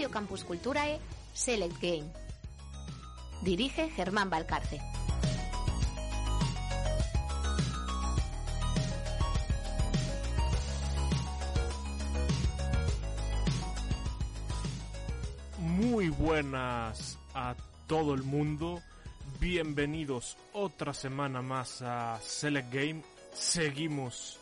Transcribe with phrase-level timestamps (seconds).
[0.00, 0.98] Radio Campus Culturae
[1.34, 2.10] Select Game.
[3.42, 4.80] Dirige Germán Valcarce.
[15.58, 17.54] Muy buenas a
[17.86, 18.80] todo el mundo.
[19.38, 23.02] Bienvenidos otra semana más a Select Game.
[23.34, 24.38] Seguimos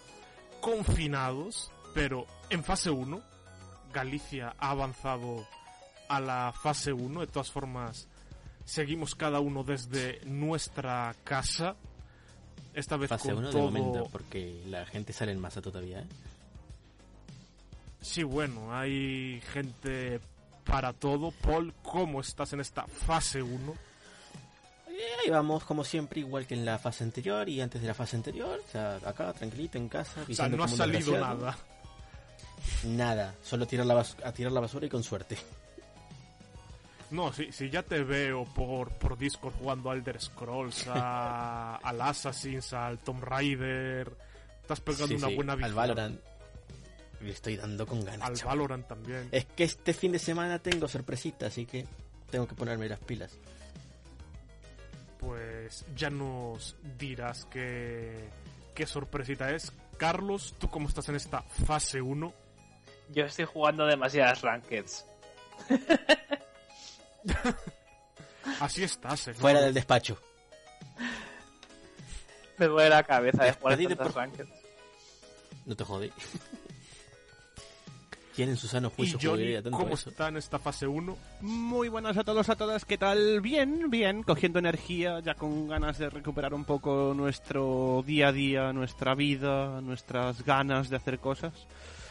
[0.61, 3.38] confinados, pero en fase 1.
[3.93, 5.47] Galicia ha avanzado
[6.09, 7.21] a la fase 1.
[7.21, 8.09] De todas formas,
[8.65, 11.77] seguimos cada uno desde nuestra casa.
[12.75, 13.59] Esta vez Fase con 1 todo...
[13.59, 16.07] de momento, porque la gente sale en masa todavía, ¿eh?
[18.01, 20.21] Sí, bueno, hay gente
[20.65, 21.33] para todo.
[21.33, 23.73] Paul, ¿cómo estás en esta fase 1?
[24.89, 27.95] Eh, Ahí vamos, como siempre, igual que en la fase anterior y antes de la
[27.95, 28.61] fase anterior.
[28.65, 30.25] O sea, acá, tranquilito, en casa.
[30.29, 31.57] O sea, no ha salido nada.
[32.85, 35.37] Nada, solo tirar la a tirar la basura y con suerte.
[37.11, 42.01] No, si, si ya te veo por, por Discord jugando a Elder Scrolls, a, al
[42.03, 44.13] Assassin's, al Tomb Raider,
[44.61, 45.77] estás pegando Sí, una sí, buena al visión.
[45.77, 46.21] Valorant.
[47.21, 48.29] Le estoy dando con ganas.
[48.29, 48.59] Al chaval.
[48.59, 49.29] Valorant también.
[49.33, 51.87] Es que este fin de semana tengo sorpresita, así que
[52.31, 53.37] tengo que ponerme las pilas.
[55.19, 58.29] Pues ya nos dirás qué,
[58.75, 59.73] qué sorpresita es.
[59.97, 62.33] Carlos, ¿tú cómo estás en esta fase 1?
[63.11, 65.05] Yo estoy jugando demasiadas rankeds.
[68.61, 69.35] Así estás, eh.
[69.35, 70.19] Fuera del despacho.
[72.59, 74.51] Me duele la cabeza de jugar tantas por- rankeds.
[75.65, 76.13] No te jode.
[78.35, 80.11] ¿Quién en su sano ¿Y juicio Johnny, jugaría tanto cómo eso?
[80.11, 81.17] está en esta fase 1?
[81.41, 83.41] Muy buenas a todos, a todas, ¿qué tal?
[83.41, 88.73] Bien, bien, cogiendo energía, ya con ganas de recuperar un poco nuestro día a día,
[88.73, 91.53] nuestra vida, nuestras ganas de hacer cosas.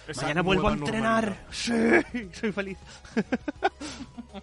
[0.08, 1.46] Esa Mañana vuelvo a entrenar.
[1.52, 2.06] normalidad.
[2.12, 2.78] Sí, soy feliz.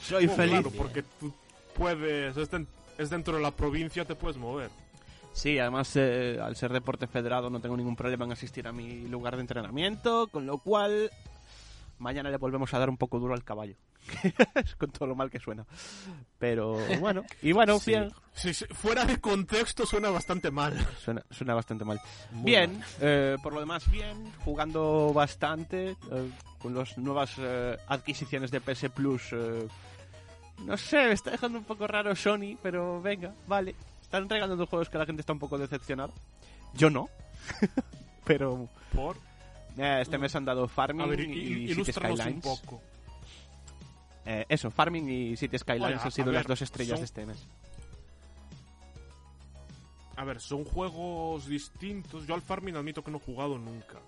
[0.00, 0.60] soy Oh, feliz.
[0.60, 1.32] Claro, porque tú
[1.74, 4.70] puedes, es dentro de la provincia, te puedes mover.
[5.32, 9.06] Sí, además eh, al ser deporte federado no tengo ningún problema en asistir a mi
[9.06, 11.10] lugar de entrenamiento, con lo cual
[11.98, 13.76] mañana le volvemos a dar un poco duro al caballo.
[14.78, 15.64] con todo lo mal que suena.
[16.38, 17.90] Pero bueno, y bueno, Sí.
[17.92, 18.10] bien,
[18.74, 20.74] fuera de contexto suena bastante mal.
[21.02, 22.00] Suena, suena bastante mal.
[22.32, 22.88] Muy bien, mal.
[23.00, 28.88] eh, por lo demás bien, jugando bastante, eh, con las nuevas eh, adquisiciones de PS
[28.90, 29.22] Plus.
[29.32, 29.66] eh,
[30.64, 33.74] no sé, me está dejando un poco raro Sony, pero venga, vale.
[34.02, 36.12] Están regalando juegos que la gente está un poco decepcionada.
[36.74, 37.08] Yo no.
[38.24, 39.16] pero Por,
[39.78, 42.44] eh, este mes han dado Farming a ver, y, i- y City ilústranos un Skylines.
[42.44, 42.82] poco.
[44.26, 47.26] Eh, eso, Farming y City Skylines a- han sido las dos estrellas son- de este
[47.26, 47.46] mes.
[50.16, 52.26] A ver, son juegos distintos.
[52.26, 53.98] Yo al Farming admito que no he jugado nunca.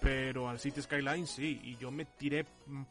[0.00, 1.60] Pero al City Skyline sí.
[1.62, 2.46] Y yo me tiré.
[2.66, 2.82] mm,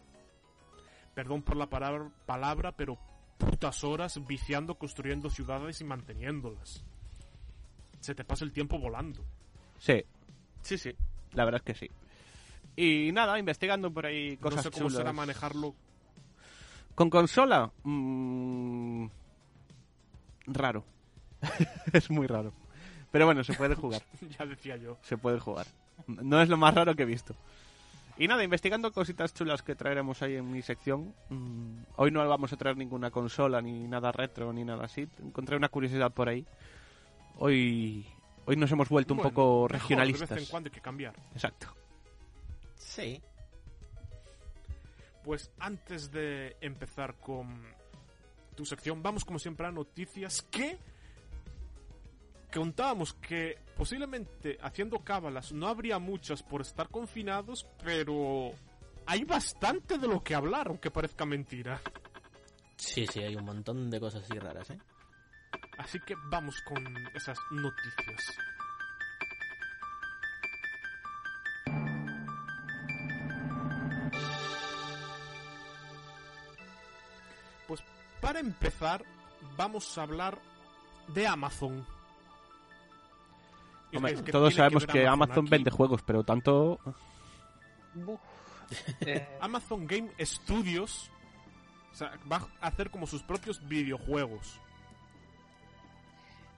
[1.15, 2.95] Perdón por la palabra, palabra, pero
[3.39, 6.83] putas horas viciando, construyendo ciudades y manteniéndolas.
[8.01, 9.25] Se te pasa el tiempo volando.
[9.79, 10.03] Sí,
[10.61, 10.91] sí, sí.
[11.33, 11.91] La verdad es que sí.
[12.75, 14.97] Y nada, investigando por ahí cosas no sé cómo chulas.
[14.97, 15.73] será manejarlo.
[16.97, 17.71] ¿Con consola?
[17.83, 19.05] Mm,
[20.47, 20.83] raro.
[21.93, 22.53] es muy raro.
[23.11, 24.01] Pero bueno, se puede jugar.
[24.39, 24.97] ya decía yo.
[25.03, 25.67] se puede jugar.
[26.07, 27.35] No es lo más raro que he visto.
[28.17, 31.13] Y nada, investigando cositas chulas que traeremos ahí en mi sección.
[31.29, 35.07] Mm, hoy no vamos a traer ninguna consola, ni nada retro, ni nada así.
[35.23, 36.47] Encontré una curiosidad por ahí.
[37.37, 38.07] Hoy,
[38.47, 40.29] hoy nos hemos vuelto un poco mejor, regionalistas.
[40.29, 41.13] De vez en cuando hay que cambiar.
[41.35, 41.67] Exacto.
[42.73, 43.21] Sí.
[45.27, 47.61] Pues antes de empezar con
[48.55, 50.79] tu sección, vamos como siempre a noticias que
[52.53, 58.53] contábamos que posiblemente haciendo cábalas no habría muchas por estar confinados, pero
[59.05, 61.81] hay bastante de lo que hablar, aunque parezca mentira.
[62.77, 64.79] Sí, sí, hay un montón de cosas así raras, ¿eh?
[65.77, 66.81] Así que vamos con
[67.13, 68.37] esas noticias.
[78.21, 79.03] Para empezar,
[79.55, 80.39] vamos a hablar
[81.13, 81.85] de Amazon.
[83.91, 86.79] Y Hombre, es que todos sabemos que Amazon vende juegos, pero tanto...
[88.99, 91.09] Eh, Amazon Game Studios
[91.97, 94.59] o sea, va a hacer como sus propios videojuegos.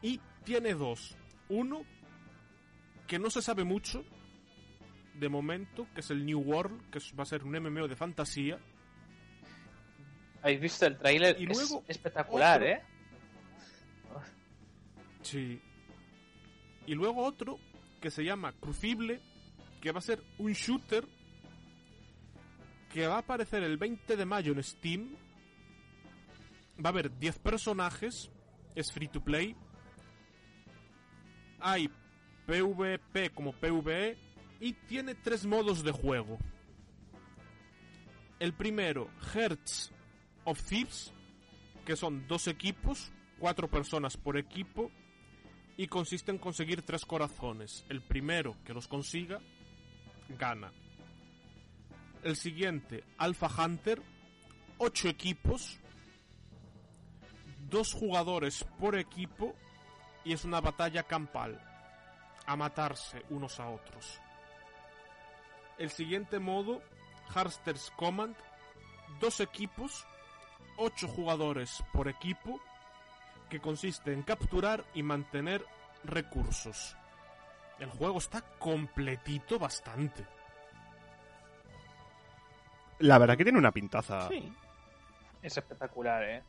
[0.02, 1.16] Y tiene dos.
[1.48, 1.84] Uno
[3.08, 4.04] que no se sabe mucho
[5.14, 8.60] de momento, que es el New World, que va a ser un MMO de fantasía.
[10.42, 11.40] ¿Habéis visto el tráiler?
[11.40, 12.74] Y Es espectacular, otro.
[12.74, 12.82] ¿eh?
[15.22, 15.62] Sí.
[16.86, 17.60] Y luego otro
[18.02, 19.20] que se llama Crucible,
[19.82, 21.06] que va a ser un shooter
[22.92, 25.16] que va a aparecer el 20 de mayo en Steam.
[26.84, 28.32] Va a haber 10 personajes,
[28.76, 29.56] es free to play.
[31.60, 31.90] Hay
[32.46, 34.18] PvP como PvE
[34.60, 36.40] y tiene tres modos de juego.
[38.40, 39.92] El primero, Hearts
[40.50, 41.14] of Thieves,
[41.86, 44.90] que son dos equipos, cuatro personas por equipo,
[45.78, 47.86] y consiste en conseguir tres corazones.
[47.88, 49.40] El primero que los consiga,
[50.28, 50.74] gana.
[52.24, 54.02] El siguiente, Alpha Hunter,
[54.80, 55.78] ocho equipos,
[57.70, 59.56] dos jugadores por equipo,
[60.26, 61.62] y es una batalla campal,
[62.48, 64.20] a matarse unos a otros.
[65.78, 66.82] El siguiente modo,
[67.34, 68.36] Harsters Command,
[69.20, 70.06] dos equipos,
[70.80, 72.60] ocho jugadores por equipo,
[73.50, 75.64] que consiste en capturar y mantener
[76.04, 76.96] recursos.
[77.80, 80.26] El juego está completito bastante.
[83.00, 84.28] La verdad que tiene una pintaza.
[84.28, 84.54] Sí.
[85.42, 86.44] Es espectacular, ¿eh?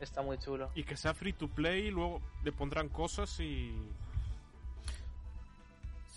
[0.00, 0.70] Está muy chulo.
[0.74, 3.72] Y que sea free to play, luego le pondrán cosas y...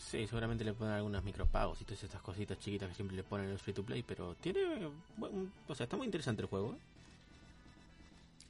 [0.05, 3.47] Sí, seguramente le ponen algunos micropagos y todas estas cositas chiquitas que siempre le ponen
[3.47, 4.87] en los free to play, pero tiene.
[5.17, 6.73] buen- o sea, está muy interesante el juego.
[6.73, 6.77] ¿eh?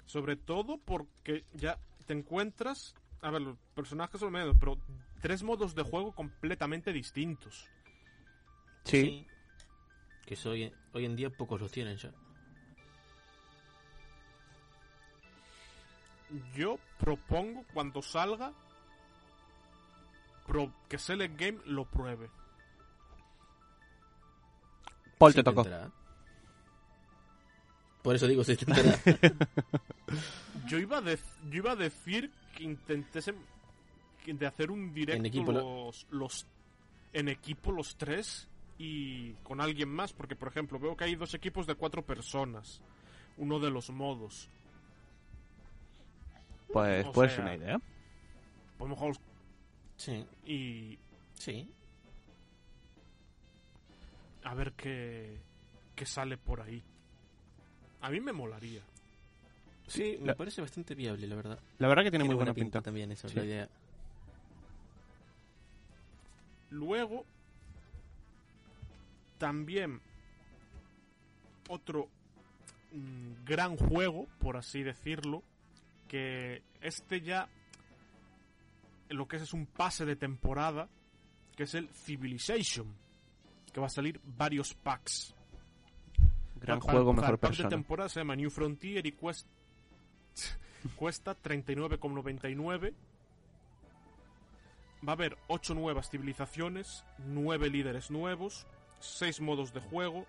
[0.05, 2.93] Sobre todo porque ya te encuentras...
[3.21, 4.77] A ver, los personajes son menos, pero
[5.21, 7.65] tres modos de juego completamente distintos.
[8.83, 9.25] Sí.
[10.25, 12.11] Que eso hoy, hoy en día pocos los tienen ya.
[16.53, 18.51] Yo propongo cuando salga
[20.45, 22.29] pro- que Select Game lo pruebe.
[25.17, 25.61] Paul, Se te tocó.
[25.61, 25.91] intentará.
[28.03, 28.99] Por eso digo, se intentará.
[30.67, 31.17] Yo iba a, yo
[31.51, 32.63] iba a decir que
[34.23, 36.45] que de hacer un directo En equipo, los, los
[37.13, 38.47] en equipo los tres
[38.79, 42.81] y con alguien más, porque por ejemplo veo que hay dos equipos de cuatro personas,
[43.37, 44.49] uno de los modos.
[46.73, 47.79] Pues O puede sea- ser una idea.
[48.77, 49.15] Podemos jugar
[49.97, 50.97] sí, y
[51.35, 51.69] sí.
[54.43, 55.37] a ver qué,
[55.95, 56.81] qué sale por ahí.
[58.01, 58.81] A mí me molaría.
[59.87, 61.59] Sí, me La- parece bastante viable, la verdad.
[61.79, 62.81] La verdad que tiene, muy buena pinta.
[62.81, 63.39] también, eso es Sí.
[63.39, 63.69] la idea.
[66.71, 67.25] Luego,
[69.37, 70.01] también
[71.69, 72.07] otro
[72.91, 75.43] mm, gran juego, por así decirlo,
[76.07, 77.47] que este ya
[79.09, 80.89] lo que es es un pase de temporada,
[81.55, 82.93] que es el Civilization,
[83.73, 85.33] que va a salir varios packs.
[86.55, 87.69] Gran Pa- pa- juego, sea, mejor el pack persona.
[87.69, 89.49] de temporada se llama New Frontier y cuesta,
[90.95, 92.93] cuesta 39,99.
[95.07, 98.65] Va a haber 8 nuevas civilizaciones, 9 líderes nuevos,
[98.99, 100.25] 6 modos de juego.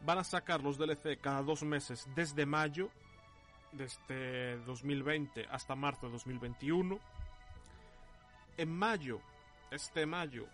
[0.00, 2.90] Van a sacar los DLC cada dos meses desde mayo,
[3.70, 6.98] desde 2020 hasta marzo de 2021.
[8.56, 9.20] En mayo,
[9.70, 10.46] este mayo,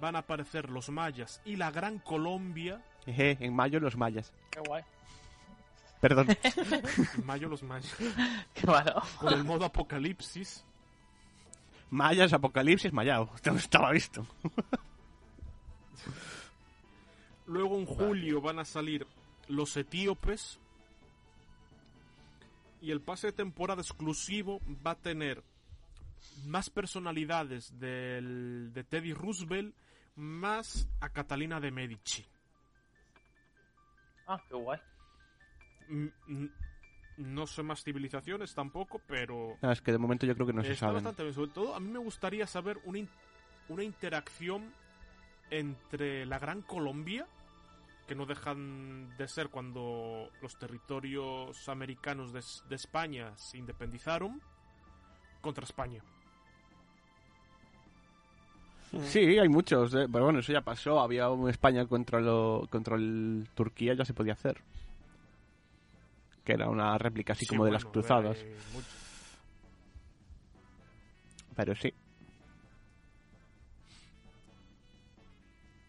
[0.00, 2.82] van a aparecer los mayas y la Gran Colombia.
[3.06, 4.32] Eje, en mayo los mayas.
[4.50, 4.84] Qué guay.
[6.00, 6.28] Perdón.
[7.18, 7.94] En mayo los mayas.
[8.54, 9.02] Qué malo.
[9.18, 10.64] Con el modo apocalipsis.
[11.90, 13.30] mayas, apocalipsis, mayao.
[13.34, 14.26] Esto no estaba visto.
[17.46, 19.06] Luego en julio van a salir
[19.48, 20.58] los etíopes.
[22.80, 25.42] Y el pase de temporada exclusivo va a tener
[26.46, 29.74] más personalidades del, de Teddy Roosevelt
[30.16, 32.24] más a Catalina de Medici.
[34.26, 34.78] Ah, qué guay.
[35.88, 36.46] Mm,
[37.18, 40.62] No sé más civilizaciones tampoco, pero No, es que de momento yo creo que no
[40.62, 41.34] se bastante bien.
[41.34, 43.08] Sobre todo, a mí me gustaría saber una, in-
[43.68, 44.72] una interacción
[45.50, 47.26] entre la Gran Colombia,
[48.06, 54.40] que no dejan de ser cuando los territorios americanos de, de España se independizaron,
[55.40, 56.02] contra España.
[59.04, 59.94] Sí, hay muchos.
[59.94, 61.00] eh, Pero bueno, eso ya pasó.
[61.00, 64.60] Había un España contra, lo, contra el Turquía, ya se podía hacer.
[66.44, 68.38] Que era una réplica así Sí, como de las cruzadas.
[68.74, 68.86] mucho-
[71.54, 71.92] Pero sí.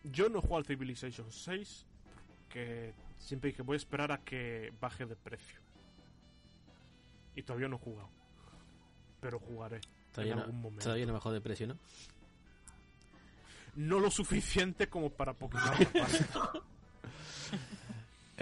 [0.03, 1.85] Yo no jugado al Civilization 6,
[2.49, 5.59] que siempre dije voy a esperar a que baje de precio.
[7.35, 8.09] Y todavía no he jugado.
[9.21, 9.79] Pero jugaré.
[10.11, 10.83] Todavía en no, algún momento.
[10.83, 11.77] todavía no bajó de precio, ¿no?
[13.75, 15.71] No lo suficiente como para Pokémon.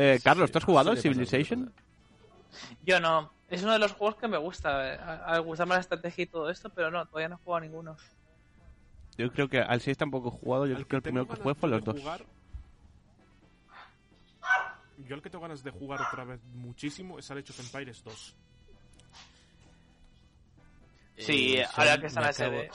[0.01, 1.73] Eh, Carlos, ¿tú has jugado Civilization?
[2.85, 3.33] Yo no.
[3.49, 4.93] Es uno de los juegos que me gusta.
[4.93, 7.57] eh, A, a gustarme la estrategia y todo esto, pero no, todavía no he jugado
[7.57, 7.97] a ninguno.
[9.17, 10.67] Yo creo que al 6 tampoco he jugado.
[10.67, 11.99] Yo Al creo que el primero que jugué fue los dos.
[11.99, 12.23] jugar-
[15.05, 18.35] yo el que tengo ganas de jugar otra vez muchísimo es al of Empires 2.
[21.19, 22.71] Sí, Eh, ahora yo que está me la acabo- sede.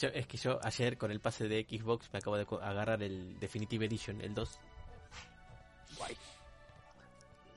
[0.00, 3.38] Yo- es que yo ayer con el pase de Xbox me acabo de agarrar el
[3.38, 4.58] Definitive Edition, el 2.
[5.98, 6.16] Guay.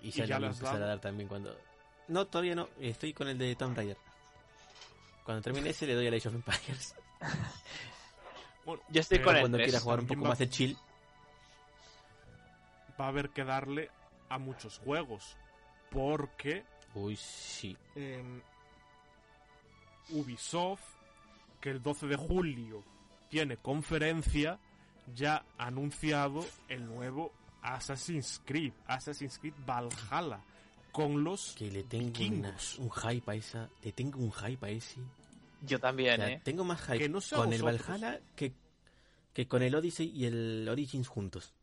[0.04, 1.58] Y ya, ¿Y ya lo empezar a dar también cuando...
[2.08, 2.70] No, todavía no.
[2.80, 3.98] Estoy con el de Tomb Raider.
[5.26, 6.96] Cuando termine ese le doy al Age of Empires.
[8.66, 10.50] Bueno, Yo estoy pero con el cuando 3 quiera jugar un poco va- más de
[10.50, 10.78] chill.
[13.00, 13.90] Va a haber que darle
[14.28, 15.38] a muchos juegos.
[15.90, 17.78] Porque Uy, sí.
[17.96, 18.42] em,
[20.10, 20.82] Ubisoft,
[21.62, 22.84] que el 12 de julio
[23.30, 24.60] tiene conferencia,
[25.16, 30.40] ya ha anunciado el nuevo Assassin's Creed, Assassin's Creed Valhalla,
[30.92, 32.78] con los Que le tengo vikingos.
[32.80, 33.70] una- un hype a esa.
[33.84, 35.00] Le tengo un hype a ese.
[35.62, 36.42] Yo O también, sea, ¿eh?
[36.44, 37.88] tengo más hype Que no con el vosotros.
[37.88, 38.54] Valhalla que,
[39.34, 41.54] que con el Odyssey y el Origins juntos.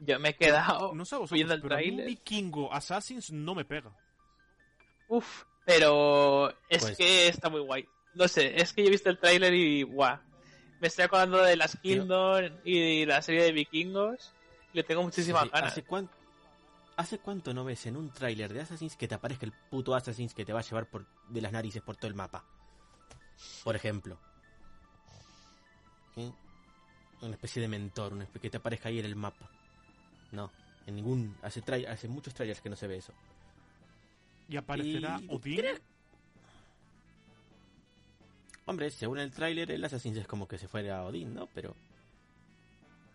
[0.00, 2.06] Yo me he quedado No sé vosotros, viendo el pero a mí un tráiler.
[2.06, 3.90] vikingo Assassins no me pega.
[5.08, 7.86] Uf, pero es Pues- que está muy guay.
[8.14, 10.18] No sé, es que yo he visto el tráiler y guau.
[10.80, 12.00] Me estoy acordando de las Tío.
[12.00, 14.32] Kingdom y la serie de vikingos.
[14.72, 15.72] Le tengo muchísimas Sí, ganas.
[15.72, 16.12] ¿Hace cuánto,
[16.96, 20.32] ¿Hace cuánto no ves en un tráiler de Assassin's que te aparezca el puto Assassin's
[20.34, 22.44] que te va a llevar por, de las narices por todo el mapa?
[23.62, 24.18] Por ejemplo.
[26.14, 26.32] ¿Sí?
[27.20, 29.50] Una especie de mentor, una especie que te aparezca ahí en el mapa.
[30.32, 30.50] No,
[30.86, 31.36] en ningún...
[31.42, 33.12] Hace, trai- hace muchos trailers que no se ve eso.
[34.48, 35.64] Y aparecerá Y- Odín.
[38.66, 41.46] Hombre, según el tráiler, el Assassin's es como que se fuera a Odín, ¿no?
[41.54, 41.74] Pero...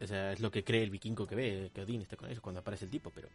[0.02, 2.42] O sea, es lo que cree el vikingo que ve, que Odín está con ellos
[2.42, 3.30] cuando aparece el tipo, pero...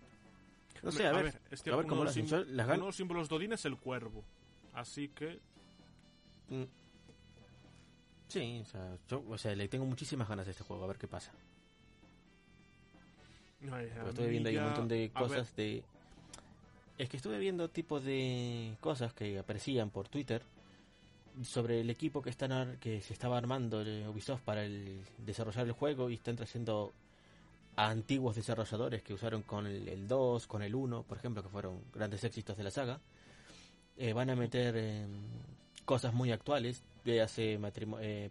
[0.82, 2.28] No sé, a ver, es que a ver cómo lo los hacen.
[2.28, 4.22] sim- Yo las uno de los símbolos de Odín es el cuervo.
[4.74, 5.38] Así que
[6.50, 6.64] Mm.
[8.28, 10.96] Sí, o sea, yo o sea, le tengo muchísimas ganas a este juego, a ver
[10.98, 11.30] qué pasa.
[13.70, 15.82] ay, a mí viendo ahí un montón de a ver, cosas de...
[16.98, 20.42] Es que estuve viendo tipos de cosas que aparecían por Twitter
[21.44, 25.66] sobre el equipo que están ar- que se estaba armando el Ubisoft para el desarrollar
[25.66, 26.92] el juego y están trayendo
[27.76, 31.48] a antiguos desarrolladores que usaron con el, el 2, con el 1, por ejemplo, que
[31.48, 32.98] fueron grandes éxitos de la saga.
[33.96, 35.06] Eh, van a meter eh,
[35.84, 36.82] cosas muy actuales,
[37.22, 37.58] hace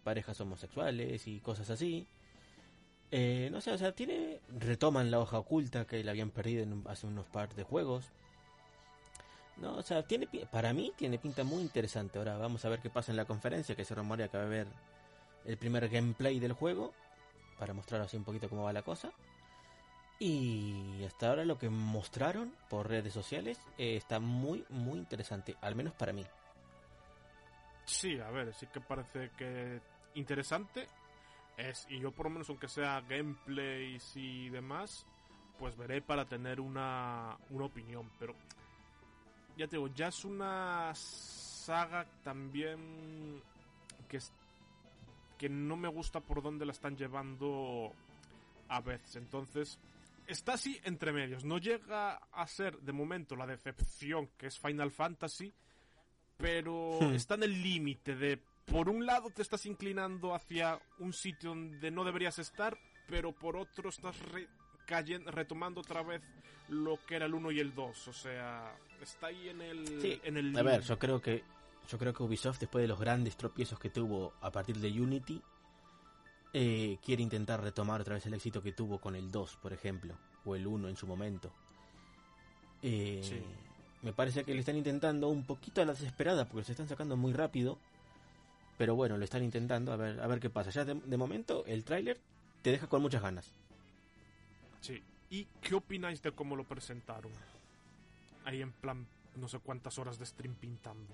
[0.03, 2.05] parejas homosexuales y cosas así.
[3.09, 6.73] Eh, no sé, o sea, tiene retoman la hoja oculta que la habían perdido en
[6.73, 8.03] un- hace unos par de juegos.
[9.59, 12.19] No, o sea, tiene para mí tiene pinta muy interesante.
[12.19, 14.47] Ahora vamos a ver qué pasa en la conferencia, que se rumorea que va a
[14.47, 14.67] haber
[15.45, 16.93] el primer gameplay del juego
[17.57, 19.11] para mostrar así un poquito cómo va la cosa.
[20.19, 25.75] Y hasta ahora lo que mostraron por redes sociales eh, está muy muy interesante, al
[25.75, 26.25] menos para mí.
[27.85, 29.79] Sí, a ver, sí que parece que
[30.15, 30.87] interesante
[31.55, 35.05] es y yo por lo menos aunque sea gameplays y demás,
[35.59, 38.35] pues veré para tener una, una opinión, pero
[39.57, 43.41] ya te digo, ya es una saga también
[44.07, 44.31] que es-
[45.37, 47.91] que no me gusta por dónde la están llevando
[48.69, 49.79] a veces, entonces
[50.27, 54.91] está así entre medios, no llega a ser de momento la decepción que es Final
[54.91, 55.53] Fantasy,
[56.37, 57.13] pero Hmm.
[57.13, 61.89] está en el límite de por un lado te estás inclinando hacia un sitio donde
[61.89, 64.49] no deberías estar, pero por otro estás re-
[64.87, 66.21] cayen- retomando otra vez
[66.69, 70.19] lo que era el 1 y el 2, o sea, está ahí en el Sí,
[70.23, 71.43] en el A ver, yo creo que
[71.89, 75.41] yo creo que Ubisoft después de los grandes tropiezos que tuvo a partir de Unity
[76.53, 80.17] eh, quiere intentar retomar otra vez el éxito que tuvo con el 2, por ejemplo,
[80.45, 81.51] o el 1 en su momento.
[82.81, 83.41] Eh, Sí.
[84.03, 87.17] Me parece que le están intentando un poquito a la desesperada porque se están sacando
[87.17, 87.79] muy rápido.
[88.77, 90.69] Pero bueno, lo están intentando a ver a ver qué pasa.
[90.69, 92.19] Ya de, de momento el tráiler
[92.61, 93.53] te deja con muchas ganas.
[94.81, 95.01] Sí.
[95.29, 97.31] ¿Y qué opináis de cómo lo presentaron?
[98.45, 99.05] Ahí en plan
[99.35, 101.13] no sé cuántas horas de stream pintando.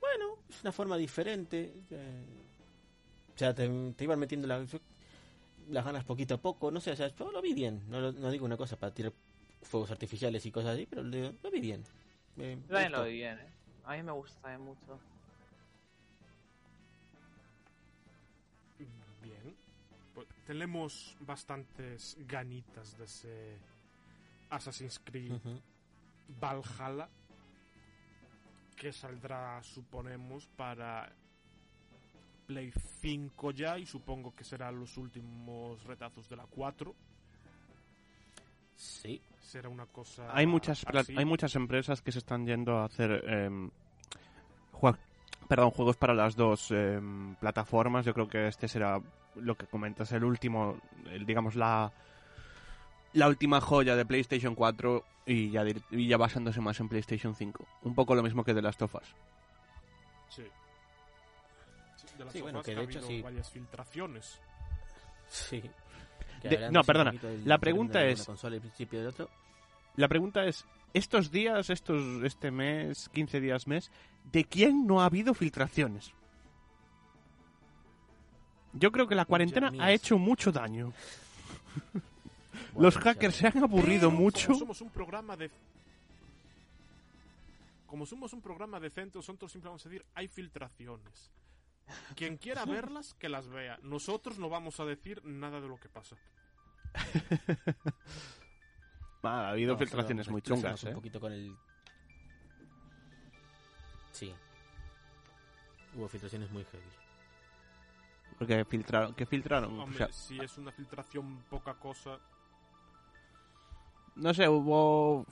[0.00, 1.72] Bueno, es una forma diferente.
[1.90, 2.24] eh,
[3.34, 4.64] o sea, te, te iban metiendo la-
[5.70, 6.70] las ganas poquito a poco.
[6.70, 7.82] No sé, o sea, yo lo vi bien.
[7.88, 9.12] No, lo- no digo una cosa para tirar
[9.62, 11.84] fuegos artificiales y cosas así, pero lo, lo vi bien.
[12.36, 13.46] Me- me lo vi bien, ¿eh?
[13.84, 14.98] A mí me gusta mucho.
[20.14, 23.58] Pues tenemos bastantes ganitas de ese
[24.50, 25.32] Assassin's Creed.
[26.40, 27.08] Valhalla
[28.76, 31.08] que saldrá, suponemos, para
[32.46, 36.94] Play 5 ya y supongo que serán los últimos retazos de la 4.
[38.74, 39.20] Sí.
[39.40, 41.14] Será una cosa Hay muchas, así.
[41.16, 43.70] hay muchas empresas que se están yendo a hacer em,
[45.48, 47.00] perdón, juegos para las dos eh,
[47.38, 48.04] plataformas.
[48.04, 49.00] Yo creo que este será
[49.36, 50.78] lo que comentas, el último,
[51.10, 51.92] el, digamos, la,
[53.12, 57.64] la última joya de PlayStation 4 y ya, y ya basándose más en PlayStation 5.
[57.82, 59.06] Un poco lo mismo que de las tofas.
[60.28, 60.44] Sí.
[61.96, 63.22] Sí, de las Sí, bueno, que ha hecho sí.
[63.22, 64.40] varias filtraciones.
[65.28, 65.62] Sí.
[66.42, 67.12] De- no, perdona.
[67.44, 69.28] La pregunta de es- consola y el principio del otro.
[69.96, 73.90] La pregunta es, estos días, estos, este mes, 15 días mes,
[74.32, 76.12] ¿de quién no ha habido filtraciones?
[78.74, 79.90] Yo creo que la cuarentena ha mías.
[79.90, 80.92] hecho mucho daño.
[82.72, 84.46] Bueno, Los hackers se han aburrido Pero, mucho.
[84.48, 85.50] Como somos un programa de.
[87.86, 91.30] Como somos un programa decente, nosotros siempre vamos a decir: hay filtraciones.
[92.14, 93.78] Quien quiera verlas, que las vea.
[93.82, 96.16] Nosotros no vamos a decir nada de lo que pasa.
[99.24, 100.94] Ah, ha habido No, filtraciones muy chungas, un ¿eh?
[100.94, 101.54] poquito con el...
[104.10, 104.34] Sí.
[105.94, 106.82] Hubo filtraciones muy heavy.
[108.46, 109.78] Porque filtraron, ¿qué filtraron?
[109.78, 112.18] O Hombre, sea, si es una filtración poca cosa.
[114.16, 115.26] no sé, hubo...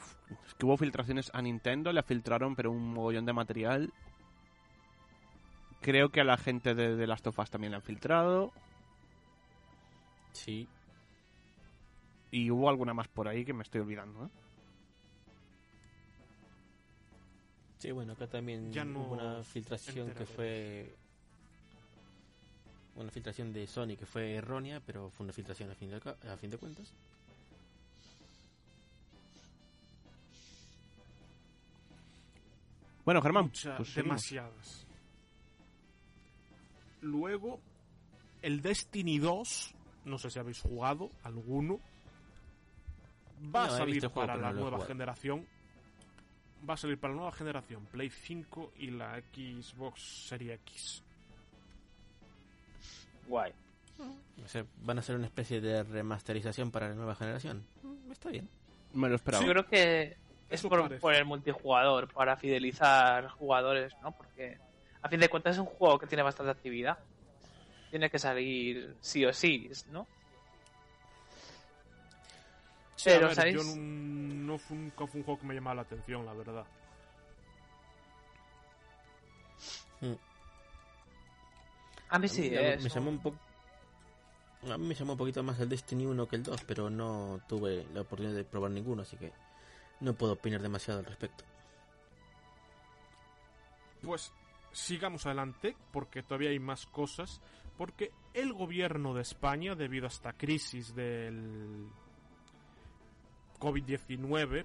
[0.46, 3.92] Es que hubo filtraciones a Nintendo, le filtraron, pero un mogollón de material.
[5.80, 8.52] Creo que a la gente de, de las tofas también le han filtrado.
[10.32, 10.68] Sí.
[12.30, 14.28] Y hubo alguna más por ahí que me estoy olvidando, ¿eh?
[17.78, 20.96] Sí, bueno, acá también Ya hubo una filtración que fue...
[23.00, 26.16] Una filtración de Sony que fue errónea, pero fue una filtración a fin de, ca-
[26.32, 26.92] a fin de cuentas.
[33.04, 34.86] Bueno, Germán, Mucha- pues demasiadas.
[37.00, 37.60] Luego,
[38.42, 41.80] el Destiny 2, no sé si habéis jugado alguno,
[43.42, 45.46] va No, a salir para la no nueva generación.
[46.68, 51.02] Va a salir para la nueva generación, Play 5 y la Xbox Series X.
[53.30, 53.52] Guay.
[54.44, 57.64] O sea, van a ser una especie de remasterización para la nueva generación.
[57.82, 58.48] Mm, Está bien.
[58.92, 59.44] Me lo esperaba.
[59.44, 60.16] Yo creo que
[60.48, 64.12] es por, el multijugador, para fidelizar jugadores, ¿no?
[64.12, 64.58] Porque
[65.02, 66.98] a fin de cuentas es un juego que tiene bastante actividad.
[67.90, 70.06] Tiene que salir sí o sí, ¿no?
[72.96, 73.56] Sí, a Pero, ver, ¿sabéis?
[73.56, 76.66] yo no, no fue, nunca fue un juego que me llamaba la atención, la verdad.
[82.10, 83.38] A mí sí, A mí me- es me llamó un poco...
[84.70, 87.40] A mí me llamó un poquito más el Destiny 1 que el 2, pero no
[87.48, 89.32] tuve la oportunidad de probar ninguno, así que
[90.00, 91.44] no puedo opinar demasiado al respecto.
[94.02, 94.32] Pues
[94.72, 97.40] sigamos adelante porque todavía hay más cosas.
[97.78, 101.86] Porque el gobierno de España, debido a esta crisis del
[103.58, 104.64] COVID-19,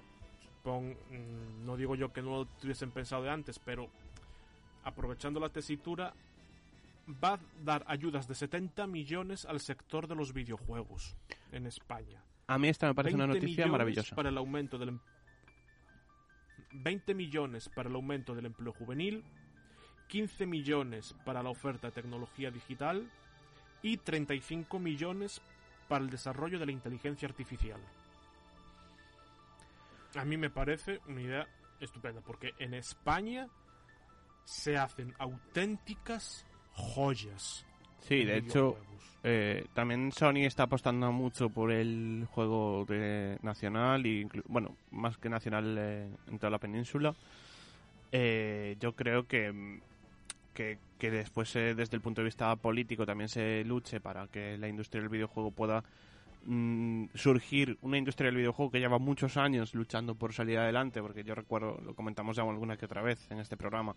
[0.62, 3.88] pon- mm, no digo yo que no lo tuviesen pensado de antes, pero
[4.84, 6.12] aprovechando la tesitura,
[7.08, 11.16] va a dar ayudas de 70 millones al sector de los videojuegos
[11.52, 12.22] en España.
[12.48, 14.14] A mí esta me parece una 20 noticia maravillosa.
[14.16, 15.00] Para el aumento del em-
[16.72, 19.24] 20 millones para el aumento del empleo juvenil,
[20.08, 23.10] 15 millones para la oferta de tecnología digital
[23.82, 25.40] y 35 millones
[25.88, 27.80] para el desarrollo de la inteligencia artificial.
[30.16, 31.48] A mí me parece una idea
[31.80, 33.48] estupenda porque en España
[34.44, 37.64] se hacen auténticas joyas.
[38.00, 38.76] Sí, de hecho,
[39.24, 45.28] eh, también Sony está apostando mucho por el juego de nacional y bueno, más que
[45.28, 47.14] nacional eh, en toda la península.
[48.12, 49.80] Eh, yo creo que
[50.56, 54.56] que, que después eh, desde el punto de vista político también se luche para que
[54.56, 55.84] la industria del videojuego pueda
[56.46, 61.24] mm, surgir una industria del videojuego que lleva muchos años luchando por salir adelante, porque
[61.24, 63.94] yo recuerdo, lo comentamos ya alguna que otra vez en este programa,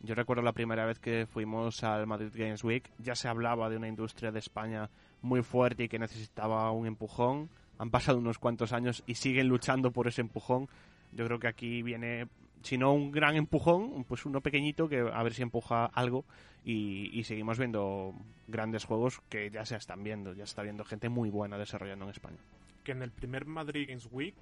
[0.00, 3.76] yo recuerdo la primera vez que fuimos al Madrid Games Week, ya se hablaba de
[3.76, 4.90] una industria de España
[5.22, 7.50] muy fuerte y que necesitaba un empujón.
[7.78, 10.68] Han pasado unos cuantos años y siguen luchando por ese empujón.
[11.12, 12.28] Yo creo que aquí viene,
[12.62, 16.24] si no un gran empujón, pues uno pequeñito que a ver si empuja algo
[16.64, 18.14] y, y seguimos viendo
[18.48, 22.04] grandes juegos que ya se están viendo, ya se está viendo gente muy buena desarrollando
[22.04, 22.36] en España.
[22.84, 24.34] que en el primer Madrid Games Week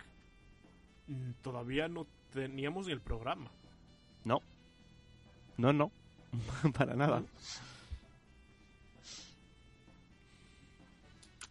[1.07, 3.51] mm, todavía no teníamos ni el programa.
[4.25, 4.43] No,
[5.57, 5.91] no, no,
[6.77, 7.23] para nada.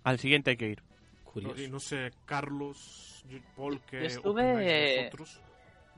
[0.03, 0.82] Al siguiente hay que ir.
[1.25, 1.62] Curioso.
[1.62, 3.23] Y no sé, Carlos,
[3.56, 5.41] Paul, que Yo estuve- vosotros.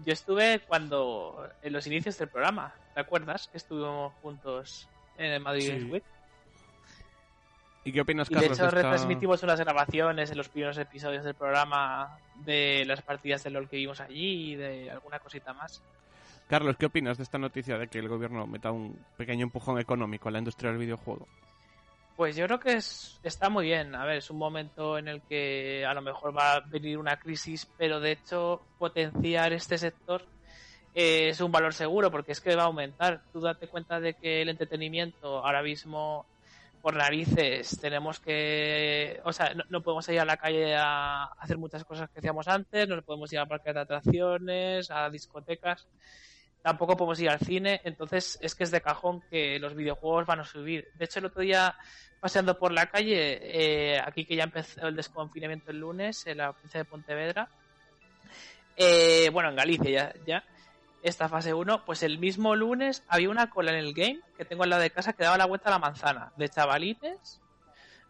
[0.06, 3.48] Yo estuve cuando, en los inicios del programa, ¿te acuerdas?
[3.52, 5.84] Que estuvimos juntos en el Madrid Sí.
[5.86, 6.04] Week.
[7.84, 8.58] ¿Y qué opinas, Y de Carlos?
[8.58, 13.44] hecho de esta- retransmitimos unas grabaciones en los primeros episodios del programa de las partidas
[13.44, 15.82] de LOL que vimos allí y de alguna cosita más.
[16.48, 20.30] Carlos, ¿qué opinas de esta noticia de que el gobierno meta un pequeño empujón económico
[20.30, 21.28] a la industria del videojuego?
[22.20, 23.96] Pues yo creo que es, está muy bien.
[23.96, 27.18] A ver, es un momento en el que a lo mejor va a venir una
[27.18, 30.26] crisis, pero de hecho potenciar este sector
[30.94, 33.22] eh, es un valor seguro porque es que va a aumentar.
[33.32, 36.26] Tú date cuenta de que el entretenimiento ahora mismo
[36.82, 41.58] por narices tenemos que, o sea, no, no podemos ir a la calle a hacer
[41.58, 45.88] muchas cosas que hacíamos antes, no podemos ir a parques de atracciones, a discotecas,
[46.62, 50.42] tampoco podemos ir al cine, entonces es que es de cajón que los videojuegos van
[50.42, 50.90] a subir.
[50.96, 51.76] De hecho, el otro día
[52.20, 56.52] paseando por la calle, eh, aquí que ya empezó el desconfinamiento el lunes en la
[56.52, 57.50] provincia de Pontevedra,
[58.76, 60.44] eh, bueno, en Galicia ya, ya,
[61.02, 64.64] esta fase 1, pues el mismo lunes había una cola en el game que tengo
[64.64, 67.40] al lado de casa que daba la vuelta a la manzana, de chavalines,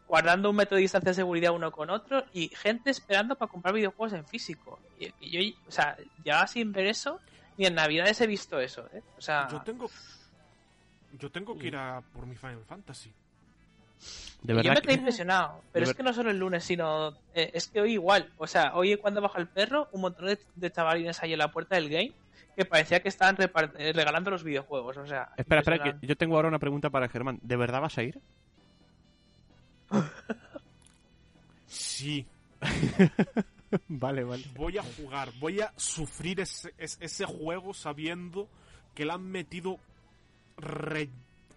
[0.07, 3.75] guardando un metro de distancia de seguridad uno con otro y gente esperando para comprar
[3.75, 4.79] videojuegos en físico.
[4.99, 7.19] Y yo, o sea, ya sin ver eso,
[7.59, 9.03] ni en Navidades he visto eso, ¿eh?
[9.17, 9.91] O sea, Yo tengo.
[11.19, 13.11] Yo tengo que ir a por mi Final Fantasy.
[14.41, 14.99] De yo verdad me quedé que...
[14.99, 15.61] impresionado.
[15.73, 17.09] Pero de es que no solo el lunes, sino.
[17.33, 18.31] eh, es que hoy igual.
[18.37, 21.51] O sea, hoy cuando baja el perro, un montón de, de chavalines ahí en la
[21.51, 22.13] puerta del game
[22.55, 24.95] que parecía que estaban eh, regalando los videojuegos.
[24.95, 27.39] O sea, Espera, espera, que yo tengo ahora una pregunta para Germán.
[27.41, 28.19] ¿De verdad vas a ir?
[31.71, 32.25] Sí,
[33.87, 34.43] vale, vale.
[34.55, 38.47] voy a jugar, voy a sufrir ese, es- ese juego sabiendo
[38.95, 39.79] que le han metido
[40.57, 41.09] re-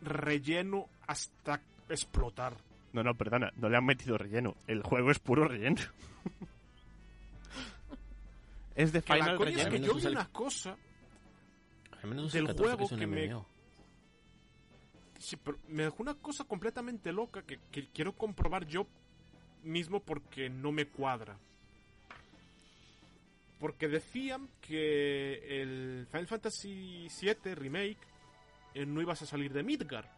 [0.03, 2.55] relleno hasta explotar.
[2.93, 4.55] No, no, perdona, no le han metido relleno.
[4.67, 5.81] El juego es puro relleno.
[8.75, 10.77] es de Que la Final coña es que yo vi una cosa,
[12.03, 13.35] Del el 14 juego que me-
[15.19, 18.87] sí, pero me dejó una cosa completamente loca que, que quiero comprobar yo
[19.63, 21.37] mismo porque no me cuadra.
[23.63, 27.97] Porque decían que el Final Fantasy VII Remake
[28.75, 30.11] eh, no ibas a salir de Midgar.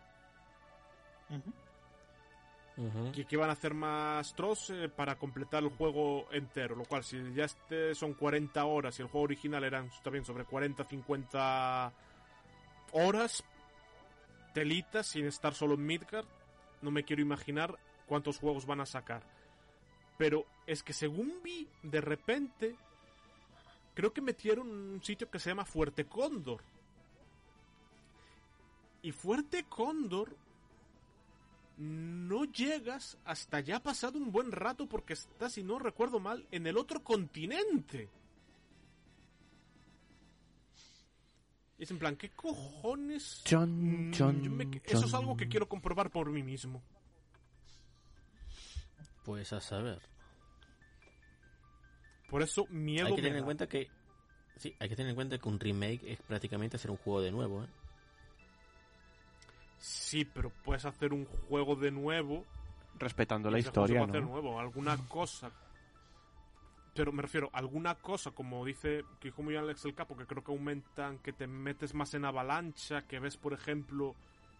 [2.76, 3.12] Ujú.
[3.12, 6.74] que, que van a hacer más tross eh, para completar el juego entero.
[6.74, 10.46] Lo cual, si ya este son 40 horas y el juego original eran también sobre
[10.46, 11.92] 40-50
[12.92, 13.44] horas,
[14.54, 16.26] telitas sin estar solo en Midgard,
[16.80, 19.22] no me quiero imaginar cuántos juegos van a sacar.
[20.16, 22.74] Pero es que según vi, de repente,
[23.94, 26.62] creo que metieron un sitio que se llama Fuerte Cóndor.
[29.02, 30.36] Y Fuerte Cóndor
[31.76, 36.66] no llegas hasta ya pasado un buen rato porque estás, si no recuerdo mal, en
[36.66, 38.08] el otro continente.
[41.76, 43.42] Y es en plan, ¿qué cojones?
[43.44, 46.82] Chon, Mm, chon, yo me- eso es algo que quiero comprobar por mí mismo.
[49.24, 50.00] Pues a saber.
[52.28, 53.88] Por eso miedo Hay que tener en cuenta que.
[54.56, 57.32] Sí, hay que tener en cuenta que un remake es prácticamente hacer un juego de
[57.32, 57.68] nuevo, ¿eh?
[59.78, 62.44] Sí, pero puedes hacer un juego de nuevo.
[62.98, 64.30] Respetando la historia, puede hacer ¿no?
[64.30, 65.50] nuevo, alguna cosa.
[66.94, 70.44] Pero me refiero, alguna cosa, como dice que dijo muy Alex el Capo, que creo
[70.44, 74.14] que aumentan, que te metes más en avalancha, que ves, por ejemplo,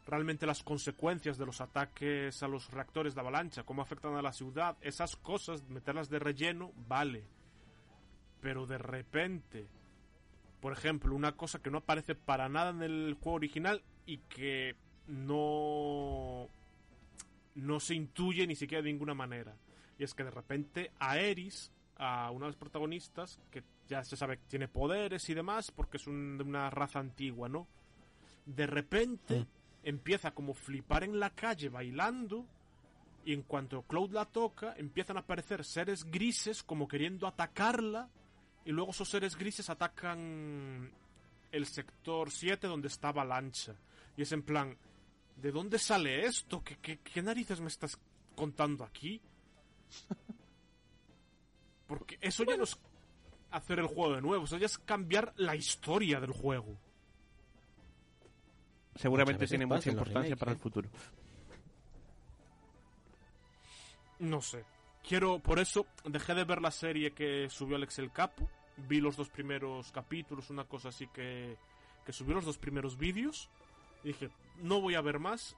[0.07, 4.33] realmente las consecuencias de los ataques a los reactores de avalancha, cómo afectan a la
[4.33, 7.25] ciudad, esas cosas, meterlas de relleno, vale.
[8.45, 9.67] Pero de repente,
[10.61, 14.77] por ejemplo, una cosa que no aparece para nada en el juego original y que
[15.09, 16.47] no
[17.55, 19.57] no se intuye ni siquiera de ninguna manera.
[19.99, 24.15] Y es que de repente a Eris, a una de las protagonistas, que ya se
[24.19, 27.67] sabe que tiene poderes y demás, porque es un- de una raza antigua, ¿no?
[28.45, 29.47] De repente
[29.85, 32.45] empieza como flipar en la calle bailando
[33.25, 38.11] y en cuanto Cloud la toca empiezan a aparecer seres grises como queriendo atacarla
[38.65, 40.91] y luego esos seres grises atacan
[41.53, 43.75] el sector 7 donde está Avalancha.
[44.17, 44.77] Y es en plan,
[45.37, 46.63] ¿de dónde sale esto?
[46.63, 47.99] ¿Qué, qué, qué narices me estás
[48.35, 49.21] contando aquí?
[51.87, 52.79] Porque eso ya no es
[53.51, 56.77] hacer el juego de nuevo, eso ya es cambiar la historia del juego.
[58.97, 60.61] Seguramente tiene mucha importancia remakes, para el ¿eh?
[60.61, 60.89] futuro.
[64.21, 64.65] No sé.
[65.07, 68.49] Quiero, por eso dejé de ver la serie que subió Alex el Capo.
[68.77, 71.57] Vi los dos primeros capítulos, una cosa así que,
[72.05, 73.51] que subió los dos primeros vídeos.
[74.03, 74.31] Dije,
[74.63, 75.57] no voy a ver más.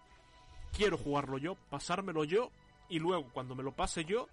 [0.72, 2.50] Quiero jugarlo yo, pasármelo yo.
[2.88, 4.28] Y luego, cuando me lo pase yo,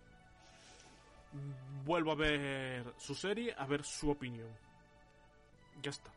[1.86, 4.50] vuelvo a ver su serie, a ver su opinión.
[5.82, 6.12] Ya está.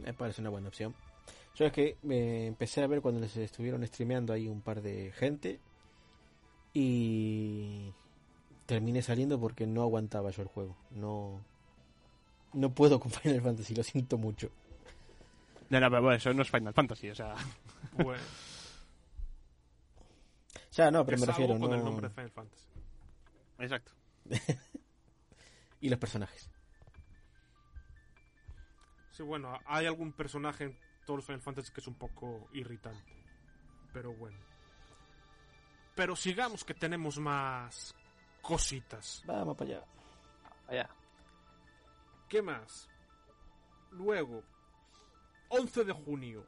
[0.00, 0.94] Me parece una buena opción.
[1.54, 5.12] Yo es que me empecé a ver cuando les estuvieron streameando ahí un par de
[5.12, 5.60] gente
[6.72, 7.92] y
[8.66, 10.76] terminé saliendo porque no aguantaba yo el juego.
[10.90, 11.40] No
[12.52, 14.50] no puedo con Final Fantasy, lo siento mucho.
[15.68, 17.34] No, no, pero bueno, eso no es Final Fantasy, o sea.
[17.92, 18.22] Bueno,
[20.72, 21.90] Ya, no, pero es me refiero, algo con el no...
[21.90, 22.66] nombre de Final Fantasy.
[23.58, 23.92] Exacto.
[25.82, 26.50] Y los personajes.
[29.12, 33.14] Sí, bueno, hay algún personaje en todos los Final Fantasy que es un poco irritante.
[33.94, 34.36] Pero bueno.
[35.94, 37.94] Pero sigamos que tenemos más
[38.42, 39.22] cositas.
[39.26, 39.84] Vamos para allá.
[40.68, 40.90] Vaya.
[42.28, 42.88] ¿Qué más?
[43.92, 44.42] Luego,
[45.48, 46.46] 11 de junio.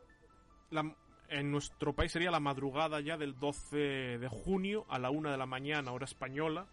[0.71, 0.95] La-
[1.29, 3.77] en nuestro país sería la madrugada ya del 12
[4.19, 6.67] de junio a la 1 de la mañana, hora española.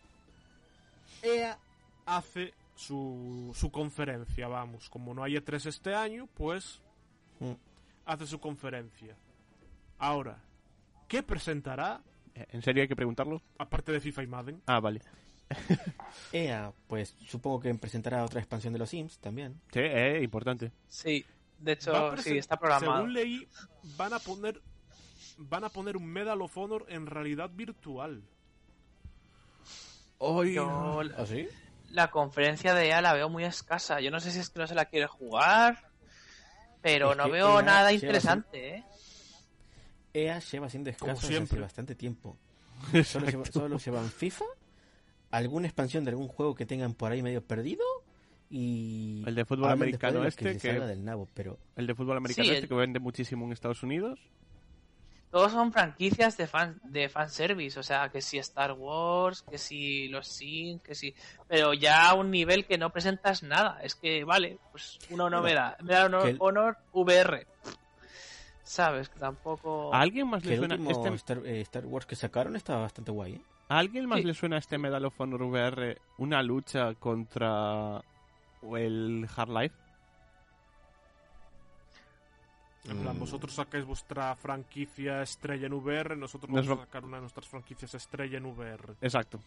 [1.23, 1.57] EA
[2.05, 4.89] hace su, su conferencia, vamos.
[4.89, 6.81] Como no hay E3 este año, pues
[7.39, 7.53] Mm.
[8.05, 9.15] hace su conferencia.
[9.97, 10.37] Ahora,
[11.07, 12.01] ¿qué presentará?
[12.33, 13.41] ¿En serio hay que preguntarlo?
[13.57, 14.61] Aparte de FIFA y Madden.
[14.65, 15.01] Ah, vale.
[16.33, 19.59] EA, pues supongo que presentará otra expansión de los Sims también.
[19.71, 20.71] Sí, eh, importante.
[20.87, 21.25] Sí,
[21.57, 22.97] de hecho, sí, está programado.
[22.97, 23.47] Según leí,
[23.97, 24.61] van a poner
[25.37, 28.21] van a poner un Medal of Honor en realidad virtual.
[30.19, 31.47] Yo ¿Ah, sí?
[31.91, 34.01] la conferencia de EA la veo muy escasa.
[34.01, 35.89] Yo no sé si es que no se la quiere jugar,
[36.81, 38.83] pero Es no veo EA nada interesante, ¿eh?
[40.25, 41.55] EA lleva siendo escaso desde siempre.
[41.57, 42.37] hace bastante tiempo.
[43.03, 44.45] Solo, lleva- solo llevan FIFA,
[45.31, 47.83] alguna expansión de algún juego que tengan por ahí medio perdido
[48.49, 49.23] y...
[49.27, 52.45] El de fútbol americano de este, que que- del nabo, pero El de fútbol americano
[52.45, 54.19] Sí, este el- que vende muchísimo en Estados Unidos.
[55.31, 60.07] Todos son franquicias de fan de fanservice, o sea, que si Star Wars, que si
[60.07, 61.13] los Sims, que si...
[61.47, 63.79] Pero ya a un nivel que no presentas nada.
[63.83, 65.77] Es que, vale, pues una novedad.
[65.81, 67.45] Me da honor, el- honor VR.
[68.69, 69.91] Sabes, que tampoco...
[69.91, 73.09] ¿A alguien más que le suena este, Star, eh, Star Wars que sacaron estaba bastante
[73.09, 73.41] guay, ¿eh?
[73.67, 74.25] ¿A alguien más Sí.
[74.25, 77.99] le suena este Medal of Honor VR una lucha contra
[78.77, 79.73] el Half-Life?
[82.85, 83.19] En plan, Mm.
[83.19, 87.21] vosotros sacáis vuestra franquicia estrella en VR, nosotros Nos vamos va- a sacar una de
[87.21, 88.93] nuestras franquicias estrella en VR.
[89.01, 89.39] Exacto.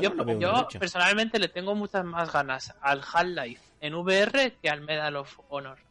[0.00, 5.16] Yo, no personalmente le tengo muchas más ganas al Half-Life en VR que al Medal
[5.16, 5.89] of Honor.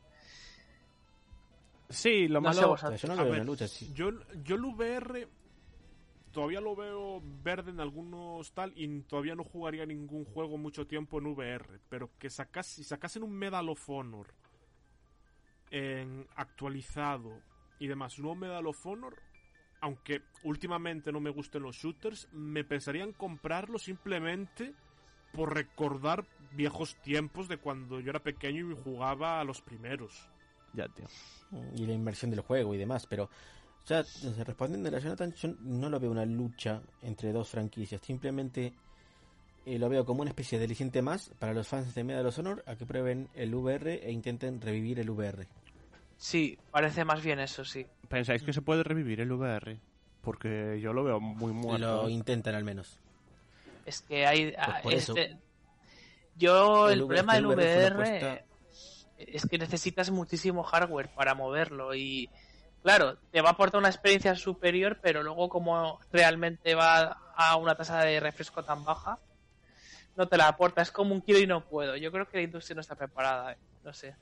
[1.89, 2.75] Sí, lo No malo...
[2.77, 3.67] Yo no A lo veo ver, una lucha.
[3.67, 3.91] sí.
[3.93, 4.11] Yo,
[4.43, 5.27] yo el VR
[6.31, 11.17] todavía lo veo verde en algunos tal y todavía no jugaría ningún juego mucho tiempo
[11.17, 14.27] en VR, pero que sacas, si sacasen un Medal of Honor
[15.71, 17.41] en actualizado
[17.79, 19.15] y demás, un nuevo Medal of Honor,
[19.81, 24.73] aunque últimamente no me gusten los shooters, me pensaría en comprarlo simplemente
[25.33, 30.29] por recordar viejos tiempos de cuando yo era pequeño y jugaba a los primeros.
[30.73, 31.05] Ya, tío.
[31.75, 33.29] y la inversión del juego y demás, pero
[33.85, 34.03] ya
[34.45, 38.73] respondiendo a la Jonathan, yo no lo veo una lucha entre dos franquicias, simplemente
[39.65, 42.37] eh, lo veo como una especie de aliciente más para los fans de Medal of
[42.39, 45.47] Honor a que prueben el VR e intenten revivir el VR.
[46.17, 47.85] Sí, parece más bien eso, sí.
[48.07, 49.79] ¿Pensáis que se puede revivir el VR?
[50.21, 52.03] Porque yo lo veo muy muerto.
[52.03, 52.99] Lo intentan al menos.
[53.85, 54.53] Es que hay...
[54.57, 55.15] ah, por eso.
[55.15, 55.37] este-
[56.35, 57.57] Yo, El problema el del
[57.95, 58.45] VR
[59.19, 62.29] es que necesitas muchísimo hardware para moverlo y...
[62.81, 67.75] Claro, te va a aportar una experiencia superior, pero luego como realmente va a una
[67.75, 69.19] tasa de refresco tan baja,
[70.15, 70.81] no te la aporta.
[70.81, 71.97] Es como un quiero y no puedo.
[71.97, 73.53] Yo creo que la industria no está preparada.
[73.53, 73.57] eh.
[73.83, 74.15] No sé.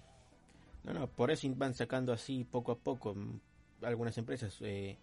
[0.83, 3.15] No, no, por eso van sacando así poco a poco
[3.81, 4.97] algunas empresas eh,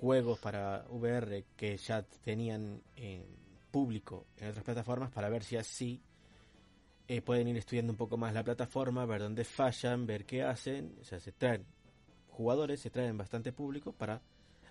[0.00, 3.26] juegos para VR que ya tenían eh,
[3.70, 6.02] público en otras plataformas para ver si así
[7.08, 10.94] eh, pueden ir estudiando un poco más la plataforma, ver dónde fallan, ver qué hacen.
[11.00, 11.64] O sea, se traen
[12.28, 14.20] jugadores, se traen bastante público para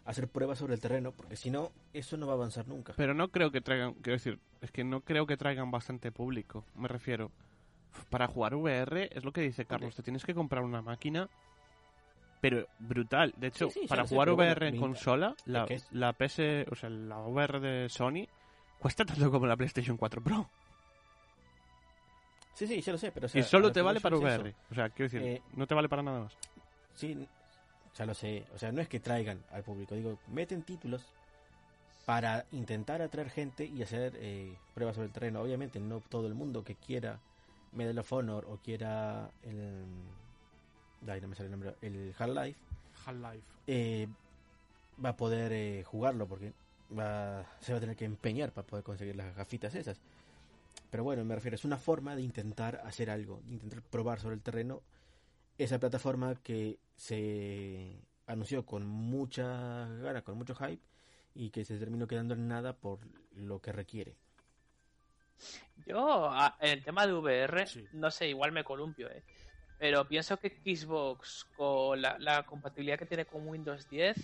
[0.06, 2.94] hacer pruebas sobre el terreno, porque si no, eso no va a avanzar nunca.
[2.96, 6.64] Pero no creo que traigan, quiero decir, es que no creo que traigan bastante público,
[6.76, 7.32] me refiero.
[8.10, 11.28] Para jugar VR es lo que dice Carlos, te tienes que comprar una máquina,
[12.40, 13.34] pero brutal.
[13.36, 16.40] De hecho, Sí, sí, ya para sé, jugar bueno, VR en consola, la, la PS,
[16.72, 18.28] o sea, la VR de Sony
[18.80, 20.50] cuesta tanto como la PlayStation 4 Pro.
[22.58, 23.28] Sí, sí, ya lo sé, pero...
[23.28, 24.18] o sea, y solo lo te vale para.
[24.18, 24.56] VR.
[24.72, 26.34] O sea, quiero decir, Eh, no te vale para nada más.
[26.96, 27.28] Sí,
[27.96, 28.46] ya lo sé.
[28.56, 29.94] O sea, no es que traigan al público.
[29.94, 31.06] Digo, meten títulos
[32.08, 35.42] para intentar atraer gente y hacer eh, pruebas sobre el terreno.
[35.42, 37.20] Obviamente, no todo el mundo que quiera
[37.74, 39.86] Medal of Honor o quiera el.
[41.08, 41.76] Ay, no me sale el nombre.
[41.84, 42.58] El Half-Life
[43.06, 43.44] Half-Life.
[43.68, 44.08] eh,
[45.06, 46.54] va a poder eh, jugarlo porque
[46.98, 50.00] va, se va a tener que empeñar para poder conseguir las gafitas esas.
[50.90, 54.36] Pero bueno, me refiero, es una forma de intentar hacer algo, de intentar probar sobre
[54.36, 54.84] el terreno
[55.58, 59.44] esa plataforma que se anunció con mucha
[60.02, 60.82] gana, con mucho hype
[61.36, 63.00] y que se terminó quedando en nada por
[63.36, 64.16] lo que requiere.
[65.86, 67.86] Yo, a- en el tema de VR, Sí.
[67.94, 69.24] no sé, igual me columpio, ¿eh?
[69.80, 74.18] Pero pienso que Xbox, con la, la compatibilidad que tiene con Windows 10,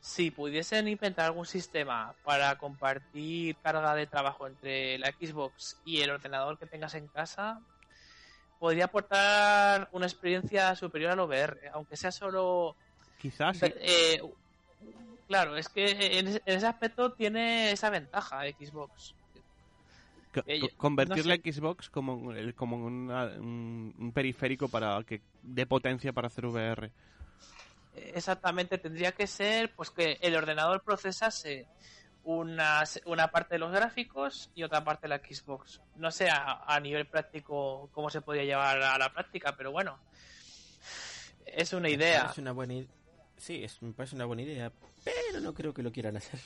[0.00, 6.10] si pudiesen inventar algún sistema para compartir carga de trabajo entre la Xbox y el
[6.10, 7.60] ordenador que tengas en casa,
[8.58, 12.76] podría aportar una experiencia superior al VR, aunque sea solo
[13.18, 13.66] Quizás sí.
[13.80, 14.20] eh,
[15.26, 19.14] claro, es que en ese, aspecto tiene esa ventaja Xbox.
[20.32, 21.36] Co- eh, convertir no la.
[21.36, 26.92] Xbox como, como una- un, un periférico para que dé potencia para hacer VR.
[28.14, 31.66] Exactamente, tendría que ser pues que el ordenador procesase
[32.24, 35.80] una, una parte de los gráficos y otra parte de la Xbox.
[35.96, 39.98] No sé a, a nivel práctico cómo se podría llevar a la práctica, pero bueno,
[41.46, 42.32] es una idea.
[42.38, 42.84] una buena
[43.36, 44.72] Sí, es, me parece una buena idea,
[45.04, 46.40] pero no creo que lo quieran hacer.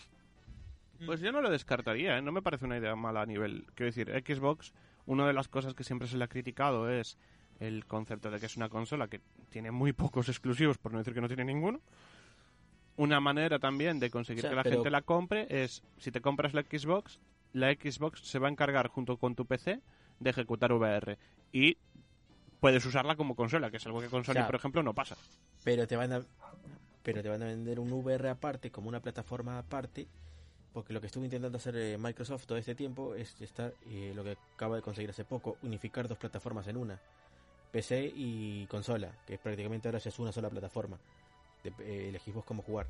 [1.04, 2.22] Pues yo no lo descartaría, ¿eh?
[2.22, 3.66] no me parece una idea mala a nivel.
[3.74, 4.72] Quiero decir, Xbox,
[5.06, 7.18] una de las cosas que siempre se le ha criticado es
[7.60, 11.14] el concepto de que es una consola que tiene muy pocos exclusivos, por no decir
[11.14, 11.80] que no tiene ninguno.
[12.96, 16.10] Una manera también de conseguir O sea, que la pero- gente la compre es, si
[16.10, 17.20] te compras la Xbox,
[17.52, 19.80] la Xbox se va a encargar junto con tu PC
[20.20, 21.18] de ejecutar VR.
[21.52, 21.76] Y
[22.60, 25.16] puedes usarla como consola, que es algo que con Sony, sea, por ejemplo, no pasa.
[25.64, 26.22] Pero te van a
[27.02, 30.06] pero te van a vender un VR aparte como una plataforma aparte
[30.72, 34.22] porque lo que estuvo intentando hacer eh, Microsoft todo este tiempo es estar eh, lo
[34.22, 37.00] que acaba de conseguir hace poco unificar dos plataformas en una
[37.72, 40.98] PC y consola que prácticamente ahora ya es una sola plataforma
[41.64, 42.86] de, eh, el Xbox cómo jugar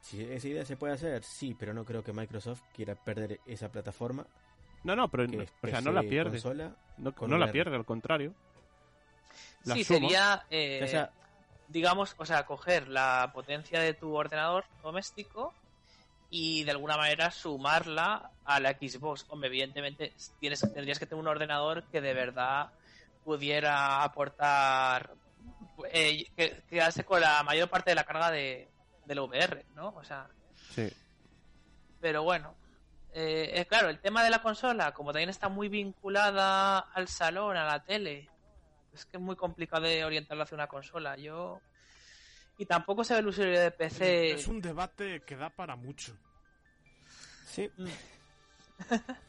[0.00, 3.70] si esa idea se puede hacer sí pero no creo que Microsoft quiera perder esa
[3.70, 4.26] plataforma
[4.82, 6.30] No, no, pero no- o sea, no la pierde.
[6.32, 8.34] consola No, con no la pierde, al contrario.
[9.64, 9.98] La Sí, suma.
[10.00, 11.10] sería, eh, o sea
[11.68, 15.54] digamos, o sea, coger la potencia de tu ordenador doméstico
[16.30, 19.24] y de alguna manera sumarla a la Xbox.
[19.30, 22.70] Hombre, evidentemente tienes, tendrías que tener un ordenador que de verdad
[23.24, 25.14] pudiera aportar,
[25.90, 28.68] eh, que quedarse con la mayor parte de la carga de,
[29.06, 29.88] del VR, ¿no?
[29.96, 30.28] O sea,
[30.74, 30.92] Sí.
[32.00, 32.54] pero bueno.
[33.16, 37.56] Eh, es claro, el tema de la consola, como también está muy vinculada al salón,
[37.56, 38.28] a la tele,
[38.92, 41.16] es que es muy complicado de orientarlo hacia una consola.
[41.16, 41.60] Yo.
[42.58, 44.32] Y tampoco se ve el usuario de PC.
[44.32, 46.16] Es un debate que da para mucho.
[47.46, 47.70] sí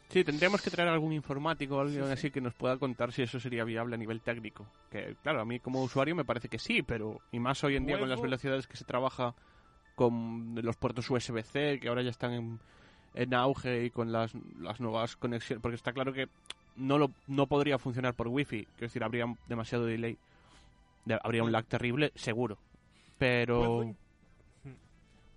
[0.08, 3.40] Sí, tendríamos que traer algún informático o alguien así que nos pueda contar si eso
[3.40, 4.66] sería viable a nivel técnico.
[4.90, 7.20] Que, claro, a mí como usuario me parece que sí, pero...
[7.32, 9.34] Y más hoy en día con las velocidades que se trabaja
[9.94, 12.60] con los puertos USB-C, que ahora ya están en,
[13.14, 15.62] en auge y con las, las nuevas conexiones.
[15.62, 16.28] Porque está claro que
[16.76, 18.64] no, lo, no podría funcionar por Wi-Fi.
[18.64, 20.18] Quiero decir, habría demasiado delay.
[21.04, 22.58] De- habría un lag terrible, seguro.
[23.18, 23.58] Pero...
[23.58, 23.94] Puedo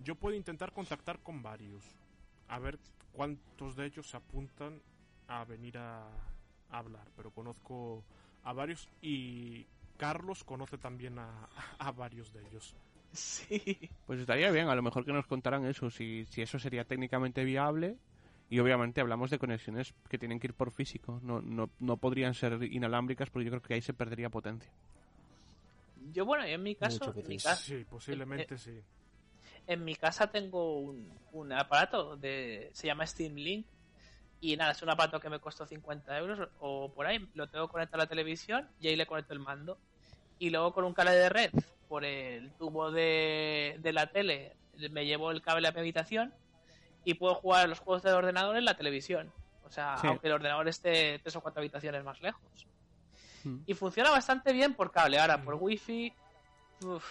[0.04, 1.82] Yo puedo intentar contactar con varios.
[2.48, 2.78] A ver
[3.12, 4.80] cuántos de ellos se apuntan
[5.28, 6.06] a venir a,
[6.70, 7.06] a hablar.
[7.16, 8.02] Pero conozco
[8.44, 12.74] a varios y Carlos conoce también a, a varios de ellos.
[13.12, 13.90] Sí.
[14.06, 17.44] Pues estaría bien, a lo mejor que nos contaran eso, si, si eso sería técnicamente
[17.44, 17.96] viable.
[18.48, 22.34] Y obviamente hablamos de conexiones que tienen que ir por físico, no, no, no podrían
[22.34, 24.70] ser inalámbricas porque yo creo que ahí se perdería potencia.
[26.12, 27.12] Yo, bueno, en mi caso.
[27.16, 27.44] En mi, PC.
[27.48, 28.80] ca- Sí, posiblemente sí.
[29.72, 32.70] En mi casa tengo un, un aparato de.
[32.72, 33.66] Se llama Steam Link.
[34.42, 37.28] Y nada, es un aparato que me costó 50 euros o por ahí.
[37.34, 39.78] Lo tengo conectado a la televisión y ahí le conecto el mando.
[40.38, 41.50] Y luego con un cable de red
[41.88, 44.56] por el tubo de, de la tele
[44.90, 46.32] me llevo el cable a mi habitación
[47.04, 49.30] y puedo jugar a los juegos del ordenador en la televisión.
[49.64, 50.06] O sea, Sí.
[50.06, 52.42] aunque el ordenador esté tres o cuatro habitaciones más lejos.
[53.44, 53.58] Mm.
[53.66, 55.18] Y funciona bastante bien por cable.
[55.18, 56.12] Ahora, por wifi.
[56.82, 57.04] Uf,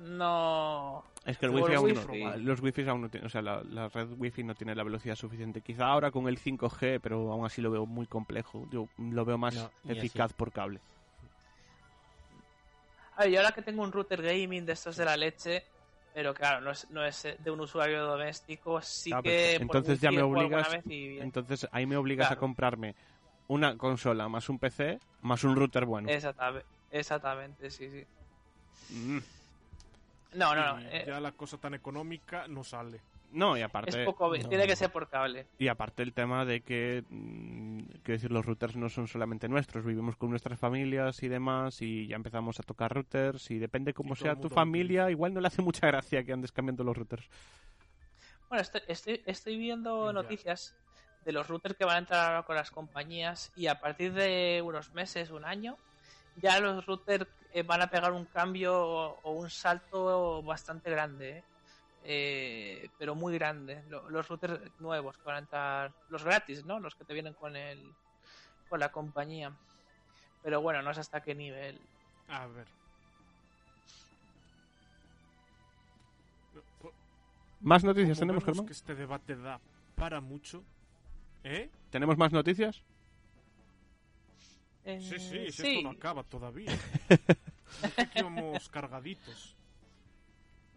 [0.00, 1.04] no.
[1.24, 3.88] Es que el wifi aún no, los wifi aún no tienen, o sea, la, la
[3.88, 5.60] red wifi no tiene la velocidad suficiente.
[5.60, 8.66] Quizá ahora con el 5G, pero aún así lo veo muy complejo.
[8.70, 10.80] Yo lo veo más No, eficaz por cable.
[13.16, 15.62] A ver, yo ahora que tengo un router gaming de estos de la leche,
[16.14, 19.56] pero claro, no es, no es de un usuario doméstico, sí Ah, que.
[19.56, 21.24] entonces ya me obligas- vez y bien.
[21.24, 22.38] Entonces ahí me obligas Claro.
[22.38, 22.94] a comprarme
[23.48, 26.08] una consola más un PC más un router bueno.
[26.08, 28.06] Exactamente, exactamente, sí, sí.
[28.94, 29.18] Mm.
[30.34, 30.80] No, no, no.
[30.90, 33.00] Eh, ya la cosa tan económica no sale.
[33.32, 34.48] No, y es aparte, poco, no.
[34.48, 35.46] tiene que ser por cable.
[35.56, 39.84] y aparte el tema de que, mm, quiero decir, los routers no son solamente nuestros,
[39.84, 44.14] vivimos con nuestras familias y demás, y ya empezamos a tocar routers, y depende cómo
[44.14, 47.28] Y sea tu familia, igual no le hace mucha gracia que andes cambiando los routers.
[48.48, 50.12] Bueno, estoy, estoy, estoy viendo Ya.
[50.12, 50.74] noticias
[51.24, 54.60] de los routers que van a entrar ahora con las compañías y a partir de
[54.64, 55.76] unos meses, un año,
[56.34, 61.38] ya los routers eh, van a pegar un cambio o, o un salto bastante grande.
[61.38, 61.44] ¿eh?
[62.02, 63.82] eh, pero muy grande.
[63.88, 66.80] Lo- los routers nuevos que van a entrar, los gratis, ¿no?
[66.80, 67.94] Los que te vienen con el
[68.68, 69.52] con la compañía.
[70.42, 71.80] Pero bueno, no sé hasta qué nivel.
[72.28, 72.66] A ver.
[77.60, 78.66] ¿Más noticias como tenemos, Germán?
[78.66, 79.60] que este debate da
[79.96, 80.62] para mucho.
[81.44, 81.68] ¿Eh?
[81.90, 82.82] ¿Tenemos más noticias?
[84.84, 85.68] Eh, Sí, sí, si sí.
[85.68, 86.72] esto no acaba todavía.
[87.80, 89.54] Pensé que íbamos cargaditos.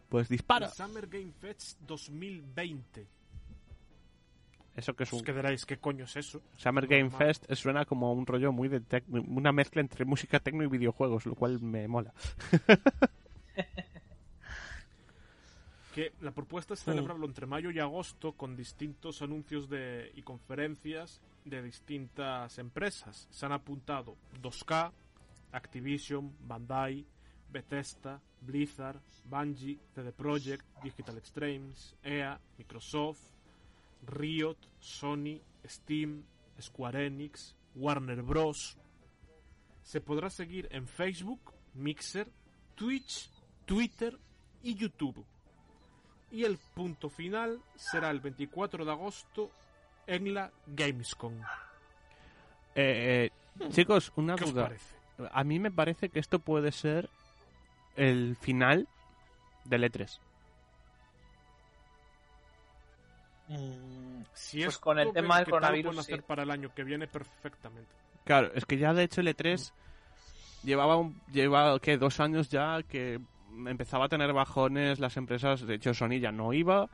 [0.09, 0.67] Pues dispara.
[0.67, 3.07] El Summer Game Fest 2020.
[4.75, 6.41] Eso que es Os un quedaréis, ¿qué coño es eso?
[6.57, 7.19] Summer Game normal.
[7.27, 11.25] Fest suena como un rollo muy de tec- una mezcla entre música tecno y videojuegos,
[11.27, 12.11] lo cual me mola.
[15.93, 21.21] Que la propuesta es celebrarlo entre mayo y agosto con distintos anuncios de, y conferencias
[21.45, 23.27] de distintas empresas.
[23.29, 24.91] Se han apuntado 2K,
[25.51, 27.05] Activision, Bandai,
[27.51, 33.21] Bethesda, Blizzard, Bungie, CD Projekt, Digital Extremes, EA, Microsoft,
[34.07, 36.23] Riot, Sony, Steam,
[36.59, 38.77] Square Enix, Warner Bros.
[39.83, 42.31] Se podrá seguir en Facebook, Mixer,
[42.75, 43.29] Twitch,
[43.65, 44.17] Twitter
[44.63, 45.23] y YouTube.
[46.33, 49.49] Y el punto final será el 24 de agosto
[50.07, 51.33] en la Gamescom.
[52.75, 53.29] Eh,
[53.59, 54.63] eh, chicos, una ¿Qué os duda.
[54.63, 54.95] parece?
[55.31, 57.07] A mí me parece que esto puede ser
[57.95, 58.87] el final
[59.65, 60.19] del E E3.
[63.49, 66.25] Mm, Si Pues con el tema del coronavirus, pueden hacer sí.
[66.27, 67.91] para el año que viene perfectamente.
[68.25, 69.71] Claro, es que ya de hecho el E3
[70.63, 71.97] llevaba, un- llevaba ¿qué?
[71.97, 73.19] dos años ya que
[73.67, 75.65] empezaba a tener bajones las empresas.
[75.65, 76.89] De hecho, Sony ya no iba.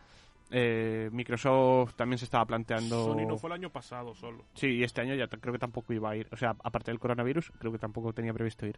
[0.51, 3.05] eh, Microsoft también se estaba planteando.
[3.05, 4.45] Sony no fue el año pasado solo.
[4.55, 6.27] Sí, y este año ya creo que tampoco iba a ir.
[6.31, 8.77] O sea, aparte del coronavirus, creo que tampoco tenía previsto ir.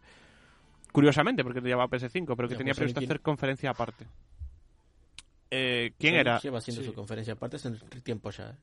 [0.91, 4.05] Curiosamente, porque llevaba PS5, pero que Ya, tenía pues previsto hacer conferencia aparte.
[5.49, 6.39] Eh, ¿Quién Sony era?
[6.39, 6.87] Lleva haciendo Sí.
[6.87, 7.71] su conferencia aparte hace
[8.03, 8.49] tiempo ya.
[8.49, 8.55] ¿eh?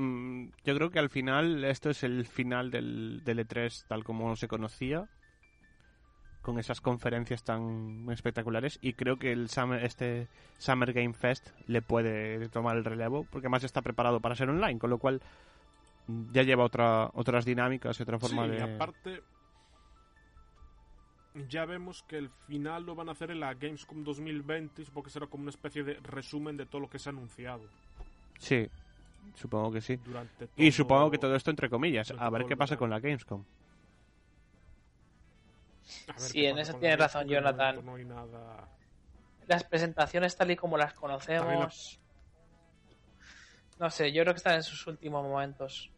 [0.00, 4.34] Mm, yo creo que al final esto es el final del, del E3 tal como
[4.36, 5.06] se conocía.
[6.42, 8.78] Con esas conferencias tan espectaculares.
[8.82, 10.28] Y creo que el Summer, este
[10.58, 13.24] Summer Game Fest le puede tomar el relevo.
[13.30, 14.78] Porque además está preparado para ser online.
[14.78, 15.22] Con lo cual
[16.08, 18.58] mm, ya lleva otra, otras dinámicas y otra forma sí, de...
[18.58, 19.22] y aparte
[21.48, 25.04] ya vemos que el final lo van a hacer en la Gamescom 2020 y supongo
[25.04, 27.62] que será como una especie de resumen de todo lo que se ha anunciado
[28.38, 28.68] Sí,
[29.34, 29.96] supongo que sí.
[29.96, 30.48] durante.
[30.56, 32.12] Y supongo que todo esto entre comillas.
[32.18, 33.44] A ver qué pasa con la Gamescom.
[36.08, 37.84] A ver Sí, en eso tienes razón, Jonathan.
[37.84, 38.68] No hay nada...
[39.46, 41.98] Las presentaciones tal y como las conocemos.
[43.78, 45.90] No sé, yo creo que están en sus últimos momentos.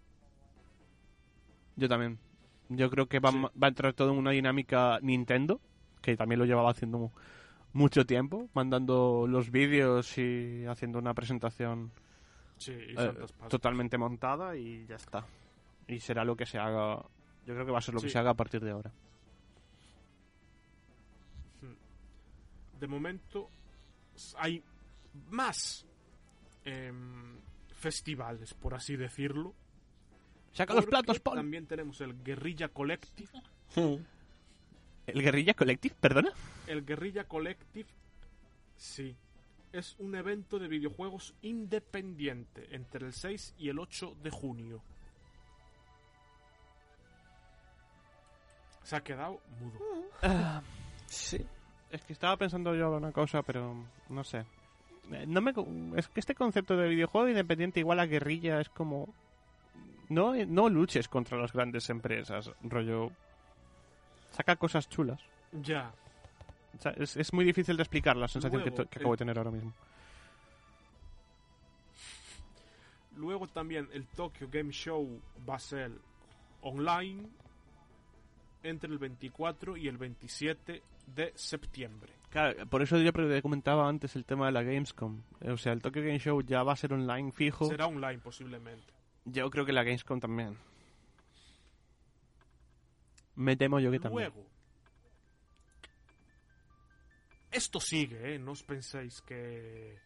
[1.77, 2.19] Yo también.
[2.71, 3.39] Yo creo que va, Sí.
[3.43, 5.61] va a entrar todo en una dinámica Nintendo,
[6.01, 7.11] que también lo llevaba haciendo mu-
[7.75, 11.93] mucho tiempo, mandando los vídeos y haciendo una presentación
[12.57, 13.13] Sí, y eh,
[13.51, 15.27] totalmente montada y ya está.
[15.87, 17.03] Y será lo que se haga.
[17.45, 18.13] Yo creo que va a ser lo que Sí.
[18.13, 18.91] se haga a partir de ahora.
[22.85, 23.49] De momento
[24.37, 24.63] hay
[25.31, 25.87] más
[26.67, 27.39] em,
[27.75, 29.55] festivales, por así decirlo.
[30.53, 31.37] ¡Saca los platos, Paul!
[31.37, 33.31] También tenemos el Guerrilla Collective.
[35.07, 35.95] ¿El Guerrilla Collective?
[35.99, 36.31] ¿Perdona?
[36.67, 37.89] El Guerrilla Collective,
[38.77, 39.17] sí,
[39.73, 44.83] es un evento de videojuegos independiente entre el 6 y el 8 de junio.
[48.83, 49.79] Se ha quedado mudo.
[51.07, 51.47] Sí.
[51.95, 53.73] Es que estaba pensando yo una cosa, pero
[54.09, 54.45] no sé.
[55.13, 55.53] Eh, No me,
[55.97, 59.09] es que este concepto de videojuego independiente igual a guerrilla es como...
[60.09, 63.13] No, no luches contra las grandes empresas, rollo...
[64.33, 65.21] Saca cosas chulas.
[65.53, 65.93] Ya,
[66.77, 69.13] O sea, es, es muy difícil de explicar la sensación que, Luego, to- que acabo
[69.13, 69.73] el- de tener ahora mismo.
[73.17, 75.93] Luego también el Tokyo Game Show va a ser
[76.63, 77.29] online
[78.65, 82.13] entre el 24 y el 27 de septiembre.
[82.31, 85.23] Claro, por eso yo comentaba antes el tema de la Gamescom.
[85.41, 87.67] Eh, O sea, el Tokyo Game Show ya va a ser online fijo.
[87.69, 88.93] Será online posiblemente.
[89.25, 90.59] Yo creo que la Gamescom también.
[93.37, 94.33] Me temo yo que también.
[94.33, 94.49] Luego,
[97.51, 98.39] esto sigue, ¿eh?
[98.39, 99.97] No os penséis que...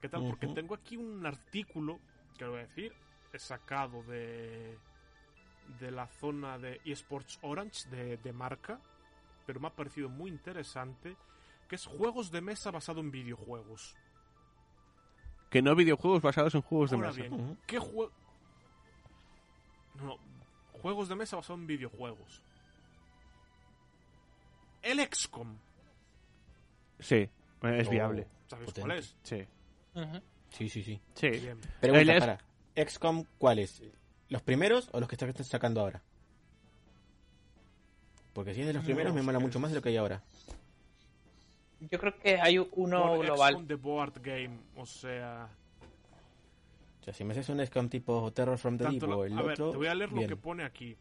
[0.00, 0.24] ¿Qué tal?
[0.26, 1.98] Porque tengo aquí un artículo,
[2.38, 2.92] que lo voy a decir,
[3.32, 4.78] he sacado de,
[5.78, 8.80] de la zona de eSports Orange, de, de marca,
[9.50, 11.16] pero me ha parecido muy interesante,
[11.68, 13.96] que es juegos de mesa basado en videojuegos.
[15.50, 17.10] Que no videojuegos basados en juegos de mesa.
[17.20, 17.58] bien.
[17.66, 18.12] ¿qué juego?
[19.96, 20.18] No, no,
[20.80, 22.44] juegos de mesa basados en videojuegos.
[24.82, 25.56] El XCOM.
[27.00, 27.28] Sí,
[27.62, 27.90] es Oh.
[27.90, 28.28] viable.
[28.46, 28.80] ¿Sabéis Potente.
[28.88, 29.16] cuál es?
[29.24, 29.46] Sí.
[30.50, 31.00] Sí, sí, sí.
[31.14, 31.28] Sí.
[31.80, 32.38] Pregunta, es- para.
[32.76, 33.82] XCOM, ¿cuáles?
[34.28, 36.00] ¿Los primeros o los que están sacando ahora?
[38.40, 39.98] Porque si es de los No, primeros, me mola mucho más de lo que hay
[39.98, 40.22] ahora.
[41.78, 43.52] Yo creo que hay uno Por global.
[43.52, 45.46] XCOM The Board Game, o sea...
[47.02, 49.42] O sea, si me haces un XCOM tipo Terror from the Deep o el a
[49.42, 49.72] ver, otro...
[49.72, 50.28] te voy a leer lo bien.
[50.30, 50.96] que pone aquí.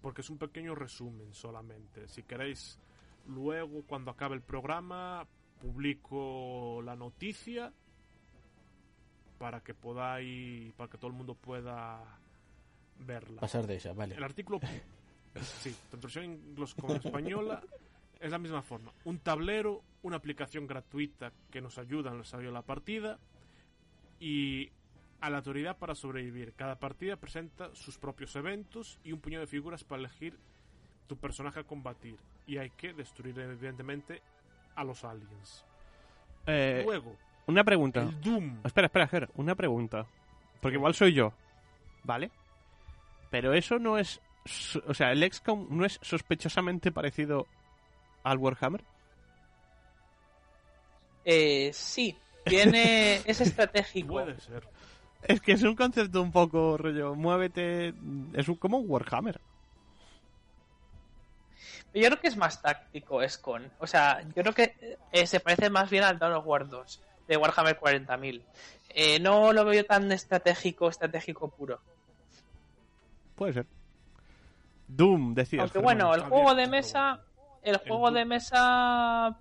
[0.00, 2.08] Porque es un pequeño resumen solamente.
[2.08, 2.78] Si queréis,
[3.26, 5.26] luego, cuando acabe el programa,
[5.60, 7.70] publico la noticia
[9.36, 12.02] para que podáis, para que todo el mundo pueda
[12.98, 13.42] verla.
[13.42, 14.14] Pasar de ella, vale.
[14.14, 14.58] El artículo,
[15.42, 17.62] sí, tanto versión inglés como española,
[18.20, 18.92] es la misma forma.
[19.04, 23.18] Un tablero, una aplicación gratuita que nos ayuda en el desarrollo de la partida
[24.20, 24.70] y
[25.20, 26.52] a la autoridad para sobrevivir.
[26.54, 30.38] Cada partida presenta sus propios eventos y un puñado de figuras para elegir
[31.06, 32.16] tu personaje a combatir.
[32.46, 34.22] Y hay que destruir, evidentemente,
[34.74, 35.64] a los aliens.
[36.46, 37.16] Eh, Luego,
[37.46, 38.02] una pregunta.
[38.02, 38.60] el Doom.
[38.64, 39.28] Espera, espera, espera.
[39.34, 40.06] Una pregunta.
[40.60, 41.32] Porque igual soy yo.
[42.04, 42.30] ¿Vale?
[43.30, 44.20] Pero eso no es...
[44.86, 47.46] O sea, el XCOM no es sospechosamente parecido
[48.22, 48.82] al Warhammer.
[51.24, 54.14] Eh, sí, tiene es estratégico.
[54.14, 54.66] Puede ser.
[55.22, 57.14] Es que es un concepto un poco rollo.
[57.14, 57.94] Muévete.
[58.34, 59.40] Es un, como un Warhammer.
[61.94, 63.70] Yo creo que es más táctico, es con.
[63.78, 67.00] O sea, yo creo que eh, se parece más bien al Dawn of War 2
[67.26, 68.42] de Warhammer 40.000.
[68.90, 71.80] Eh, no lo veo tan estratégico, estratégico puro.
[73.34, 73.66] Puede ser.
[74.88, 75.62] Doom, decías.
[75.62, 77.20] Aunque bueno, el juego de mesa,
[77.62, 79.38] el el juego de mesa,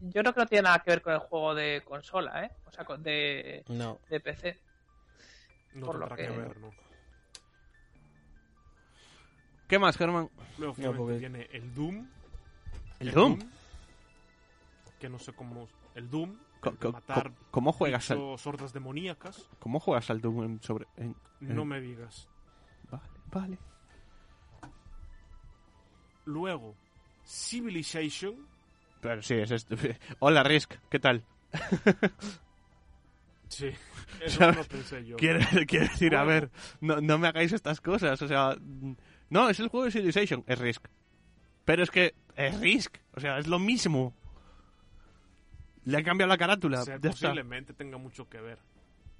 [0.00, 2.50] yo creo que no tiene nada que ver con el juego de consola, ¿eh?
[2.66, 4.58] O sea, con- de, No, de PC.
[5.74, 6.32] No Por lo tendrá que...
[6.32, 6.70] que- ver, ¿no?
[9.68, 10.30] ¿Qué más, Germán?
[10.58, 12.06] Luego No, porque- viene el Doom.
[13.00, 13.38] ¿El Doom?
[15.00, 15.68] Que no sé cómo...
[15.94, 16.36] El Doom.
[16.62, 19.48] El de matar co- ¿Cómo juegas al, bichos hordas demoníacas.
[19.60, 20.86] cómo juegas al Doom en sobre...
[20.96, 22.28] en- No en- me digas.
[22.90, 23.58] Vale, vale.
[26.26, 26.76] Luego,
[27.24, 28.46] Civilization.
[29.00, 29.76] Pero sí, es esto.
[30.20, 31.24] Hola, Risk, ¿qué tal?
[33.48, 33.70] Sí,
[34.20, 34.56] eso ¿Sabes?
[34.56, 35.16] no lo pensé yo.
[35.16, 36.50] Quiero, quiero decir, a ver,
[36.80, 38.56] no, no me hagáis estas cosas, o sea...
[39.30, 40.84] No, es el juego de Civilization, es Risk.
[41.64, 44.12] Pero es que es Risk, o sea, es lo mismo.
[45.84, 47.28] Le han cambiado la carátula, O sea, ya está.
[47.28, 48.58] posiblemente tenga mucho que ver.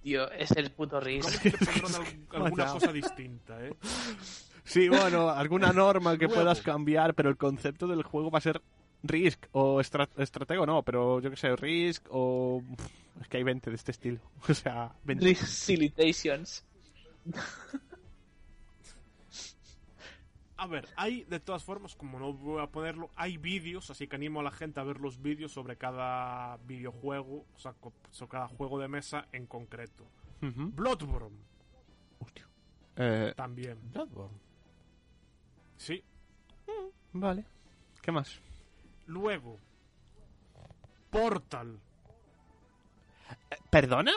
[0.03, 1.43] Tío, es el puto ¿Cómo Risk.
[1.43, 2.03] que te pondrán
[2.33, 3.75] al- alguna cosa distinta, eh?
[4.67, 8.61] Sí, bueno, alguna norma que puedas cambiar, pero el concepto del juego va a ser
[9.03, 12.63] Risk o estra- estratego, no, pero yo que sé, Risk o...
[13.21, 14.21] Es que hay 20 de este estilo.
[14.49, 15.25] O sea, 20.
[15.25, 15.45] Risk.
[20.59, 24.17] A ver, hay de todas formas, como no voy a ponerlo, hay vídeos, así que
[24.17, 28.31] animo a la gente a ver los vídeos sobre cada videojuego, o sea, co- sobre
[28.31, 30.07] cada juego de mesa en concreto.
[30.41, 31.37] Bloodborne,
[32.21, 32.49] Hostia.
[32.97, 33.79] Eh, también.
[33.93, 34.39] Bloodborne.
[35.77, 36.03] Sí.
[37.13, 37.45] vale.
[38.03, 38.41] ¿Qué más?
[39.07, 39.59] Luego,
[41.11, 41.79] Portal.
[43.71, 44.13] ¿Perdona?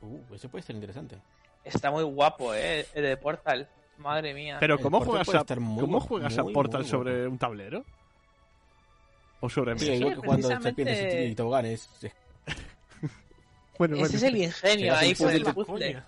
[0.00, 1.16] Uh, ese puede ser interesante.
[1.64, 2.86] Está muy guapo, ¿eh?
[2.94, 3.68] El de Portal.
[3.98, 4.56] Madre mía.
[4.60, 7.32] Pero ¿cómo juegas, a, muy ¿cómo juegas a Portal muy sobre guapo.
[7.32, 7.84] un tablero?
[9.40, 9.94] ¿O sobre Sí, mesa?
[10.00, 11.90] igual que de precisamente- serpientes y toboganes.
[12.02, 12.12] Es-
[13.78, 14.16] Bueno, Ese bueno.
[14.16, 16.02] es el ingenio ahí con el puzzle.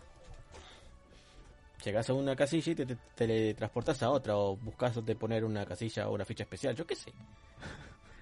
[1.87, 5.65] Llegas a una casilla y te, te teletransportas a otra o buscas de poner una
[5.65, 7.13] casilla o una ficha especial, yo qué sé.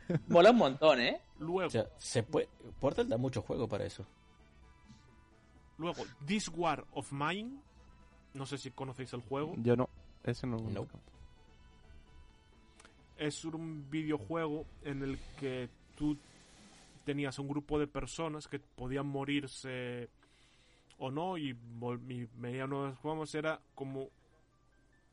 [0.29, 1.19] Mola un montón, ¿eh?
[1.39, 2.47] Luego, O sea, se puede...
[2.79, 4.05] Portal da mucho juego para eso.
[5.79, 7.59] luego, This War of Mine.
[8.35, 9.55] No sé si conocéis el juego.
[9.57, 9.89] Yo no.
[10.25, 10.59] Ese no.
[10.59, 10.87] No.
[13.17, 16.19] es un videojuego en el que tú
[17.07, 20.11] tenías un grupo de personas que podían morirse
[21.05, 24.09] o no y, uno de los juegos era como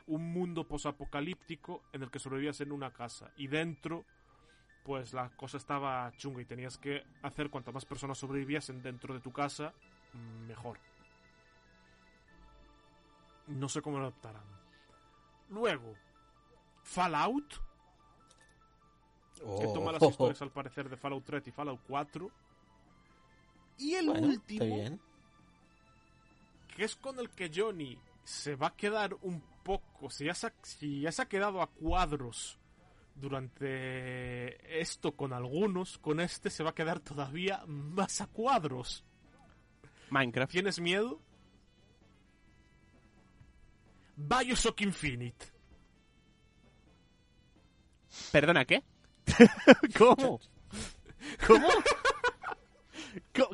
[0.08, 4.06] un mundo posapocalíptico en el que sobrevivías en una casa y dentro
[4.84, 9.20] pues la cosa estaba chunga y tenías que hacer cuantas más personas sobreviviesen dentro de
[9.20, 9.74] tu casa
[10.14, 10.80] mm, mejor
[13.48, 14.44] no sé cómo lo adaptarán
[15.50, 15.94] luego
[16.84, 17.54] Fallout
[19.60, 22.30] que toma las Oh, historias al parecer de Fallout 3 y Fallout 4.
[23.80, 25.00] Y el Bueno, último.
[26.76, 30.48] Que es con el que Johnny se va a quedar un poco, si ya se
[30.48, 32.60] ha, si ya se ha quedado a cuadros
[33.16, 39.06] durante esto con algunos, con este se va a quedar todavía más a cuadros.
[40.10, 40.52] Minecraft.
[40.52, 41.22] ¿Tienes miedo?
[44.16, 45.46] Bioshock Infinite.
[48.32, 48.84] ¿Perdona, qué?
[49.98, 50.40] ¿Cómo?
[51.48, 51.68] ¿Cómo?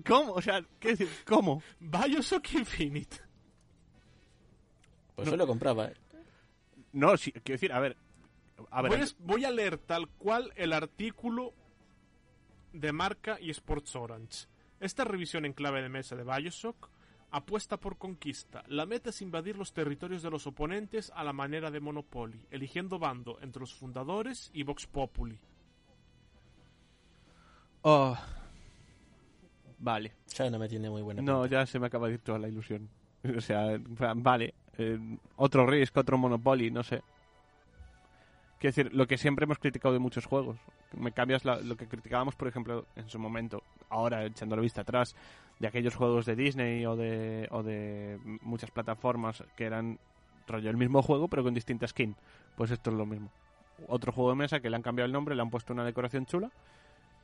[0.06, 0.34] ¿Cómo?
[0.34, 1.10] O sea, ¿qué decir?
[1.26, 1.62] ¿Cómo?
[1.80, 3.18] Bioshock Infinite.
[5.16, 5.96] Pues yo lo compraba, ¿eh?
[6.94, 7.98] No, sí, quiero decir, a ver.
[8.72, 11.54] A ver, voy, a, voy a leer tal cual el artículo
[12.74, 14.48] de marca y Sports Orange.
[14.80, 16.90] Esta revisión en clave de mesa de Bioshock
[17.32, 18.64] apuesta por conquista.
[18.68, 23.00] La meta es invadir los territorios de los oponentes a la manera de Monopoly, eligiendo
[23.00, 25.40] bando entre los fundadores y Vox Populi.
[27.82, 28.18] oh.
[29.80, 30.12] Vale.
[30.36, 31.60] Ya no me tiene muy buena No, pinta.
[31.62, 32.90] ya se me acaba de ir toda la ilusión.
[33.38, 33.78] O sea,
[34.16, 34.54] vale.
[34.78, 35.00] eh,
[35.38, 37.02] otro Risk, otro Monopoly, no sé.
[38.60, 40.58] Quiero decir, lo que siempre hemos criticado de muchos juegos.
[40.98, 44.82] Me cambias la- lo que criticábamos, por ejemplo, en su momento, ahora echando la vista
[44.82, 45.16] atrás,
[45.60, 50.00] de aquellos juegos de Disney o de, o de muchas plataformas que eran
[50.48, 52.16] rollo el mismo juego, pero con distinta skin.
[52.56, 53.30] Pues esto es lo mismo.
[53.88, 56.26] Otro juego de mesa que le han cambiado el nombre, le han puesto una decoración
[56.26, 56.50] chula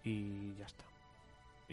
[0.03, 0.83] y ya está.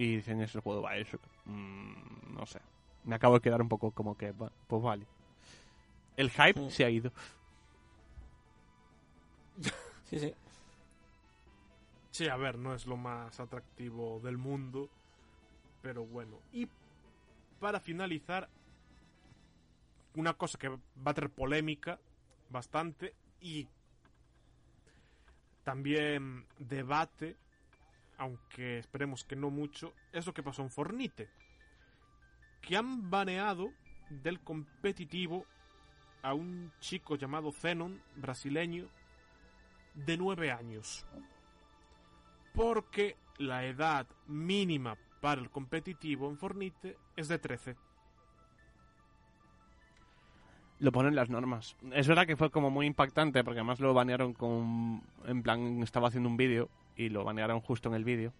[0.01, 1.21] Y dicen, es el juego de Bioshock.
[1.45, 2.59] Mm, no sé.
[3.05, 5.07] Me acabo de quedar un poco como que, va, pues vale.
[6.17, 7.13] El hype se ha ido.
[10.05, 10.35] Sí, sí.
[12.13, 14.89] Sí, a ver, no es lo más atractivo del mundo,
[15.83, 16.39] pero bueno.
[16.51, 16.67] Y
[17.61, 18.49] para finalizar,
[20.15, 22.01] una cosa que va a tener polémica
[22.49, 23.69] bastante y
[25.63, 27.37] también debate,
[28.21, 31.31] aunque esperemos que no mucho, es lo que pasó en Fornite.
[32.61, 33.73] Que han baneado
[34.11, 35.47] del competitivo
[36.21, 38.89] a un chico llamado Zenon, brasileño,
[39.95, 41.07] de 9 años.
[42.53, 47.77] Porque la edad mínima para el competitivo en Fornite es de 13.
[50.81, 51.75] Lo ponen las normas.
[51.93, 55.03] Es verdad que fue como muy impactante porque además lo banearon con...
[55.25, 56.69] En plan, estaba haciendo un vídeo
[57.01, 58.33] y lo banearon justo en el vídeo.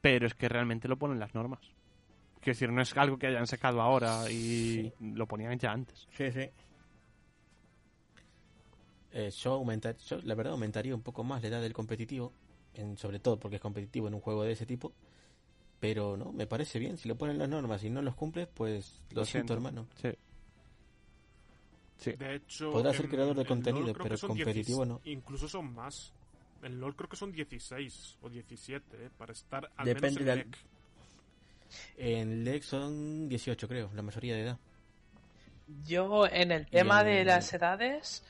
[0.00, 1.60] Pero es que realmente lo ponen las normas.
[2.40, 6.06] Quiero decir, no es algo que hayan sacado ahora y lo ponían ya antes.
[6.16, 6.50] Sí, sí.
[9.12, 12.32] Eh, yo, aumentar, yo, la verdad, aumentaría un poco más la edad del competitivo,
[12.74, 14.92] en, sobre todo porque es competitivo en un juego de ese tipo.
[15.78, 16.98] Pero no, me parece bien.
[16.98, 19.54] Si lo ponen las normas y no los cumples, pues lo, Lo siento, siento.
[19.54, 19.86] hermano.
[20.02, 20.10] Sí.
[21.98, 22.12] Sí.
[22.12, 25.00] De hecho, Podrá ser creador de en contenido, pero competitivo 16, no.
[25.04, 26.12] Incluso son más.
[26.64, 30.26] En LOL creo que son 16 o 17, eh, para estar al Depende menos en
[30.26, 30.58] del- LEC.
[31.96, 34.58] En LEX son 18, creo, la mayoría de edad.
[35.86, 38.24] Yo, en el tema en- de las edades,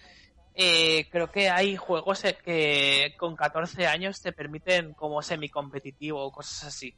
[0.55, 6.65] eh, creo que hay juegos que con 14 años te permiten como semicompetitivo o cosas
[6.69, 6.95] así.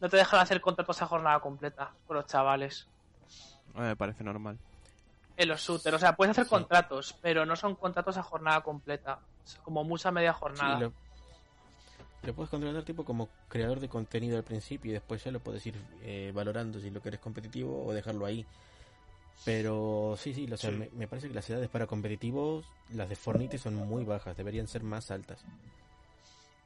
[0.00, 2.86] No te dejan hacer contratos a jornada completa con los chavales.
[3.74, 4.58] Eh, Me parece normal.
[5.36, 6.50] En los shooters, o sea, puedes hacer Sí.
[6.50, 9.18] contratos, pero no son contratos a jornada completa.
[9.44, 10.80] Es como mucha media Sí, jornada.
[10.80, 10.92] lo,
[12.22, 15.64] lo puedes contratar tipo como creador de contenido al principio y después ya lo puedes
[15.66, 18.46] ir eh, valorando si lo quieres competitivo o dejarlo ahí.
[19.44, 20.76] Pero sí, sí, o sea, Sí.
[20.76, 22.64] Me, me parece que las edades para competitivos,
[22.94, 25.44] las de Fortnite son muy bajas, deberían ser más altas.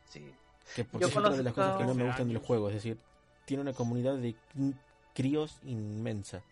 [0.08, 0.32] Sí.
[0.76, 2.74] Que porque es otra de las cosas que no me gustan del 12 juego, es
[2.76, 2.96] decir,
[3.44, 4.74] tiene una comunidad de cr-
[5.14, 6.42] críos inmensa.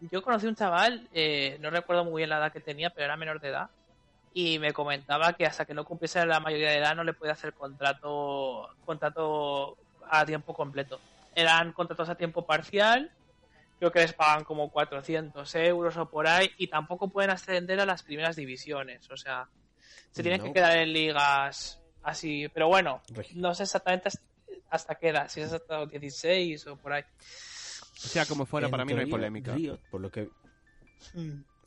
[0.00, 3.16] Yo conocí un chaval, eh, no recuerdo muy bien la edad que tenía, pero era
[3.16, 3.70] menor de edad.
[4.34, 7.32] Y me comentaba que hasta que no cumpliese la mayoría de edad no le podía
[7.32, 9.78] hacer contrato, contrato
[10.10, 11.00] a tiempo completo.
[11.34, 13.10] Eran contratos a tiempo parcial,
[13.78, 17.86] creo que les pagan como 400 euros o por ahí, y tampoco pueden ascender a
[17.86, 19.10] las primeras divisiones.
[19.10, 19.48] O sea,
[20.10, 20.46] se tienen No.
[20.48, 22.48] que quedar en ligas así.
[22.52, 23.02] Pero bueno,
[23.34, 24.22] no sé exactamente hasta-
[24.68, 27.04] hasta qué edad, si es hasta los 16 o por ahí.
[27.96, 29.54] Sea como fuera, En para mí no hay polémica.
[29.54, 30.28] Riot, por lo que...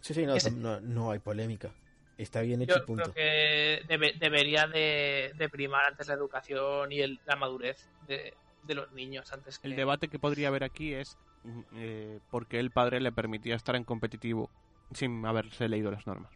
[0.01, 1.71] Sí, sí, no, Ese- no, no hay polémica.
[2.17, 3.11] Está bien hecho Yo punto.
[3.11, 8.33] creo que debe- debería de, de primar antes la educación y el- la madurez de,
[8.63, 12.47] de los niños antes que El debate que podría haber aquí es mm, eh, por
[12.47, 14.49] qué el padre le permitía estar en competitivo
[14.93, 16.31] sin haberse leído las normas.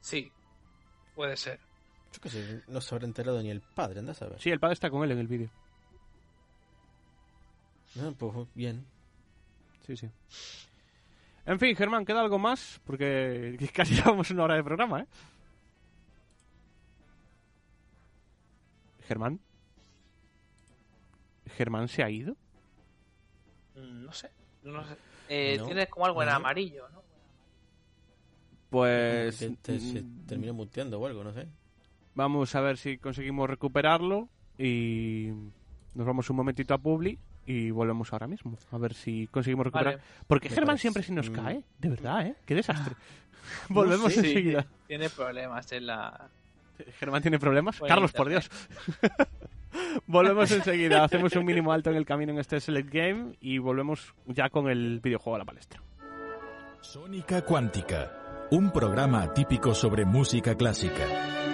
[0.00, 0.32] sí
[1.14, 1.60] puede ser
[2.12, 4.40] Yo qué sé, no se habrá enterado ni el padre, anda a saber.
[4.40, 5.50] Sí, el padre está con él en el vídeo.
[8.00, 8.84] Ah, pues bien.
[9.86, 10.08] Sí, sí.
[11.44, 12.80] En fin, Germán, ¿queda algo más?
[12.86, 15.06] Porque casi llevamos una hora de programa, ¿eh?
[19.08, 19.40] Germán.
[21.56, 22.34] ¿Germán se ha ido?
[23.74, 24.30] Mm, no sé
[24.62, 24.96] no sé
[25.28, 27.02] Eh, No, tiene como algo en amarillo no
[28.70, 31.46] Pues Que te- se mm, terminó muteando o algo, no sé.
[32.14, 34.28] vamos a ver si conseguimos recuperarlo
[34.58, 35.28] y
[35.94, 38.56] nos vamos un momentito a Publi y volvemos ahora mismo.
[38.70, 39.94] A ver si conseguimos recuperar.
[39.96, 41.32] vale Porque Me Germán parece- siempre se nos mm.
[41.32, 42.34] cae, de verdad, ¿eh?
[42.46, 42.94] Qué desastre.
[43.68, 44.20] volvemos sé.
[44.20, 44.66] enseguida.
[44.86, 46.28] tiene problemas en la
[46.98, 47.78] Germán tiene problemas.
[47.78, 48.28] Por Carlos, por.
[48.28, 48.50] Dios.
[50.06, 51.04] volvemos enseguida.
[51.04, 54.68] Hacemos un mínimo alto en el camino en este Select Game y volvemos ya con
[54.68, 55.80] el videojuego a la palestra.
[56.80, 61.51] Sónica Cuántica, un programa atípico sobre música clásica.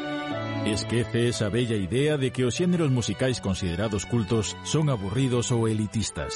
[0.67, 6.35] Esquece esa bella idea de que os xéneros musicais considerados cultos son aburridos ou elitistas.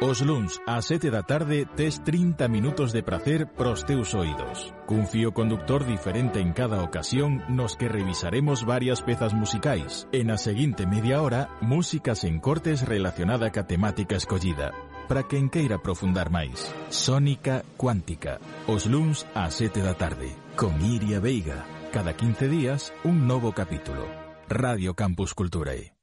[0.00, 4.74] Os luns a 7 da tarde tes 30 minutos de prazer pros teus oídos.
[4.90, 10.10] Cun fío conductor diferente en cada ocasión nos que revisaremos varias pezas musicais.
[10.10, 14.74] E na seguinte media hora, músicas en cortes relacionada ca temática escollida.
[15.06, 16.74] Para quen queira profundar máis.
[16.90, 18.42] Sónica Cuántica.
[18.66, 20.34] Os luns a 7 da tarde.
[20.58, 21.83] Con Iria Veiga.
[21.94, 24.08] Cada 15 días, un novo capítulo.
[24.48, 25.94] Radio Campus Culturae.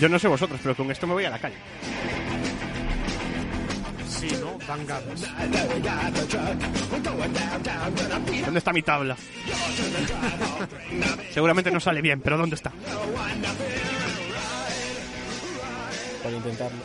[0.00, 1.54] Yo no sé vosotros, pero con esto me voy a la calle.
[8.44, 9.16] ¿Dónde está mi tabla?
[11.32, 12.70] Seguramente no sale bien, pero ¿dónde está?
[16.22, 16.78] Para intentarlo.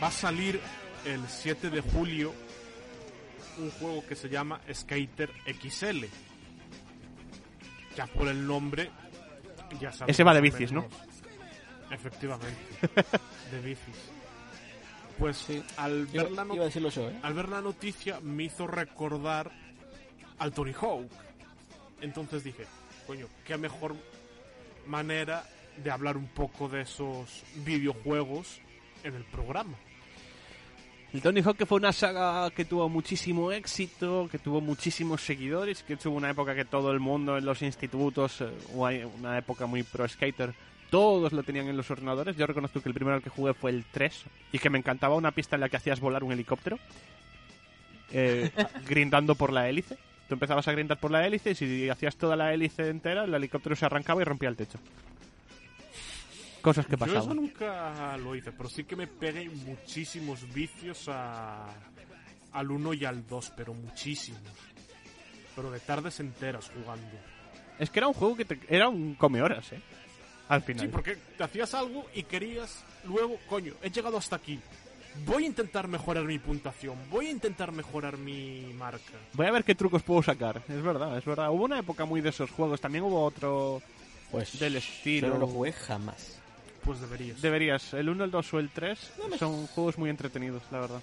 [0.00, 0.60] Va a salir
[1.04, 2.32] el 7 de julio
[3.58, 6.04] un juego que se llama Skater XL.
[7.96, 8.90] Ya por el nombre,
[9.80, 10.14] ya sabes.
[10.14, 10.86] Ese va de bicis, ¿no?
[11.90, 12.56] Efectivamente,
[13.50, 14.17] de bicis.
[15.18, 15.46] Pues
[15.76, 17.18] al Iba, ver la no- iba a decirlo yo, ¿eh?
[17.22, 19.50] al ver la noticia me hizo recordar
[20.38, 21.10] al Tony Hawk.
[22.00, 22.64] Entonces dije,
[23.06, 23.96] coño, qué mejor
[24.86, 25.44] manera
[25.82, 28.60] de hablar un poco de esos videojuegos
[29.02, 29.76] en el programa.
[31.12, 35.82] El Tony Hawk que fue una saga que tuvo muchísimo éxito, que tuvo muchísimos seguidores,
[35.82, 39.38] que tuvo una época que todo el mundo en los institutos, eh, o hay una
[39.38, 40.54] época muy pro skater,
[40.90, 42.36] todos lo tenían en los ordenadores.
[42.36, 45.14] Yo reconozco que el primero al que jugué fue el 3 y que me encantaba
[45.16, 46.78] una pista en la que hacías volar un helicóptero,
[48.12, 48.50] eh,
[48.88, 49.96] grindando por la hélice.
[50.28, 53.34] Tú empezabas a grindar por la hélice y si hacías toda la hélice entera, el
[53.34, 54.78] helicóptero se arrancaba y rompía el techo.
[56.60, 57.36] Cosas que Yo eso pasaban.
[57.36, 61.66] nunca lo hice, pero sí que me pegué muchísimos vicios a,
[62.52, 64.42] al 1 y al 2, pero muchísimos.
[65.54, 67.06] Pero de tardes enteras jugando.
[67.78, 69.80] Es que era un juego que te- era un come horas, ¿eh?
[70.48, 70.86] Al final.
[70.86, 74.58] Sí, porque te hacías algo y querías luego, coño, he llegado hasta aquí.
[75.26, 79.12] Voy a intentar mejorar mi puntuación, voy a intentar mejorar mi marca.
[79.32, 80.62] Voy a ver qué trucos puedo sacar.
[80.68, 81.50] Es verdad, es verdad.
[81.50, 82.80] Hubo una época muy de esos juegos.
[82.80, 83.82] También hubo otro
[84.30, 85.28] Pues del yo estilo.
[85.30, 86.38] no lo jugué jamás.
[86.84, 87.42] Pues deberías.
[87.42, 87.92] Deberías.
[87.94, 88.98] El 1, el 2 o el 3
[89.38, 91.02] son juegos muy entretenidos, la verdad.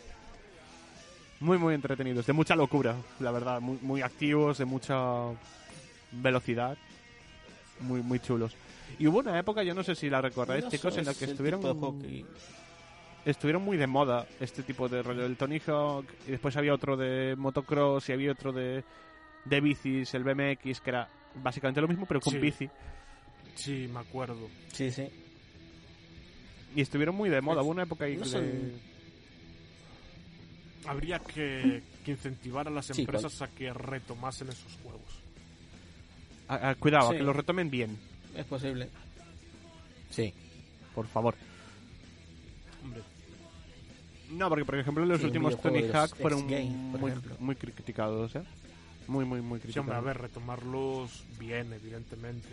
[1.41, 2.25] Muy, muy entretenidos.
[2.25, 3.59] De mucha locura, la verdad.
[3.59, 4.95] Muy, muy activos, de mucha
[6.13, 6.77] velocidad.
[7.81, 8.55] Muy, muy chulos.
[8.99, 11.25] Y hubo una época, yo no sé si la recordáis, No chicos, en la que
[11.25, 11.61] el estuvieron
[13.25, 16.95] estuvieron muy de moda este tipo de rollo del Tony Hawk y después había otro
[16.95, 18.83] de motocross y había otro de,
[19.45, 22.39] de bicis, el BMX, que era básicamente lo mismo pero con Sí.
[22.39, 22.69] bici.
[23.55, 24.47] Sí, me acuerdo.
[24.71, 25.07] Sí, sí.
[26.75, 28.29] Y estuvieron muy de moda, hubo una época ahí no de...
[28.29, 28.95] son-
[30.87, 35.01] Habría que, que incentivar a las Sí, empresas a que retomasen esos juegos.
[36.47, 37.97] Ah, ah, cuidado, a que lo retomen bien,
[38.36, 38.89] Es posible.
[40.11, 40.33] Sí.
[40.93, 41.36] por favor.
[42.83, 43.01] Hombre,
[44.31, 48.43] No, porque por ejemplo los Sí, últimos Tony Hawk fueron muy, muy criticados, ¿eh?
[49.07, 49.88] Muy, muy, muy sí, criticados.
[49.89, 52.49] hombre, a ver, retomarlos bien, evidentemente.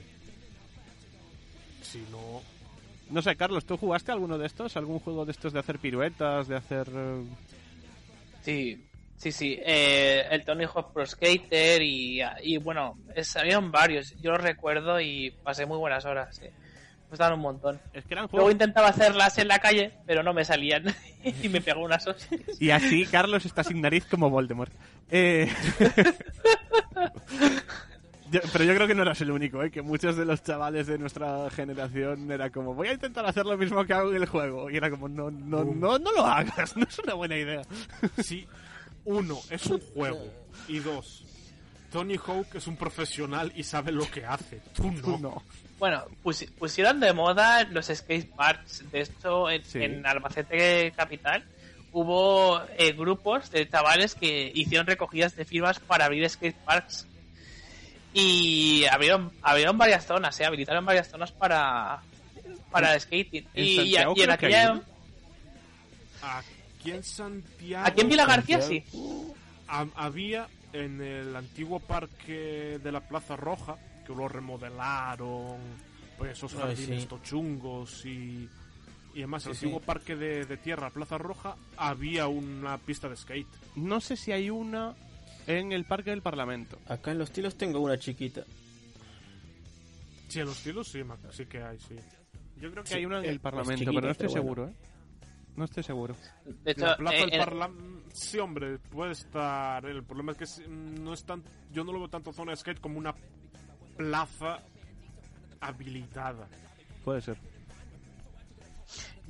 [1.82, 2.40] Si no,
[3.10, 4.76] No sé, Carlos, ¿tú jugaste alguno de estos?
[4.76, 6.88] ¿Algún juego de estos de hacer piruetas, de hacer...
[6.94, 7.22] eh,
[8.44, 8.82] Sí,
[9.22, 9.58] sí, sí.
[9.64, 12.98] Eh, el Tony Hawk Pro Skater y, y bueno,
[13.36, 14.14] habían varios.
[14.20, 16.34] Yo los recuerdo y pasé muy buenas horas.
[16.36, 16.44] Sí.
[16.46, 17.80] Me gustaban un montón.
[17.92, 20.84] Es que eran Luego intentaba hacerlas en la calle, pero no me salían.
[21.42, 22.40] y me pegó unas hostias.
[22.60, 24.72] Y así Carlos está sin nariz como Voldemort.
[25.10, 25.48] Eh...
[28.30, 29.70] Yo- pero yo creo que no eras el único, ¿eh?
[29.70, 33.58] que muchos de los chavales de nuestra generación era como, voy a intentar hacer lo
[33.58, 34.70] mismo que hago en el juego.
[34.70, 37.60] Y era como, no, no, no, no lo hagas, no es una buena idea.
[38.22, 38.46] si
[39.04, 40.24] uno es un juego
[40.68, 41.24] y dos,
[41.90, 44.60] Tony Hawk es un profesional y sabe lo que hace.
[44.74, 45.00] Tú no.
[45.02, 45.42] Tú no.
[45.78, 48.84] Bueno, pusi- pusieron de moda los skate parks.
[48.90, 49.82] De hecho, en, Sí.
[49.82, 51.44] en Albacete Capital
[51.92, 57.06] hubo eh, grupos de chavales que hicieron recogidas de firmas para abrir skate parks.
[58.14, 60.44] Y abrieron, abrieron varias zonas, ¿eh?
[60.44, 62.00] habilitaron varias zonas para,
[62.70, 63.46] para skating.
[63.54, 64.72] en Y, y- en hay aquella.
[64.72, 64.82] uno.
[66.82, 67.86] Aquí en Santiago.
[67.86, 68.82] Aquí en Vila García sí.
[69.68, 73.76] ha- había en el antiguo parque de la Plaza Roja,
[74.06, 75.58] que lo remodelaron
[76.18, 77.08] pues, esos jardines sí.
[77.08, 78.48] tochungos y...
[79.14, 79.86] Y además, el Sí, antiguo sí.
[79.86, 83.46] parque de, de tierra, Plaza Roja, había una pista de skate.
[83.76, 84.94] No sé si hay una
[85.46, 86.78] en el Parque del Parlamento.
[86.88, 88.42] Acá en los tilos tengo una chiquita.
[90.28, 91.94] Sí, en los tilos sí, sí que hay, sí.
[92.58, 94.40] Yo creo que Sí, hay una en eh, el es Parlamento, pero no estoy pero
[94.42, 94.72] seguro, ¿eh?
[95.56, 96.16] No estoy seguro.
[96.44, 98.10] De hecho, la plaza eh, del Parlamento...
[98.12, 99.84] Sí, hombre, puede estar...
[99.84, 101.42] El problema es que sí, no es tan...
[101.70, 103.14] Yo no lo veo tanto zona de skate como una
[103.96, 104.60] plaza
[105.60, 106.48] habilitada.
[107.04, 107.36] Puede ser.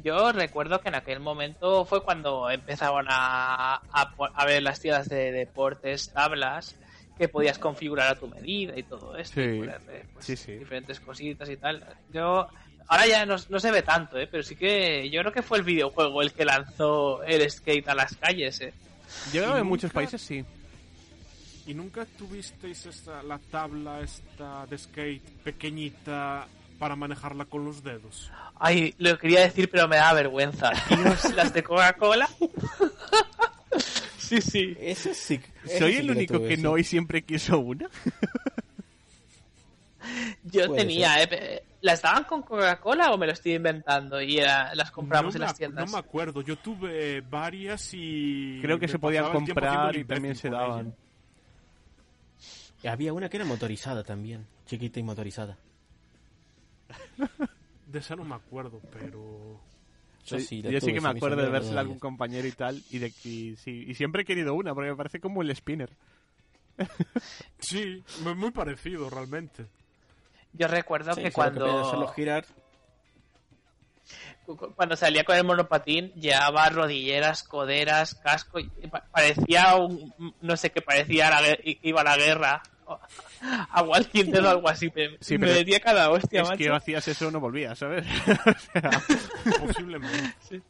[0.02, 5.30] Yo recuerdo que en aquel momento fue cuando empezaban a, a, ver las tiendas de
[5.30, 6.76] deportes, tablas,
[7.16, 9.40] que podías configurar a tu medida y todo esto.
[9.40, 9.48] Sí.
[9.48, 10.52] y ponerle, pues, Sí, sí.
[10.52, 11.84] Diferentes cositas y tal.
[12.12, 12.48] Yo,
[12.92, 14.28] ahora ya no, no se ve tanto, ¿eh?
[14.30, 17.94] pero sí que yo creo que fue el videojuego el que lanzó el skate a
[17.94, 18.60] las calles.
[18.60, 18.74] ¿eh?
[19.32, 20.44] Yo creo que en muchos países sí.
[21.66, 26.46] ¿Y nunca tuvisteis esta, la tabla esta de skate pequeñita
[26.78, 28.30] para manejarla con los dedos?
[28.58, 30.70] Ay, lo quería decir, pero me da vergüenza.
[30.90, 32.28] Dios, las de Coca-Cola.
[34.18, 34.76] sí, sí.
[34.78, 35.40] Eso sí.
[35.64, 36.62] eso ¿Soy sí el único tuve, que sí.
[36.62, 37.88] no y siempre quiso una?
[40.44, 44.20] Yo Puede tenía, eh, ¿las daban con Coca-Cola o me lo estoy inventando?
[44.22, 45.84] Y era- las compramos no en las tiendas.
[45.84, 48.58] No me acuerdo, yo tuve varias y...
[48.62, 50.94] Creo que se podían tiempo comprar y también se daban.
[52.82, 54.46] Y Había una que era motorizada también.
[54.66, 55.58] Chiquita y motorizada.
[57.86, 59.60] De esa no me acuerdo, pero...
[60.24, 62.80] Yo sí, la Yo sí que me acuerdo de vérsela a algún compañero y tal.
[62.90, 65.90] Y, de, y, sí, y siempre he querido una, porque me parece como el spinner.
[67.58, 69.66] Sí, mu- muy parecido realmente.
[70.54, 72.44] Yo recuerdo Sí, que solo que cuando, girar.
[74.46, 78.70] cu- cuando salía con el monopatín llevaba rodilleras, coderas, casco y
[79.12, 82.62] parecía un, no sé qué parecía la iba a la guerra
[83.70, 86.58] a Walking Dead o algo así me, Sí, me metía cada hostia es macho.
[86.58, 88.04] que hacías eso no volvías, ¿sabes?
[88.46, 88.90] O sea,
[89.66, 90.60] Posiblemente.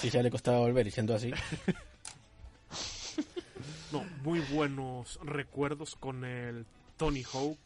[0.00, 1.32] Si ya le costaba volver y siendo así.
[3.92, 6.64] No, muy buenos recuerdos con el
[6.96, 7.58] Tony Hawk.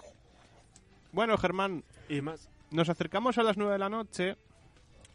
[1.15, 4.37] Bueno, Germán, Y más, nos acercamos a las 9 de la noche.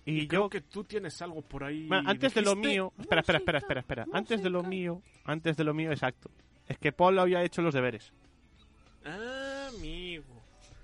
[0.05, 1.85] Y, creo yo que tú tienes algo por ahí.
[1.87, 4.05] Bueno, antes de lo mío, espera, espera, espera, espera, espera.
[4.11, 6.31] Antes de lo mío, antes de lo mío, exacto.
[6.67, 8.11] Es que Paul había hecho los deberes.
[9.05, 10.25] Ah, amigo.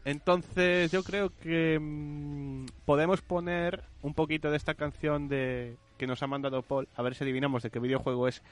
[0.03, 6.21] Entonces, yo creo que mm, podemos poner un poquito de esta canción de que nos
[6.21, 8.43] ha mandado Paul, a ver si adivinamos de qué videojuego es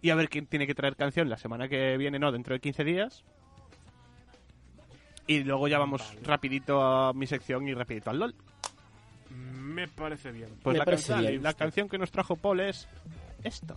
[0.00, 2.60] y a ver quién tiene que traer canción la semana que viene, no, dentro de
[2.60, 3.24] 15 días.
[5.26, 6.20] Y luego ya vamos Vale.
[6.24, 8.34] rapidito a mi sección y rapidito al LOL.
[9.30, 10.48] Me parece bien.
[10.62, 11.42] Pues Me la, parece canción, bien.
[11.42, 12.88] la canción que nos trajo Paul es
[13.42, 13.76] esto.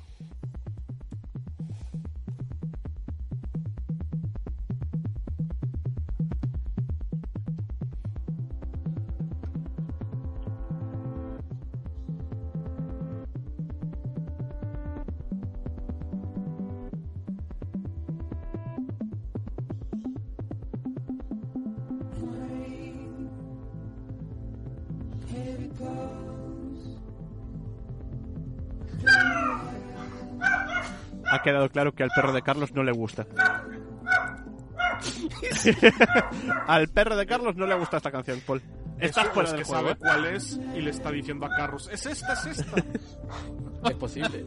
[31.50, 33.26] Quedado claro que al perro de Carlos no le gusta.
[36.68, 38.62] al perro de Carlos no le gusta esta canción, Paul.
[39.00, 39.82] Estás Eso fuera es del que juego.
[39.82, 39.98] sabe ¿eh?
[40.00, 42.84] cuál es y le está diciendo a Carlos, es esta, es esta.
[43.90, 44.44] Es posible.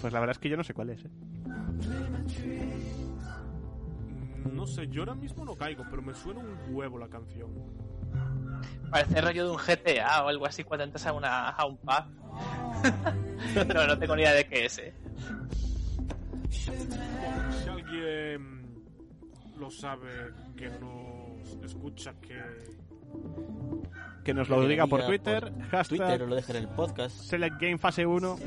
[0.00, 1.04] Pues la verdad es que yo no sé cuál es.
[1.04, 1.08] ¿eh?
[4.44, 7.50] Mm, no sé, yo ahora mismo no caigo, pero me suena un huevo la canción.
[8.90, 12.04] Parece rollo de un GTA o algo así cuando entras a, una, a un pub
[13.74, 14.94] no, no tengo ni idea de qué es eh.
[16.50, 16.70] Si
[17.68, 18.60] alguien
[19.58, 20.10] lo sabe,
[20.56, 22.40] que nos escucha, que...
[24.24, 25.52] Que nos lo diga por Twitter.
[25.70, 27.16] Hashtag Twitter o lo dejen en el podcast.
[27.16, 28.38] Select Game Fase 1.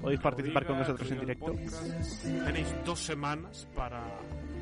[0.00, 1.46] Podéis participar con nosotros en el directo.
[1.46, 2.22] podcast.
[2.44, 4.02] Tenéis dos semanas para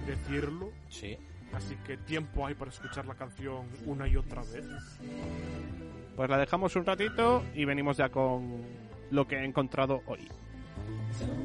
[0.06, 1.16] decirlo, Sí
[1.54, 4.64] así que tiempo hay para escuchar la canción una y otra vez.
[6.16, 8.62] Pues la dejamos un ratito y venimos ya con
[9.10, 10.28] lo que he encontrado hoy.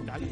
[0.06, 0.28] Dale.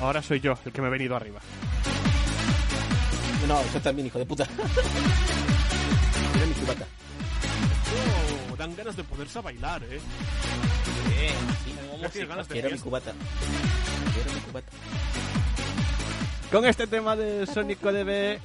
[0.00, 1.40] Ahora soy yo el que me he venido arriba.
[3.46, 4.46] No, eso también, hijo de puta.
[6.34, 6.86] Mira mi cubata.
[8.50, 10.00] Oh, dan ganas de ponerse a bailar, ¿eh?
[12.28, 13.12] Ganas de Quiero mi cubata.
[14.14, 14.72] Quiero mi cubata.
[16.50, 18.38] Con este tema de Sonic DB,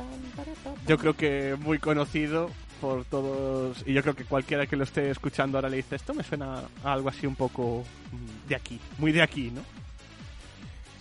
[0.87, 2.49] yo creo que muy conocido
[2.81, 6.13] por todos, y yo creo que cualquiera que lo esté escuchando ahora le dice, esto
[6.13, 9.61] me suena a algo así un poco mm, de aquí, muy de aquí, ¿no?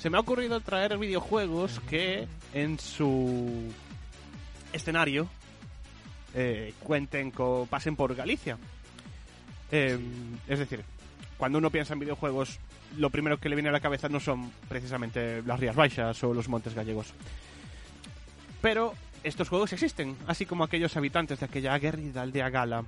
[0.03, 3.73] Se me ha ocurrido traer videojuegos que en su
[4.73, 5.29] escenario
[6.35, 8.59] eh, cuenten con, pasen por Galicia.
[9.71, 9.97] Eh,
[10.49, 10.83] es decir,
[11.37, 12.59] cuando uno piensa en videojuegos,
[12.97, 16.35] lo primero que le viene a la cabeza no son precisamente las Rías Baixas o
[16.35, 17.15] los Montes Gallegos.
[18.61, 22.85] Pero estos juegos existen, así como aquellos habitantes de aquella aguerrida aldea gala.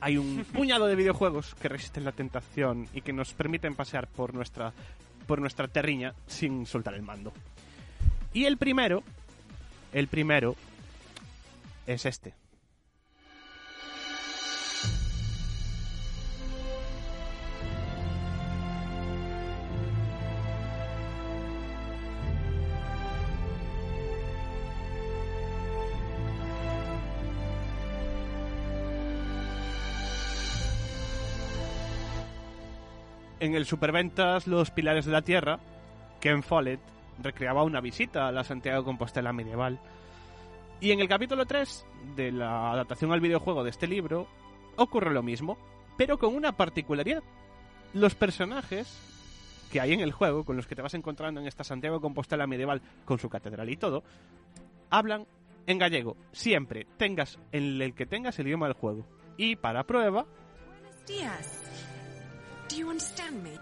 [0.00, 4.34] Hay un puñado de videojuegos que resisten la tentación y que nos permiten pasear por
[4.34, 4.72] nuestra,
[5.26, 7.32] por nuestra terriña sin soltar el mando.
[8.32, 9.02] Y el primero,
[9.92, 10.56] el primero,
[11.86, 12.34] es este.
[33.42, 35.58] En el Superventas Los Pilares de la Tierra,
[36.20, 36.78] Ken Follett
[37.20, 39.80] recreaba una visita a la Santiago Compostela medieval.
[40.80, 41.84] Y en el capítulo 3
[42.14, 44.28] de la adaptación al videojuego de este libro
[44.76, 45.58] ocurre lo mismo,
[45.98, 47.24] pero con una particularidad.
[47.94, 48.96] Los personajes
[49.72, 52.46] que hay en el juego, con los que te vas encontrando en esta Santiago Compostela
[52.46, 54.04] medieval, con su catedral y todo,
[54.88, 55.26] hablan
[55.66, 59.04] en gallego, siempre, tengas en el que tengas el idioma del juego.
[59.36, 60.26] Y para prueba,
[60.64, 61.91] Buenos días.
[62.72, 63.58] Do you understand me?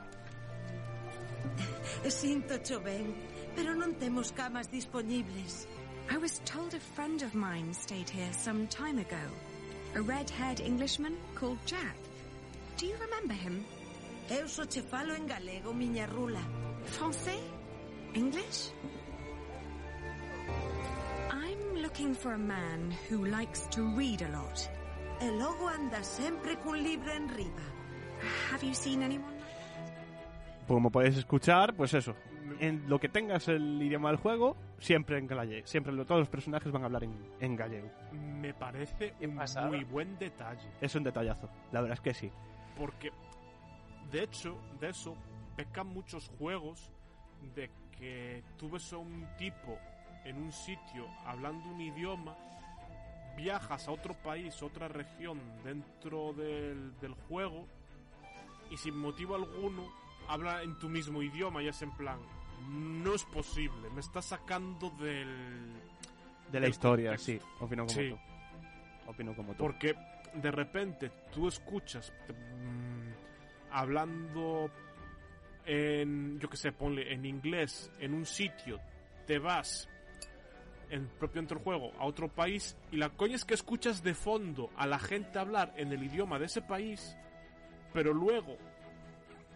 [2.09, 3.13] Sinto ben,
[3.57, 5.67] pero non temos camas disponibles.
[6.09, 9.25] I was told a friend of mine stayed here some time ago.
[9.97, 11.97] A red-haired Englishman called Jack.
[12.77, 13.65] Do you remember him?
[14.31, 16.45] Eu só che falo en galego, miña rula.
[16.85, 17.43] Francais?
[18.15, 18.71] English?
[21.33, 24.71] I'm looking for a man who likes to read a lot.
[25.21, 27.80] E logo anda sempre cun libro en riba.
[28.53, 29.41] Have you seen anyone?
[30.75, 32.15] como podéis escuchar, pues eso,
[32.61, 36.71] en lo que tengas el idioma del juego, siempre en gallego, siempre todos los personajes
[36.71, 37.91] van a hablar en, en gallego.
[38.13, 39.67] Me parece un pasada.
[39.67, 40.69] muy buen detalle.
[40.81, 42.31] Es un detallazo, la verdad es que sí.
[42.77, 43.11] Porque,
[44.13, 45.17] de hecho, de eso
[45.57, 46.93] pecan muchos juegos
[47.57, 47.69] de
[47.99, 49.77] que tú ves a un tipo
[50.25, 52.37] en un sitio hablando un idioma,
[53.37, 57.67] viajas a otro país, otra región dentro del, del juego
[58.71, 59.89] y sin motivo alguno
[60.29, 62.19] habla en tu mismo idioma y es en plan,
[62.69, 65.73] no es posible, me estás sacando del...
[66.51, 67.33] De la del historia, contexto".
[67.47, 68.11] sí, opino como Sí.
[68.11, 69.11] tú.
[69.11, 69.59] Opino como tú.
[69.59, 69.95] Porque
[70.35, 74.71] de repente tú escuchas mm, hablando
[75.67, 78.81] en, yo que sé, ponle en inglés en un sitio,
[79.27, 79.89] te vas
[80.91, 84.15] en propio entre el juego a otro país y la coña es que escuchas de
[84.15, 87.17] fondo a la gente hablar en el idioma de ese país,
[87.93, 88.57] pero luego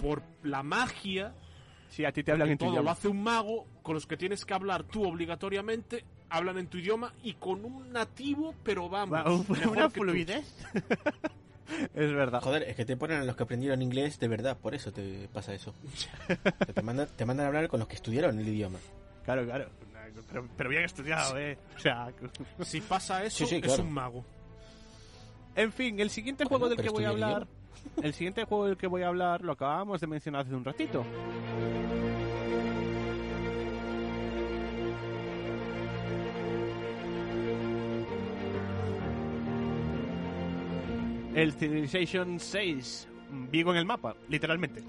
[0.00, 1.34] por la magia
[1.88, 2.90] Sí, a ti te hablan en tu todo lo idioma.
[2.92, 7.12] hace un mago con los que tienes que hablar tú obligatoriamente hablan en tu idioma
[7.22, 10.66] y con un nativo pero vamos Va, un- mejor una que fluidez.
[11.94, 12.40] es verdad.
[12.42, 15.28] Joder, es que te ponen a los que aprendieron inglés de verdad, por eso te
[15.32, 15.74] pasa eso.
[16.74, 18.78] Te, mandan, te mandan a hablar con los que estudiaron el idioma.
[19.24, 19.68] Claro, claro.
[20.28, 21.56] Pero, pero bien estudiado, eh.
[21.76, 22.12] O sea,
[22.64, 24.24] Si pasa eso, Sí, sí, es un mago.
[25.56, 27.46] En fin, el siguiente juego del que voy a hablar.
[28.02, 31.04] El siguiente juego del que voy a hablar lo acabamos de mencionar hace un ratito.
[41.34, 43.08] El Civilization 6.
[43.50, 44.84] Vigo en el mapa, literalmente.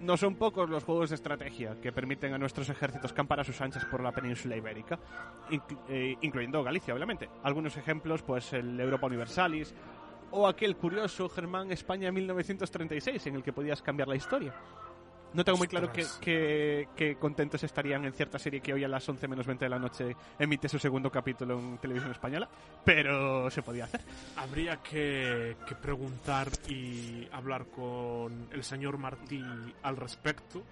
[0.00, 3.60] No son pocos los juegos de estrategia que permiten a nuestros ejércitos campar a sus
[3.60, 4.98] anchas por la península ibérica,
[5.88, 7.28] eh, incluyendo Galicia, obviamente.
[7.42, 9.74] Algunos ejemplos, pues el Europa Universalis,
[10.32, 14.52] o aquel curioso Germán España 1936 en el que podías cambiar la historia.
[15.34, 16.20] No tengo muy claro qué, Ostras.
[16.20, 19.68] qué- qué contentos estarían en cierta serie que hoy a las 11 menos 20 de
[19.70, 22.46] la noche emite su segundo capítulo en televisión española,
[22.84, 24.02] pero se podía hacer.
[24.36, 29.42] Habría que, que preguntar y hablar con el señor Martí
[29.82, 30.62] al respecto.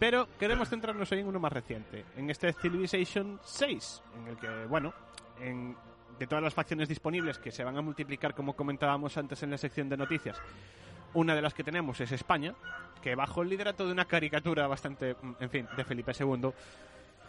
[0.00, 4.48] Pero queremos centrarnos hoy en uno más reciente, en este Civilization 6, en el que,
[4.66, 4.92] bueno,
[5.40, 5.76] en,
[6.20, 9.58] de todas las facciones disponibles que se van a multiplicar, como comentábamos antes en la
[9.58, 10.40] sección de noticias,
[11.12, 12.54] Una de las que tenemos es España,
[13.02, 16.52] que bajo el liderato de una caricatura bastante, en fin, de Felipe II,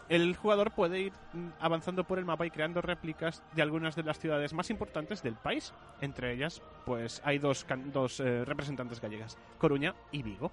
[0.07, 4.03] el jugador puede ir mm, avanzando por el mapa y creando réplicas de algunas de
[4.03, 5.73] las ciudades más importantes del país.
[6.01, 10.51] Entre ellas, pues hay dos, dos eh, representantes gallegas, Coruña y Vigo.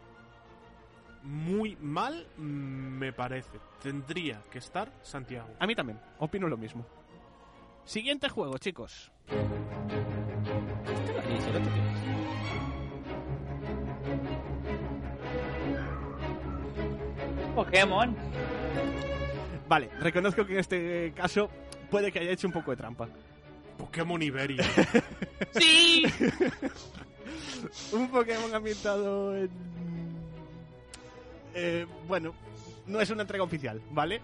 [1.24, 3.59] Muy mal mm, me parece.
[3.82, 5.51] Tendría que estar Santiago.
[5.59, 6.86] A mí también, opino lo mismo.
[7.89, 9.11] Siguiente juego, chicos.
[11.30, 11.99] Y si no te quedas.
[17.55, 18.14] Pokémon.
[19.66, 21.49] Vale, reconozco que en este caso
[21.91, 23.09] puede que haya hecho un poco de trampa.
[23.78, 24.64] Pokémon Iberia.
[25.53, 26.05] ¡Sí!
[27.93, 29.49] un Pokémon ambientado en...
[31.55, 32.34] Eh, bueno,
[32.86, 34.20] no es una entrega oficial, ¿vale?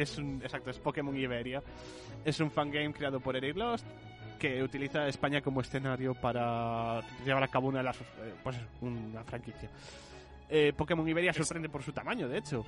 [0.00, 0.40] Es un...
[0.42, 1.62] Exacto, es Pokémon Iberia.
[2.24, 3.86] Es un fangame creado por Eric Lost
[4.38, 8.00] que utiliza a España como escenario para llevar a cabo una de las...
[8.00, 9.68] eh, pues una franquicia.
[10.48, 12.64] Eh, Pokémon Iberia sorprende por su tamaño, de hecho.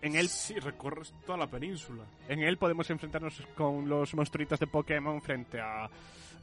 [0.00, 2.04] En él Sí, recorres toda la península.
[2.28, 5.90] en él podemos enfrentarnos con los monstruitos de Pokémon frente a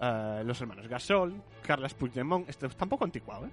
[0.01, 3.49] eh, los hermanos Gasol, Carlas Puigdemont, esto está un poco anticuado, ¿eh?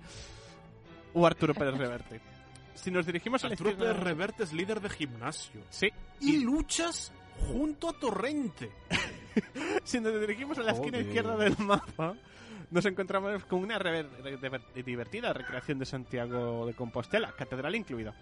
[1.14, 2.20] O Arturo Pérez Reverte.
[2.74, 3.92] Si nos dirigimos a la Arturo izquierda...
[3.92, 5.60] Pérez Reverte es líder de gimnasio.
[5.70, 5.88] Sí,
[6.20, 7.12] Y luchas
[7.48, 8.70] junto a Torrente.
[9.84, 12.14] si nos dirigimos a la esquina izquierda del mapa,
[12.70, 13.78] nos encontramos con una
[14.74, 18.14] divertida recreación de Santiago de Compostela, catedral incluida.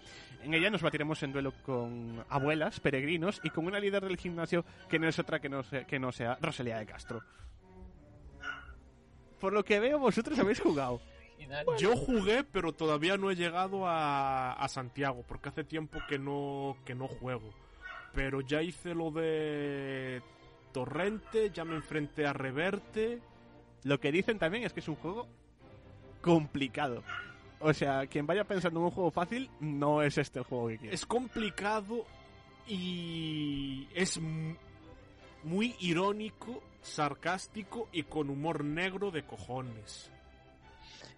[0.43, 4.65] En ella nos batiremos en duelo con abuelas, peregrinos y con una líder del gimnasio
[4.89, 7.21] que no es otra que no, se- que no sea Rosalía de Castro.
[9.39, 11.01] Por lo que veo, vosotros habéis jugado.
[11.77, 16.77] Yo jugué, pero todavía no he llegado a, a Santiago, porque hace tiempo que no,
[16.85, 17.49] que no juego.
[18.13, 20.21] Pero ya hice lo de
[20.71, 23.21] Torrente, ya me enfrenté a Reverte.
[23.83, 25.27] Lo que dicen también es que es un juego
[26.21, 27.03] complicado.
[27.59, 30.77] O sea, quien vaya pensando en un juego fácil, no es este el juego que
[30.77, 30.95] quiere.
[30.95, 32.05] Es complicado
[32.67, 34.19] y es
[35.43, 40.10] muy irónico, sarcástico y con humor negro de cojones.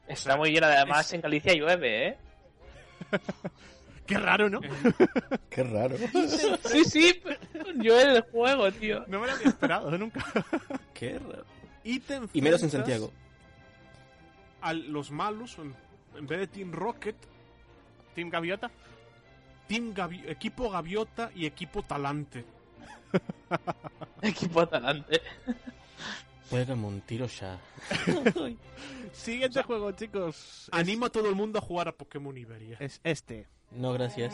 [0.07, 2.17] Está muy bien, además es- en Galicia llueve, ¿eh?
[4.05, 4.59] Qué raro, ¿no?
[5.49, 5.95] Qué raro.
[6.65, 7.21] Sí, sí,
[7.75, 9.05] llueve el juego, tío.
[9.07, 10.25] No me lo había esperado nunca.
[10.93, 11.45] Qué raro.
[11.85, 13.11] Y, te Y menos en Santiago.
[14.61, 15.73] A los malos, en,
[16.17, 17.15] en vez de Team Rocket,
[18.13, 18.69] Team Gaviota.
[19.67, 22.43] Team Gavi- equipo Gaviota y equipo Talante.
[24.21, 25.21] Equipo talante.
[26.49, 27.57] Pégame un tiro ya.
[29.23, 30.35] Siguiente juego, chicos.
[30.35, 32.75] Es- Animo a todo el mundo a jugar a Pokémon Iberia.
[32.79, 33.47] Es este.
[33.71, 34.33] No, gracias.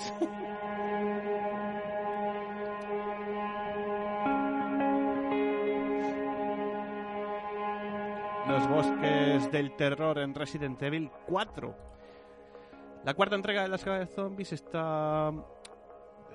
[8.48, 11.76] Los bosques del terror en Resident Evil 4.
[13.06, 15.32] La cuarta entrega de la saga de zombies está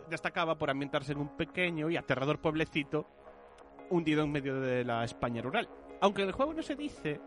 [0.08, 3.06] destacaba por ambientarse en un pequeño y aterrador pueblecito
[3.90, 5.68] hundido en medio de la España rural.
[6.00, 7.20] Aunque en el juego no se dice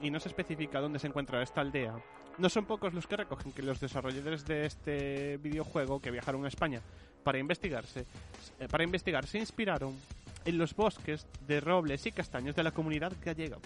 [0.00, 1.94] y no se especifica dónde se encuentra esta aldea,
[2.38, 6.48] no son pocos los que recogen que los desarrolladores de este videojuego que viajaron a
[6.48, 6.80] España
[7.22, 8.06] para investigarse,
[8.58, 9.96] eh, para investigar se inspiraron
[10.44, 13.58] en los bosques de robles y castaños de la comunidad gallega.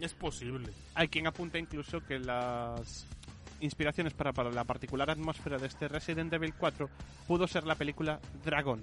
[0.00, 0.72] Es posible.
[0.94, 3.06] Hay quien apunta incluso que las
[3.60, 6.88] inspiraciones para, para la particular atmósfera de este Resident Evil 4
[7.26, 8.80] pudo ser la película Dragon.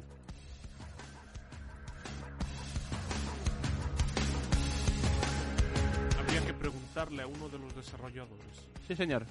[6.95, 8.69] Preguntarle a uno de los desarrolladores.
[8.87, 9.25] Sí, señor.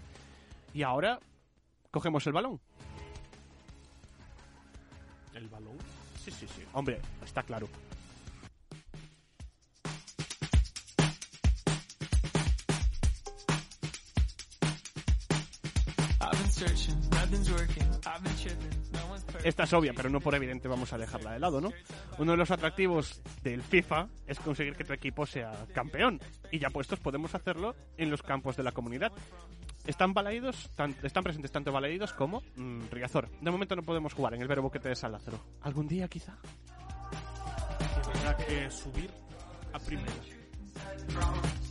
[0.75, 1.19] Y ahora
[1.91, 2.61] cogemos el balón.
[5.33, 5.79] ¿El balón?
[6.23, 6.63] Sí, sí, sí.
[6.75, 7.67] Hombre, está claro.
[19.45, 21.71] Esta es obvia, pero no por evidente vamos a dejarla de lado, ¿no?
[22.19, 26.19] Uno de los atractivos del FIFA es conseguir que tu equipo sea campeón.
[26.51, 29.13] Y ya puestos podemos hacerlo en los campos de la comunidad.
[29.87, 33.29] Están balaídos, tan- están presentes tanto balaídos como mm, Riazor.
[33.41, 35.39] De momento no podemos jugar en el verbo que te de San Lázaro.
[35.61, 36.39] ¿Algún día quizá?
[38.13, 39.11] Tendrá que subir
[39.75, 40.11] a primera.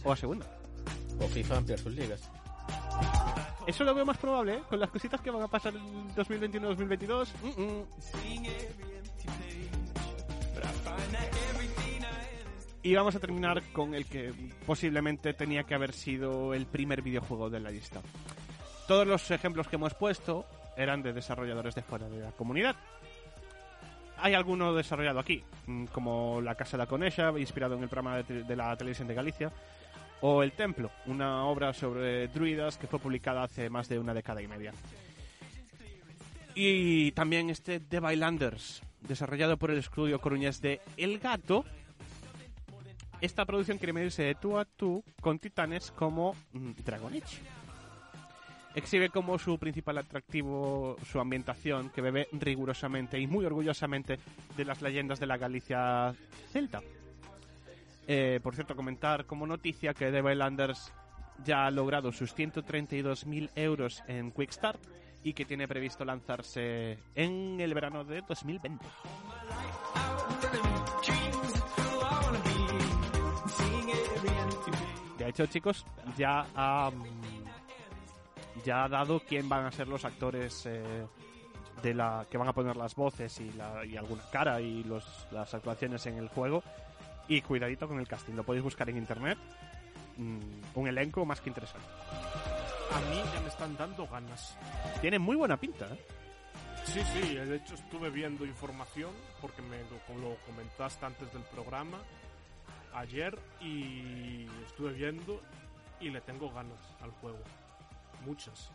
[0.04, 0.46] O a segunda.
[1.20, 2.30] O FIFA ampliar sus ligas.
[3.66, 4.64] Eso lo veo más probable, ¿eh?
[4.70, 7.28] Con las cositas que van a pasar en 2021-2022.
[7.42, 7.84] mm, mm.
[12.86, 14.34] Y vamos a terminar con el que
[14.66, 18.02] posiblemente tenía que haber sido el primer videojuego de la lista.
[18.88, 20.46] Todos los ejemplos que hemos puesto
[20.76, 22.76] eran de desarrolladores de fuera de la comunidad.
[24.18, 28.22] Hay alguno desarrollado aquí, mm, como La Casa de la Conexa, inspirado en el programa
[28.22, 29.52] de, de la televisión de Galicia,
[30.26, 34.42] o El Templo, una obra sobre druidas que fue publicada hace más de una década
[34.42, 34.72] y media.
[36.56, 41.66] Y también este The Bailanders, desarrollado por el estudio coruñés de El Gato.
[43.20, 47.12] Esta producción quiere medirse de tú a tú con titanes como mm, Dragon.
[48.76, 54.20] Exhibe como su principal atractivo su ambientación, que bebe rigurosamente y muy orgullosamente
[54.56, 56.16] de las leyendas de la Galicia
[56.54, 56.82] celta.
[58.08, 60.94] Eh, por cierto, comentar como noticia que The Bailanders
[61.44, 64.82] ya ha logrado sus 132.000 euros en Quickstart
[65.24, 68.86] y que tiene previsto lanzarse en el verano de 2020.
[75.18, 75.86] De hecho, chicos,
[76.18, 76.92] ya ha,
[78.66, 81.08] ya ha dado quién van a ser los actores eh,
[81.82, 85.28] de la que van a poner las voces y, la, y alguna cara y los,
[85.32, 86.62] las actuaciones en el juego.
[87.28, 89.38] Y cuidadito con el casting, lo podéis buscar en internet.
[90.18, 90.40] Mm,
[90.76, 91.88] un elenco más que interesante.
[92.92, 94.56] A mí ya me están dando ganas.
[95.02, 96.00] Tiene muy buena pinta, ¿eh?
[96.86, 101.98] Sí, sí, de hecho estuve viendo información porque me lo, lo comentaste antes del programa
[102.94, 105.42] ayer y estuve viendo
[106.00, 107.40] y le tengo ganas al juego.
[108.26, 108.72] Muchas.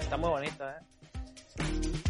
[0.00, 2.09] Está muy bonito, ¿eh?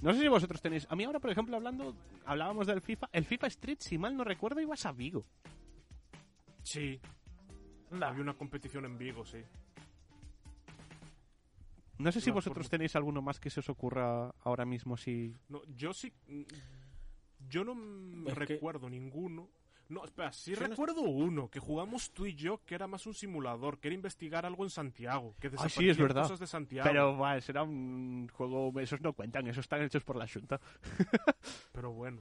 [0.00, 0.86] No sé si vosotros tenéis.
[0.90, 1.94] A mí ahora, por ejemplo, hablando,
[2.24, 3.08] hablábamos del FIFA.
[3.12, 5.24] El FIFA Street, si mal no recuerdo, ibas a Vigo.
[6.62, 7.00] Sí.
[7.90, 8.08] Anda.
[8.08, 9.38] Había una competición en Vigo, sí.
[11.98, 14.96] No sé si No, vosotros por- tenéis alguno más que se os ocurra ahora mismo
[14.96, 15.34] si.
[15.48, 16.12] No, yo sí.
[17.48, 17.74] Yo no
[18.26, 19.48] que- recuerdo ninguno.
[19.88, 23.06] No, espera, sí Yo no- recuerdo uno que jugamos tú y yo que era más
[23.06, 25.34] un simulador, que era investigar algo en Santiago.
[25.40, 26.22] Que Ah, sí, es verdad.
[26.24, 26.86] cosas de Santiago.
[26.86, 28.78] Pero, va, será un juego.
[28.80, 30.60] Esos no cuentan, esos están hechos por la Junta.
[31.72, 32.20] Pero bueno,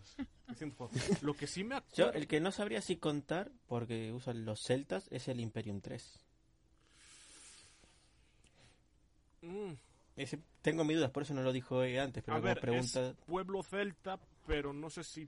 [1.21, 2.11] lo que sí me Yo, acuerdo.
[2.13, 6.19] el que no sabría si contar, porque usan los celtas, es el Imperium 3.
[9.41, 9.73] Mm,
[10.15, 12.59] Ese, tengo mis dudas, por eso no lo dijo eh, antes, pero a como ver,
[12.61, 13.09] pregunta...
[13.09, 15.27] es pueblo celta, pero no sé si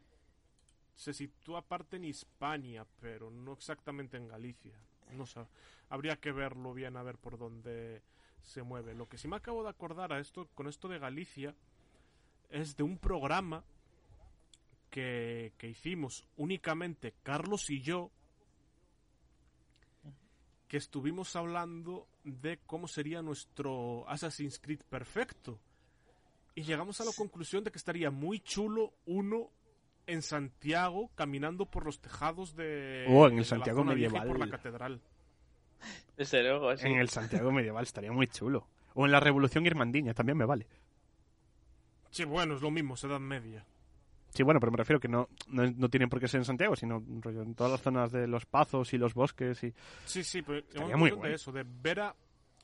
[0.99, 4.77] se sitúa aparte en Hispania, pero no exactamente en Galicia.
[5.13, 5.39] No sé,
[5.87, 8.01] habría que verlo bien a ver por dónde
[8.43, 8.93] se mueve.
[8.93, 11.55] Lo que sí me acabo de acordar a esto, con esto de Galicia
[12.49, 13.63] es de un programa
[14.89, 18.11] que, que hicimos únicamente Carlos y yo,
[20.67, 25.61] que estuvimos hablando de cómo sería nuestro Assassin's Creed perfecto.
[26.55, 29.49] Y llegamos a la conclusión de que estaría muy chulo uno
[30.11, 34.27] en Santiago caminando por los tejados de, Oh, en el Santiago medieval.
[34.27, 35.01] por la catedral.
[36.17, 36.87] Desde luego, sí.
[36.87, 38.67] En el Santiago medieval estaría muy chulo.
[38.95, 40.67] O en la Revolución Irmandiña, también me vale.
[42.11, 43.65] Sí, bueno, es lo mismo, es Edad Media.
[44.33, 46.75] Sí, bueno, pero me refiero que no, no, no tienen por qué ser en Santiago,
[46.75, 49.63] sino en todas las zonas de los pazos y los bosques.
[49.63, 49.73] y
[50.05, 51.29] Sí, sí, pero Estaría muy guay.
[51.29, 52.15] de eso, de ver a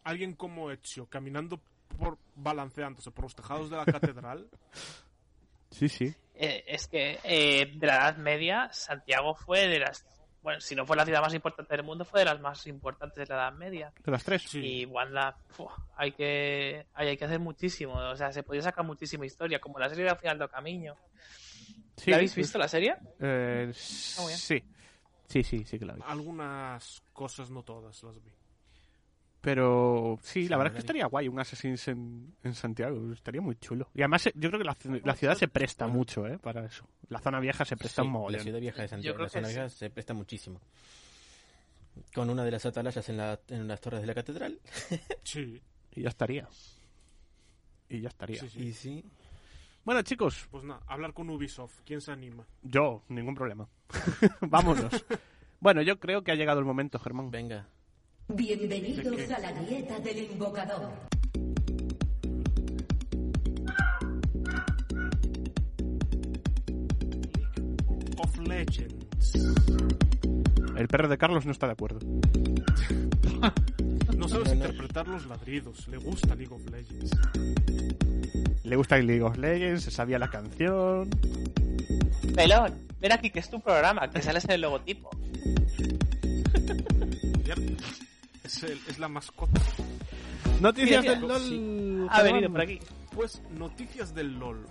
[0.03, 1.59] alguien como Ezio caminando
[1.97, 4.47] por balanceándose por los tejados de la catedral.
[5.77, 6.13] Sí, sí.
[6.35, 10.05] Eh, es que eh, de la Edad Media, Santiago fue de las.
[10.41, 13.27] Bueno, si no fue la ciudad más importante del mundo, fue de las más importantes
[13.27, 13.91] de la Edad Media.
[14.03, 14.43] De las tres.
[14.43, 14.59] Sí.
[14.59, 15.37] Y Wanda,
[15.97, 17.93] hay que hay, hay que hacer muchísimo.
[17.95, 20.95] O sea, se podía sacar muchísima historia, como la serie de Final do Camino.
[21.97, 22.95] Sí, ¿La habéis visto la serie?
[23.19, 23.71] eh,
[24.17, 24.37] muy bien.
[24.37, 24.63] sí.
[25.27, 26.01] Sí, sí, sí que la vi.
[26.05, 28.31] Algunas cosas, no todas, las vi.
[29.45, 33.13] Pero sí, la verdad es que estaría guay un Assassin's en, en Santiago.
[33.13, 33.89] Estaría muy chulo.
[33.93, 36.37] Y además, eh, yo creo que la, ci- la ciudad se presta mucho, ¿eh?
[36.39, 36.85] Para eso.
[37.09, 38.41] La zona vieja se presta Sí, un la mogollón.
[38.41, 40.59] ciudad vieja de Santiago, la zona vieja se presta muchísimo.
[42.13, 44.59] Con una de las atalayas en, la, en las torres de la catedral.
[45.23, 45.61] Sí,
[45.91, 46.47] Y ya estaría.
[47.87, 48.39] Y ya estaría.
[48.41, 48.59] sí, sí.
[48.63, 49.05] Y sí,
[49.83, 52.45] Bueno, chicos, Pues nada, hablar con Ubisoft, ¿quién se anima?
[52.63, 53.69] yo, ningún problema.
[54.41, 55.05] Vámonos.
[55.59, 57.29] bueno, yo creo que ha llegado el momento, Germán.
[57.31, 57.67] venga.
[58.27, 60.91] Bienvenidos a la grieta del invocador.
[68.17, 69.35] Of Legends.
[70.75, 71.99] El perro de Carlos no está de acuerdo.
[74.17, 77.11] No sabes interpretar los ladridos, le gusta League of Legends.
[78.63, 81.09] Le gusta el League of Legends, se sabía la canción.
[82.33, 85.09] Pelón, ven aquí que es tu programa, que sales en el logotipo.
[88.45, 89.59] Es, el- es la mascota.
[90.61, 91.19] Noticias del.
[91.21, 92.07] LOL.
[92.11, 92.79] Ha venido por aquí.
[93.13, 94.65] Pues noticias del LOL.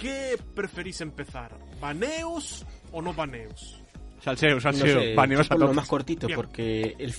[0.00, 1.56] ¿Qué preferís empezar?
[1.80, 3.80] ¿Baneos o no baneos?
[4.22, 5.00] Salseo, No salseo.
[5.00, 5.72] sé, baneos a tope.
[5.74, 6.36] más cortito, Bien.
[6.36, 7.14] porque el,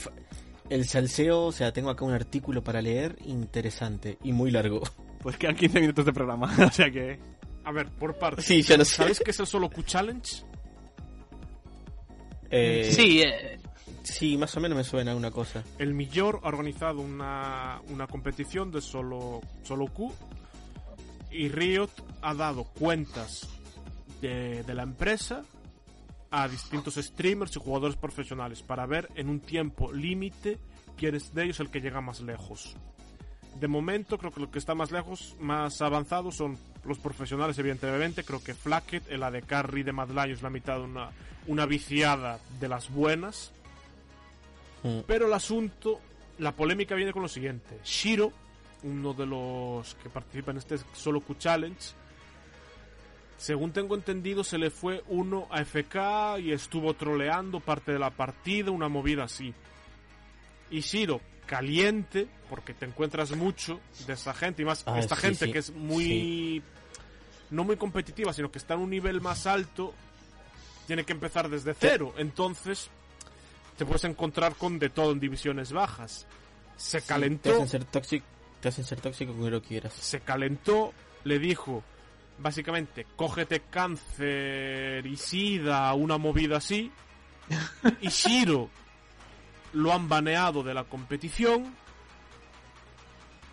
[0.69, 4.81] el salseo, o sea, tengo acá un artículo para leer interesante y muy largo.
[5.21, 7.19] Pues quedan 15 minutos de programa, o sea que...
[7.65, 8.45] A ver, por partes.
[8.45, 8.95] Sí, no sé.
[8.95, 10.43] ¿Sabéis qué es el Solo Q Challenge?
[12.49, 13.59] Eh, Sí, eh,
[14.09, 15.63] Sí, más o menos me suena una cosa.
[15.77, 20.11] El Millor ha organizado una, una competición de solo, solo Q
[21.31, 21.91] y Riot
[22.21, 23.47] ha dado cuentas
[24.19, 25.43] de, de la empresa
[26.31, 30.57] a distintos streamers y jugadores profesionales para ver en un tiempo límite
[30.97, 32.75] quién es de ellos el que llega más lejos.
[33.59, 38.23] De momento creo que lo que está más lejos, más avanzado son los profesionales evidentemente.
[38.23, 41.09] Creo que Flacket, el AD Carry de Mad Lions, la mitad de una,
[41.47, 43.53] una viciada de las buenas.
[44.83, 44.99] Mm.
[45.05, 45.99] Pero el asunto,
[46.37, 47.79] la polémica viene con lo siguiente.
[47.83, 48.31] Shiro,
[48.83, 51.79] uno de los que participa en este Solo Q Challenge,
[53.37, 58.09] según tengo entendido, se le fue uno a FK y estuvo troleando parte de la
[58.09, 59.53] partida, una movida así.
[60.69, 65.21] Y Shiro, caliente, porque te encuentras mucho de esa gente, y más Ah, esta sí,
[65.21, 66.61] gente sí, que es muy...
[67.49, 69.93] No muy competitiva, sino que está en un nivel más alto,
[70.85, 72.13] tiene que empezar desde cero.
[72.17, 72.91] Entonces,
[73.79, 76.27] te puedes encontrar con de todo en divisiones bajas.
[76.75, 78.25] Se Te calentó, hacen ser tóxico,
[78.59, 79.93] te hacen ser tóxico con lo quieras.
[79.93, 80.93] se calentó,
[81.23, 81.81] le dijo,
[82.39, 86.91] básicamente, cógete cáncer y sida, una movida así.
[88.01, 88.69] Y Shiro
[89.71, 91.73] lo han baneado de la competición.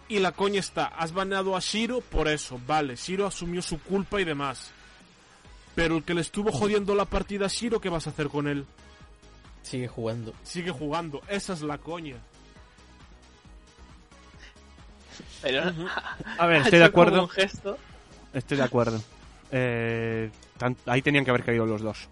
[0.08, 4.20] Y la coña está, has baneado a Shiro por eso, vale, Shiro asumió su culpa
[4.20, 4.72] y demás.
[5.76, 8.48] Pero el que le estuvo jodiendo la partida a Shiro, ¿qué vas a hacer con
[8.48, 8.66] él?
[9.66, 10.32] Sigue jugando.
[10.44, 12.14] Sigue jugando, esa es la coña.
[15.42, 15.72] pero
[16.38, 17.22] A ver, estoy de acuerdo.
[17.22, 17.76] un gesto.
[18.32, 19.02] Estoy de acuerdo.
[19.50, 22.08] Eh, tan- ahí tenían que haber caído los dos.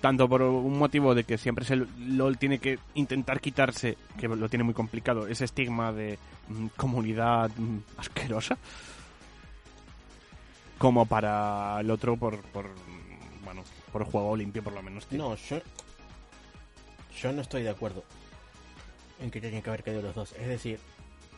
[0.00, 4.48] Tanto por un motivo de que siempre se LOL tiene que intentar quitarse, que lo
[4.48, 6.18] tiene muy complicado, ese estigma de
[6.48, 8.58] mm, comunidad mm, asquerosa.
[10.78, 12.66] Como para el otro por, por
[13.44, 13.62] bueno,
[13.92, 15.06] por el juego limpio por lo menos.
[15.06, 15.18] tío.
[15.18, 15.58] No, yo.
[17.20, 18.04] Yo no estoy de acuerdo
[19.20, 20.32] en que tienen que haber caído los dos.
[20.32, 20.78] Es decir,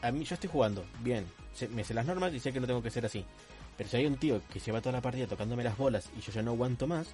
[0.03, 1.27] a mí yo estoy jugando, bien,
[1.71, 3.25] me sé las normas y sé que no tengo que ser así.
[3.77, 6.33] Pero si hay un tío que lleva toda la partida tocándome las bolas y yo
[6.33, 7.09] ya no aguanto más,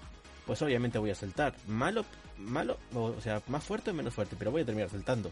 [0.46, 1.54] pues obviamente voy a saltar.
[1.68, 2.04] Malo,
[2.38, 5.30] malo, o sea, más fuerte o menos fuerte, pero voy a terminar saltando.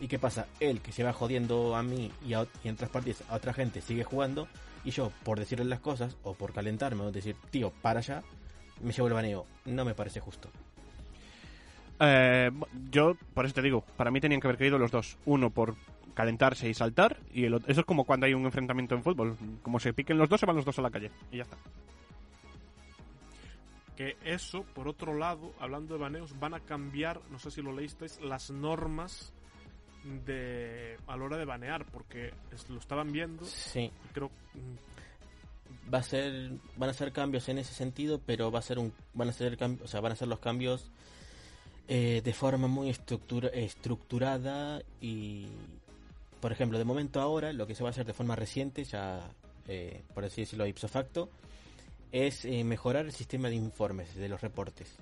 [0.00, 0.48] ¿Y qué pasa?
[0.58, 3.52] Él que se va jodiendo a mí y, a, y en otras partidas a otra
[3.52, 4.48] gente sigue jugando
[4.84, 8.24] y yo por decirle las cosas o por calentarme o decir, tío, para allá,
[8.82, 9.46] me llevo el baneo.
[9.64, 10.50] No me parece justo.
[12.00, 12.50] Eh,
[12.90, 15.16] yo, por eso te digo, para mí tenían que haber caído los dos.
[15.26, 15.74] Uno por
[16.14, 19.36] calentarse y saltar, y el otro, eso es como cuando hay un enfrentamiento en fútbol.
[19.62, 21.10] Como se piquen los dos, se van los dos a la calle.
[21.32, 21.56] Y ya está.
[23.96, 27.72] que eso, por otro lado, hablando de baneos, van a cambiar, no sé si lo
[27.72, 29.32] leísteis, las normas
[30.26, 35.98] de a la hora de banear, porque es- lo estaban viendo, Sí, creo mm, va
[35.98, 39.28] a ser van a ser cambios en ese sentido pero va a ser un van
[39.28, 40.90] a ser o sea van a ser los cambios
[41.88, 45.46] eh, de forma muy estructura, estructurada y
[46.40, 49.20] por ejemplo de momento ahora lo que se va a hacer de forma reciente ya
[49.68, 51.28] eh, por así decirlo ipso facto
[52.12, 54.96] es eh, mejorar el sistema de informes de los reportes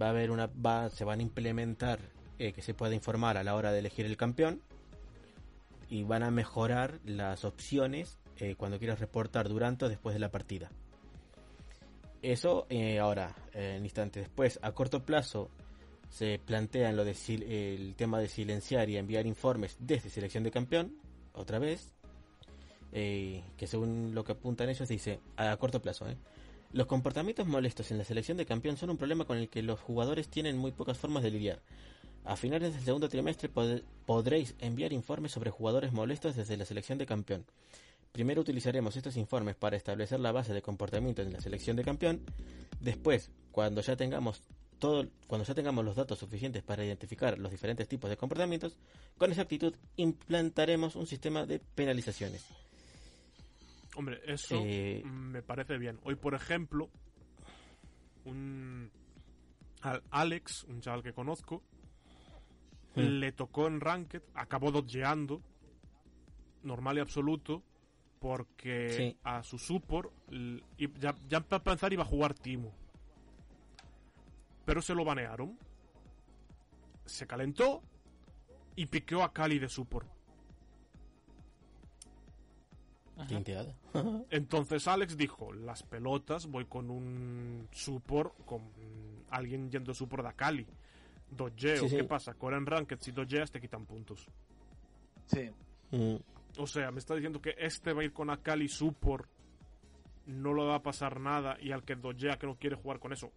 [0.00, 2.00] va a haber una va se van a implementar
[2.38, 4.62] eh, que se pueda informar a la hora de elegir el campeón
[5.88, 8.16] y van a mejorar las opciones
[8.56, 10.70] cuando quieras reportar durante o después de la partida.
[12.22, 15.48] Eso eh, ahora, eh, en instante después, a corto plazo,
[16.10, 20.50] se plantea en lo de el tema de silenciar y enviar informes desde selección de
[20.50, 20.92] campeón,
[21.32, 21.94] otra vez,
[22.92, 26.16] eh, que según lo que apuntan ellos dice, a corto plazo, ¿eh?
[26.72, 29.80] Los comportamientos molestos en la selección de campeón son un problema con el que los
[29.80, 31.60] jugadores tienen muy pocas formas de lidiar.
[32.24, 36.98] A finales del segundo trimestre pod- podréis enviar informes sobre jugadores molestos desde la selección
[36.98, 37.44] de campeón.
[38.12, 42.20] Primero utilizaremos estos informes para establecer la base de comportamiento en la selección de campeón.
[42.80, 44.42] Después, cuando ya tengamos
[44.80, 48.76] todo, cuando ya tengamos los datos suficientes para identificar los diferentes tipos de comportamientos,
[49.18, 52.44] con exactitud implantaremos un sistema de penalizaciones.
[53.96, 55.98] hombre, eso Eh, me parece bien.
[56.04, 56.88] Hoy, por ejemplo,
[58.24, 58.90] un
[59.82, 61.62] al Alex, un chaval que conozco,
[62.96, 63.00] Mm.
[63.20, 65.40] le tocó en Ranked, acabó dodgeando,
[66.62, 67.62] normal y absoluto,
[68.18, 69.16] porque Sí.
[69.24, 70.12] a su support,
[70.98, 72.74] ya, ya para pensar iba a jugar Timo.
[74.64, 75.58] Pero se lo banearon.
[77.04, 77.82] Se calentó
[78.76, 80.08] y piqueó a Cali de support.
[84.30, 88.62] Entonces Alex dijo, las pelotas, voy con un support, con
[89.30, 90.66] alguien yendo support a Cali.
[91.30, 91.96] Dodgeo, Sí, sí.
[91.96, 92.34] ¿qué pasa?
[92.34, 94.26] Core en Ranked, si dodgeas te quitan puntos.
[95.26, 95.50] Sí.
[95.90, 96.16] Mm,
[96.58, 99.28] O sea, me está diciendo que este va a ir con Akali support
[100.26, 103.12] no le va a pasar nada y al que dojea que no quiere jugar con
[103.12, 103.30] eso,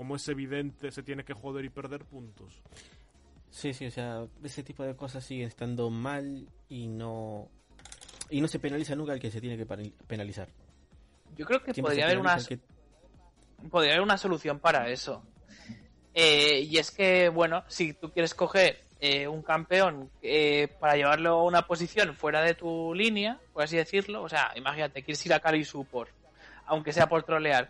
[0.00, 2.62] como es evidente, se tiene que joder y perder puntos.
[3.50, 7.50] Sí, sí, o sea, ese tipo de cosas siguen estando mal y no
[8.30, 9.66] y no se penaliza nunca el que se tiene que
[10.06, 10.48] penalizar.
[11.36, 12.60] Yo creo que podría haber una, que-
[13.70, 15.22] podría haber una solución para eso.
[16.14, 21.40] Eh, y es que, bueno, si tú quieres coger eh, un campeón eh, para llevarlo
[21.40, 25.34] a una posición fuera de tu línea, por así decirlo, o sea, imagínate, quieres ir
[25.34, 26.08] a Cali Support,
[26.64, 27.68] aunque sea por trolear,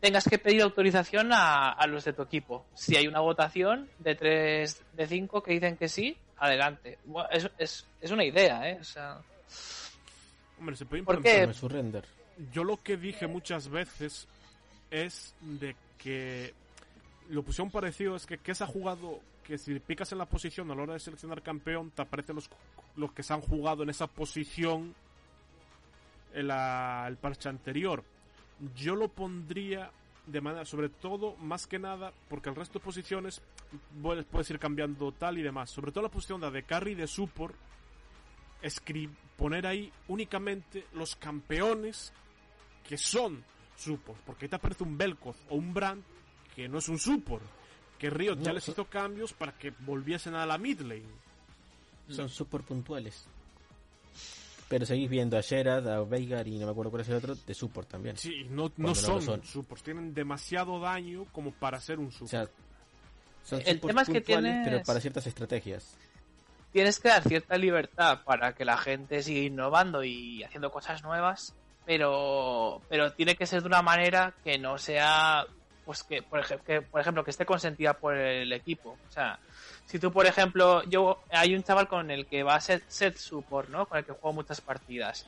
[0.00, 2.64] tengas que pedir autorización a, a los de tu equipo.
[2.74, 6.98] Si hay una votación de 3 de 5 que dicen que sí, adelante.
[7.04, 8.78] Bueno, es, es, es una idea, ¿eh?
[8.80, 9.18] O sea,
[10.58, 11.54] Hombre, se puede ¿Por implementar.
[11.54, 12.04] su render.
[12.52, 14.26] Yo lo que dije muchas veces
[14.90, 16.52] es de que
[17.30, 20.70] lo opción parecido es que, que se ha jugado, que si picas en la posición
[20.70, 22.48] a la hora de seleccionar campeón, te aparecen los,
[22.96, 24.94] los que se han jugado en esa posición
[26.34, 28.02] en la- el parche anterior.
[28.76, 29.90] Yo lo pondría
[30.26, 33.40] de manera, sobre todo, más que nada, porque el resto de posiciones
[34.02, 35.70] puedes, puedes ir cambiando tal y demás.
[35.70, 37.54] Sobre todo la posición de, de carry y de support,
[39.36, 42.12] poner ahí únicamente los campeones
[42.86, 43.42] que son
[43.76, 44.18] support.
[44.26, 46.02] Porque ahí te aparece un Belkoth o un Brand
[46.54, 47.44] que no es un support.
[47.98, 51.02] Que Riot ya No, les so- hizo cambios para que volviesen a la mid lane.
[52.08, 53.26] Son súper puntuales.
[54.68, 57.34] Pero seguís viendo a Sherad, a Veigar y no me acuerdo cuál es el otro,
[57.34, 58.16] de support también.
[58.18, 59.82] Sí, no, no no son, supports.
[59.82, 62.30] Tienen demasiado daño como para ser un O support.
[62.30, 62.48] sea,
[63.44, 65.96] son El tema es que tienes- pero para ciertas estrategias.
[66.70, 71.54] tienes que dar cierta libertad para que la gente siga innovando y haciendo cosas nuevas,
[71.86, 75.46] pero, pero tiene que ser de una manera que no sea,
[75.86, 78.98] pues que por, ej- que, por ejemplo, que esté consentida por el equipo.
[79.08, 79.38] O sea,
[79.88, 83.16] si tú, por ejemplo, yo hay un chaval con el que va a ser set
[83.16, 83.86] support, ¿no?
[83.86, 85.24] Con el que juego muchas partidas.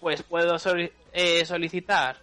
[0.00, 0.56] Pues puedo
[1.12, 2.16] eh, solicitar,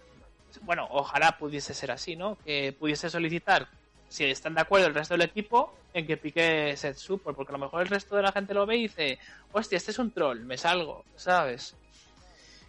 [0.62, 2.38] bueno, ojalá pudiese ser así, ¿no?
[2.44, 3.68] Que pudiese solicitar
[4.08, 7.58] si están de acuerdo el resto del equipo en que pique set support, porque a
[7.58, 9.18] lo mejor el resto de la gente lo ve y dice,
[9.52, 11.76] hostia, este es un troll, me salgo, ¿sabes?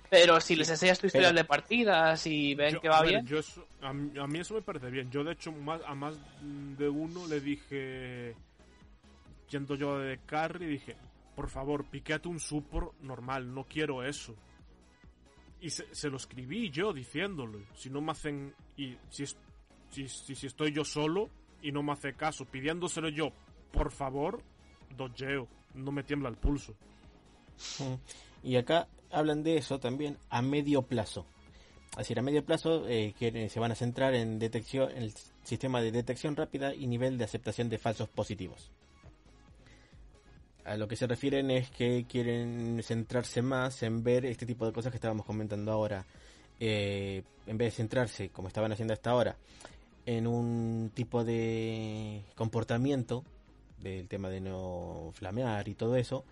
[0.09, 3.11] Pero si les enseñas tu historial de partidas y ven Yo- que va a ver,
[3.11, 5.09] bien, yo eso- a, mí, a mí eso me parece bien.
[5.11, 8.35] Yo, de hecho, más, a más de uno le dije,
[9.49, 10.95] yendo yo de carry, dije,
[11.35, 14.35] por favor, piqueate un support normal, no quiero eso.
[15.61, 19.25] Y se, lo escribí yo diciéndole, si no me hacen, y si,
[19.89, 21.29] si, si, si estoy yo solo
[21.61, 23.31] y no me hace caso, pidiéndoselo yo,
[23.73, 24.41] por favor,
[24.95, 26.73] dojeo, no me tiembla el pulso.
[28.43, 31.25] Y acá hablan de eso también a medio plazo.
[31.91, 35.13] Es decir, a medio plazo eh, quieren- se van a centrar en detección, en el
[35.43, 38.71] sistema de detección rápida y nivel de aceptación de falsos positivos.
[40.69, 44.71] A lo que se refieren es que quieren centrarse más en ver este tipo de
[44.71, 46.05] cosas que estábamos comentando ahora.
[46.59, 49.35] Eh, en vez de centrarse, como estaban haciendo hasta ahora,
[50.05, 53.23] en un tipo de comportamiento
[53.79, 56.23] del tema de no flamear y todo eso,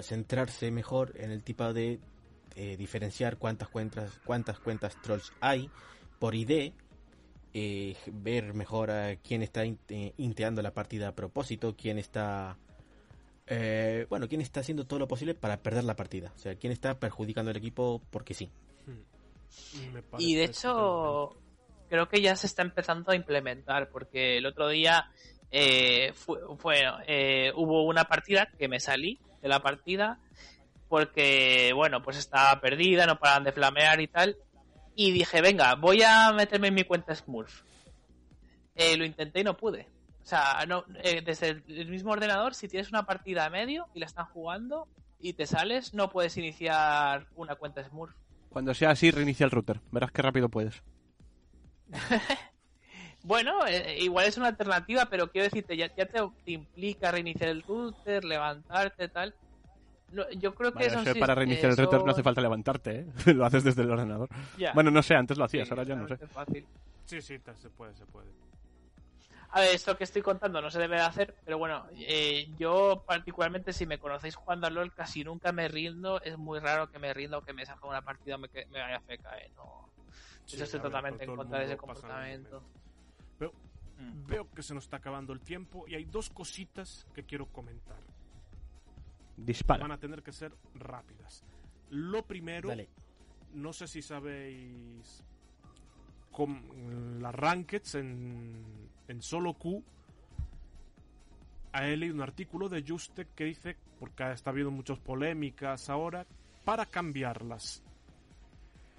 [0.00, 1.98] centrarse mejor en el tipo de
[2.54, 5.68] eh, diferenciar cuántas cuentas, cuántas cuentas trolls hay
[6.18, 6.72] por ID,
[7.52, 9.78] eh, ver mejor a quién está in-
[10.16, 12.56] inteando la partida a propósito, quién está
[13.48, 16.72] eh, bueno, quién está haciendo todo lo posible para perder la partida, o sea, quién
[16.72, 18.50] está perjudicando al equipo porque sí.
[19.92, 21.36] Me Y de hecho,
[21.88, 25.10] creo que ya se está empezando a implementar, porque el otro día
[25.50, 30.18] eh, fue, fue, eh, hubo una partida que me salí de la partida
[30.88, 34.36] porque, bueno, pues estaba perdida, no paraban de flamear y tal.
[34.94, 37.62] Y dije, venga, voy a meterme en mi cuenta Smurf.
[38.74, 39.86] Eh, lo intenté y no pude.
[40.28, 43.88] O sea, no, eh, desde el, el mismo ordenador, si tienes una partida a medio
[43.94, 44.86] y la están jugando
[45.18, 48.14] y te sales, no puedes iniciar una cuenta Smurf.
[48.50, 49.80] Cuando sea así, reinicia el router.
[49.90, 50.82] Verás qué rápido puedes.
[53.24, 57.50] Bueno, eh, igual es una alternativa, pero quiero decirte, ya, ya te, te implica reiniciar
[57.50, 59.34] el router, levantarte, tal.
[60.12, 63.06] No, yo creo que Vale, eso para reiniciar el router no hace falta levantarte, ¿eh?
[63.34, 64.28] lo haces desde el ordenador.
[64.72, 66.16] Bueno, no sé, antes lo hacías, Sí, ahora ya no sé.
[66.28, 66.64] fácil.
[67.06, 68.28] Sí, sí, se puede, se puede.
[69.50, 73.02] A ver, esto que estoy contando no se debe de hacer, pero bueno, eh, yo
[73.06, 76.98] particularmente si me conocéis jugando a LOL casi nunca me rindo, es muy raro que
[76.98, 79.50] me rinda o que me salga una partida o me, que- me vaya feca, eh,
[79.56, 79.88] no.
[80.44, 82.62] Sí, Yo estoy a ver, totalmente en contra de ese comportamiento.
[83.38, 83.52] Veo,
[83.98, 84.26] Mm.
[84.26, 87.96] veo que se nos está acabando el tiempo y hay dos cositas que quiero comentar.
[89.36, 89.82] Dispara.
[89.82, 91.42] Van a tener que ser rápidas.
[91.90, 92.88] Lo primero, Dale.
[93.54, 95.24] no sé si sabéis
[96.38, 98.54] con las rankeds en,
[99.08, 99.82] en solo Q.
[101.74, 106.24] He leído un artículo de Justek que dice, porque está habiendo muchas polémicas ahora,
[106.64, 107.82] para cambiarlas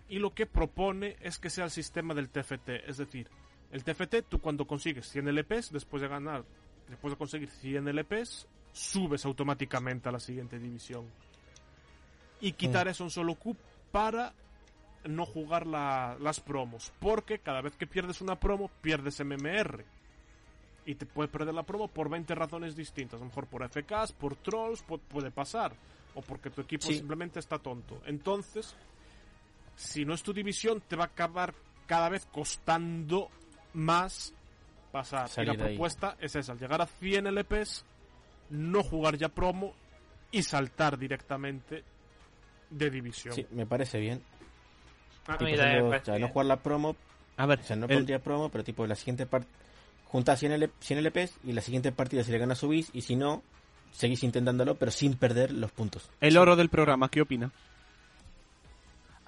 [0.09, 2.69] y lo que propone es que sea el sistema del TFT.
[2.87, 3.29] Es decir,
[3.71, 6.43] el TFT, tú cuando consigues 100 LPs, después de ganar,
[6.89, 11.05] después de conseguir 100 LPs, subes automáticamente a la siguiente división.
[12.41, 13.55] Y quitar eso en solo Q
[13.91, 14.33] para
[15.05, 16.91] no jugar la- las promos.
[16.99, 19.85] Porque cada vez que pierdes una promo, pierdes MMR.
[20.85, 23.17] Y te puedes perder la promo por 20 razones distintas.
[23.19, 25.73] A lo mejor por FKs, por trolls, pu- puede pasar.
[26.15, 26.95] O porque tu equipo Sí.
[26.95, 28.01] simplemente está tonto.
[28.05, 28.75] Entonces,
[29.75, 31.53] si no es tu división, te va a acabar
[31.85, 33.29] cada vez costando
[33.73, 34.33] más
[34.91, 35.29] pasar.
[35.37, 35.57] y la ahí.
[35.57, 37.85] propuesta es esa, al llegar a 100 LPs,
[38.49, 39.73] no jugar ya promo
[40.31, 41.83] y saltar directamente
[42.71, 43.35] de división.
[43.35, 44.23] Sí, me parece bien.
[45.27, 46.95] Ah, Tipo, Mira, solo- me o sea, no jugar la promo,
[47.37, 49.47] A ver, o sea, no el- pondría promo, pero tipo la siguiente parte,
[50.05, 53.15] juntas 100, L 100 LPs y la siguiente partida si le ganas subís y si
[53.15, 53.41] no,
[53.93, 56.09] seguís intentándolo, pero sin perder los puntos.
[56.21, 57.51] el oro del programa, ¿qué opina?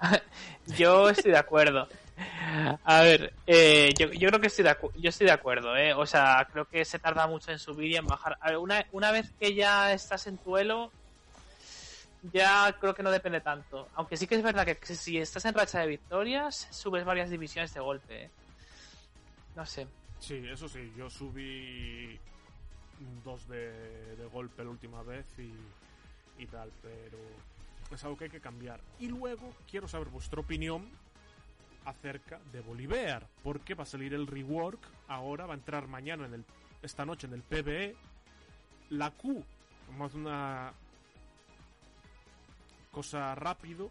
[0.76, 1.88] Yo estoy de acuerdo.
[2.84, 5.94] A ver, eh, yo, yo creo que estoy de, acu- yo estoy de acuerdo, ¿eh?
[5.94, 8.36] O sea, creo que se tarda mucho en subir y en bajar.
[8.40, 10.92] A ver, una, una vez que ya estás en tu elo,
[12.32, 13.88] ya creo que no depende tanto.
[13.94, 17.72] Aunque sí que es verdad que si estás en racha de victorias, subes varias divisiones
[17.74, 18.30] de golpe, ¿eh?
[19.56, 19.86] No sé.
[20.18, 22.18] Sí, eso sí, yo subí
[23.24, 25.52] dos de, de golpe la última vez y,
[26.42, 27.18] y tal, pero
[27.90, 28.80] es algo que hay que cambiar.
[29.00, 30.88] Y luego quiero saber vuestra opinión
[31.84, 36.34] acerca de Bolivar, porque va a salir el rework, ahora va a entrar mañana en
[36.34, 36.44] el
[36.82, 37.94] esta noche en el PBE
[38.90, 39.42] la Q,
[39.88, 40.72] vamos a hacer una
[42.92, 43.90] cosa rápido,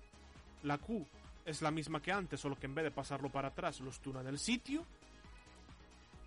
[0.63, 1.05] la Q
[1.43, 4.21] es la misma que antes, solo que en vez de pasarlo para atrás los tuna
[4.21, 4.85] en el sitio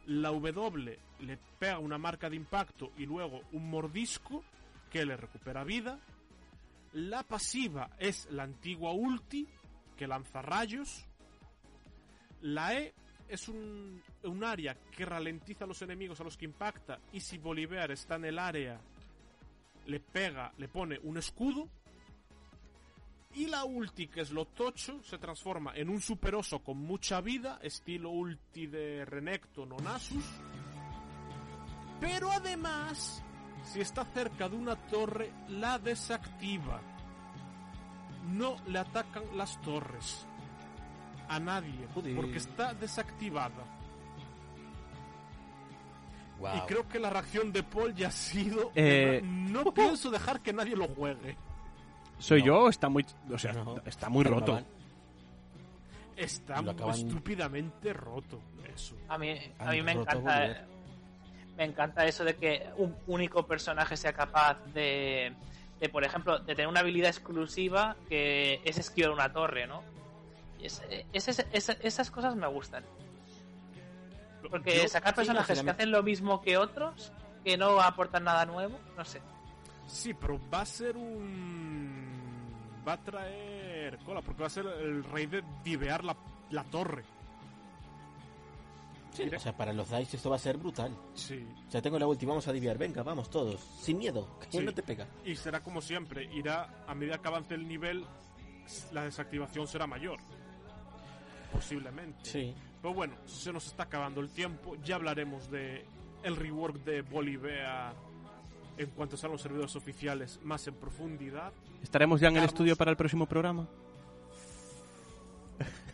[0.06, 4.44] la W le pega una marca de impacto y luego un mordisco
[4.90, 5.98] que le recupera vida.
[6.92, 9.46] La pasiva es la antigua ulti
[9.96, 11.06] que lanza rayos.
[12.42, 12.92] La E
[13.28, 17.38] es un, un área que ralentiza a los enemigos a los que impacta y si
[17.38, 18.78] Bolivar está en el área
[19.86, 21.68] le pega, le pone un escudo.
[23.34, 27.58] Y la ulti, que es lo tocho, se transforma en un superoso con mucha vida,
[27.62, 30.24] estilo ulti de Renekton o Nasus.
[32.00, 33.22] Pero además,
[33.64, 36.80] si está cerca de una torre, la desactiva.
[38.32, 40.26] No le atacan las torres.
[41.28, 42.14] A nadie, Joder.
[42.14, 43.64] porque está desactivada.
[46.38, 46.56] Wow.
[46.56, 48.70] Y creo que la reacción de Paul ya ha sido...
[48.74, 51.36] Eh, No pienso dejar que nadie lo juegue.
[52.18, 52.46] ¿Soy No.
[52.46, 53.80] yo o está muy, o sea, No.
[53.86, 54.54] está muy roto?
[54.54, 54.66] acaban-
[56.16, 58.40] Está acaban- estúpidamente roto
[58.74, 58.94] eso.
[59.08, 60.64] A mí, a mí me encanta.
[61.56, 65.32] Me encanta eso de que un único personaje sea capaz de,
[65.80, 69.82] de, por ejemplo, de tener una habilidad exclusiva que es esquivar una torre, ¿no?
[70.60, 70.82] Y es-
[71.12, 72.84] es- es- es- esas cosas me gustan.
[74.50, 77.12] Porque Yo- sacar sí, personajes que hacen lo mismo que otros,
[77.44, 79.20] que no aportan nada nuevo, no sé.
[79.86, 82.03] Sí, pero va a ser un...
[82.86, 86.16] Va a traer cola, porque va a ser el rey de divear la,
[86.50, 87.04] la torre.
[89.12, 90.90] Sí, o sea, para los DICE esto va a ser brutal.
[91.14, 91.46] Sí.
[91.68, 94.64] O sea, tengo la ulti, vamos a diviar, venga, vamos todos, sin miedo, que Sí.
[94.64, 95.06] no te pega.
[95.24, 98.04] Y será como siempre, irá a medida que avance el nivel,
[98.92, 100.18] la desactivación será mayor.
[101.52, 102.18] Posiblemente.
[102.24, 102.54] Sí.
[102.82, 104.74] Pero bueno, se nos está acabando el tiempo.
[104.82, 105.86] Ya hablaremos de
[106.24, 107.94] el rework de Bolivea
[108.76, 111.52] en cuanto sean los servidores oficiales más en profundidad.
[111.82, 113.66] ¿Estaremos ya en el estudio para el próximo programa?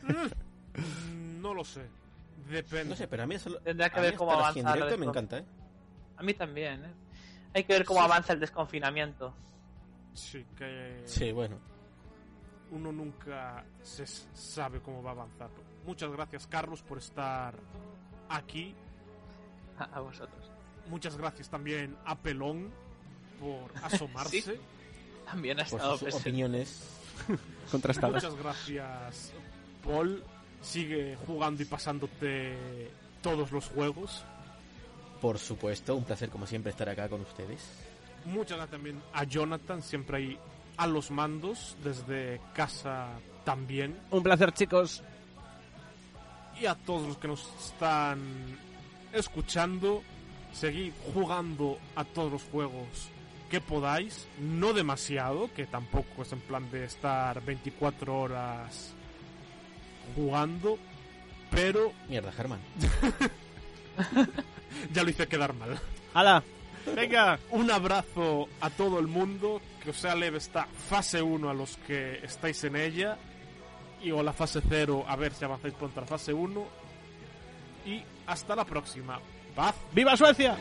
[0.03, 1.87] Mm, No lo sé.
[2.49, 2.91] Depende.
[2.91, 4.99] No sé, pero a mí eso Tendrá que a ver mí cómo en avanza directo
[4.99, 5.45] me encanta, ¿eh?
[6.17, 6.93] A mí también, ¿eh?
[7.55, 8.05] Hay que ver cómo Sí.
[8.07, 9.35] avanza el desconfinamiento.
[10.15, 11.59] Sí, que Sí, bueno.
[12.73, 15.51] uno nunca se sabe cómo va a avanzar.
[15.87, 17.55] Muchas gracias, Carlos, por estar
[18.29, 18.75] aquí.
[19.79, 20.50] A, a vosotros.
[20.91, 22.71] Muchas gracias también a Pelón
[23.41, 24.61] por asomarse.
[25.25, 26.83] También ha Por estado sus opiniones.
[27.71, 28.25] Contrastadas.
[28.25, 29.33] Muchas gracias,
[29.85, 30.23] Paul.
[30.61, 32.91] Sigue jugando y pasándote
[33.23, 34.25] todos los juegos.
[35.21, 37.61] Por supuesto, un placer como siempre estar acá con ustedes.
[38.25, 40.39] Muchas gracias también a Jonathan, siempre ahí
[40.77, 43.09] a los mandos, desde casa
[43.45, 43.99] también.
[44.11, 45.03] Un placer, chicos.
[46.61, 48.21] Y a todos los que nos están
[49.13, 50.03] escuchando,
[50.53, 53.11] seguid jugando a todos los juegos
[53.51, 58.95] que podáis, no demasiado, que tampoco es en plan de estar 24 horas
[60.15, 60.79] jugando,
[61.51, 62.61] pero Mierda, Germán.
[64.93, 65.81] ya lo hice quedar mal.
[66.15, 66.43] ¡Hala!
[66.95, 67.39] ¡Venga!
[67.51, 71.77] Un abrazo a todo el mundo, que os sea leve esta fase 1 a los
[71.79, 73.19] que estáis en ella.
[74.03, 76.67] y o la fase 0 a ver si avanzáis pronto a la fase 1
[77.85, 79.21] y hasta la próxima.
[79.93, 80.55] ¡Viva Suecia!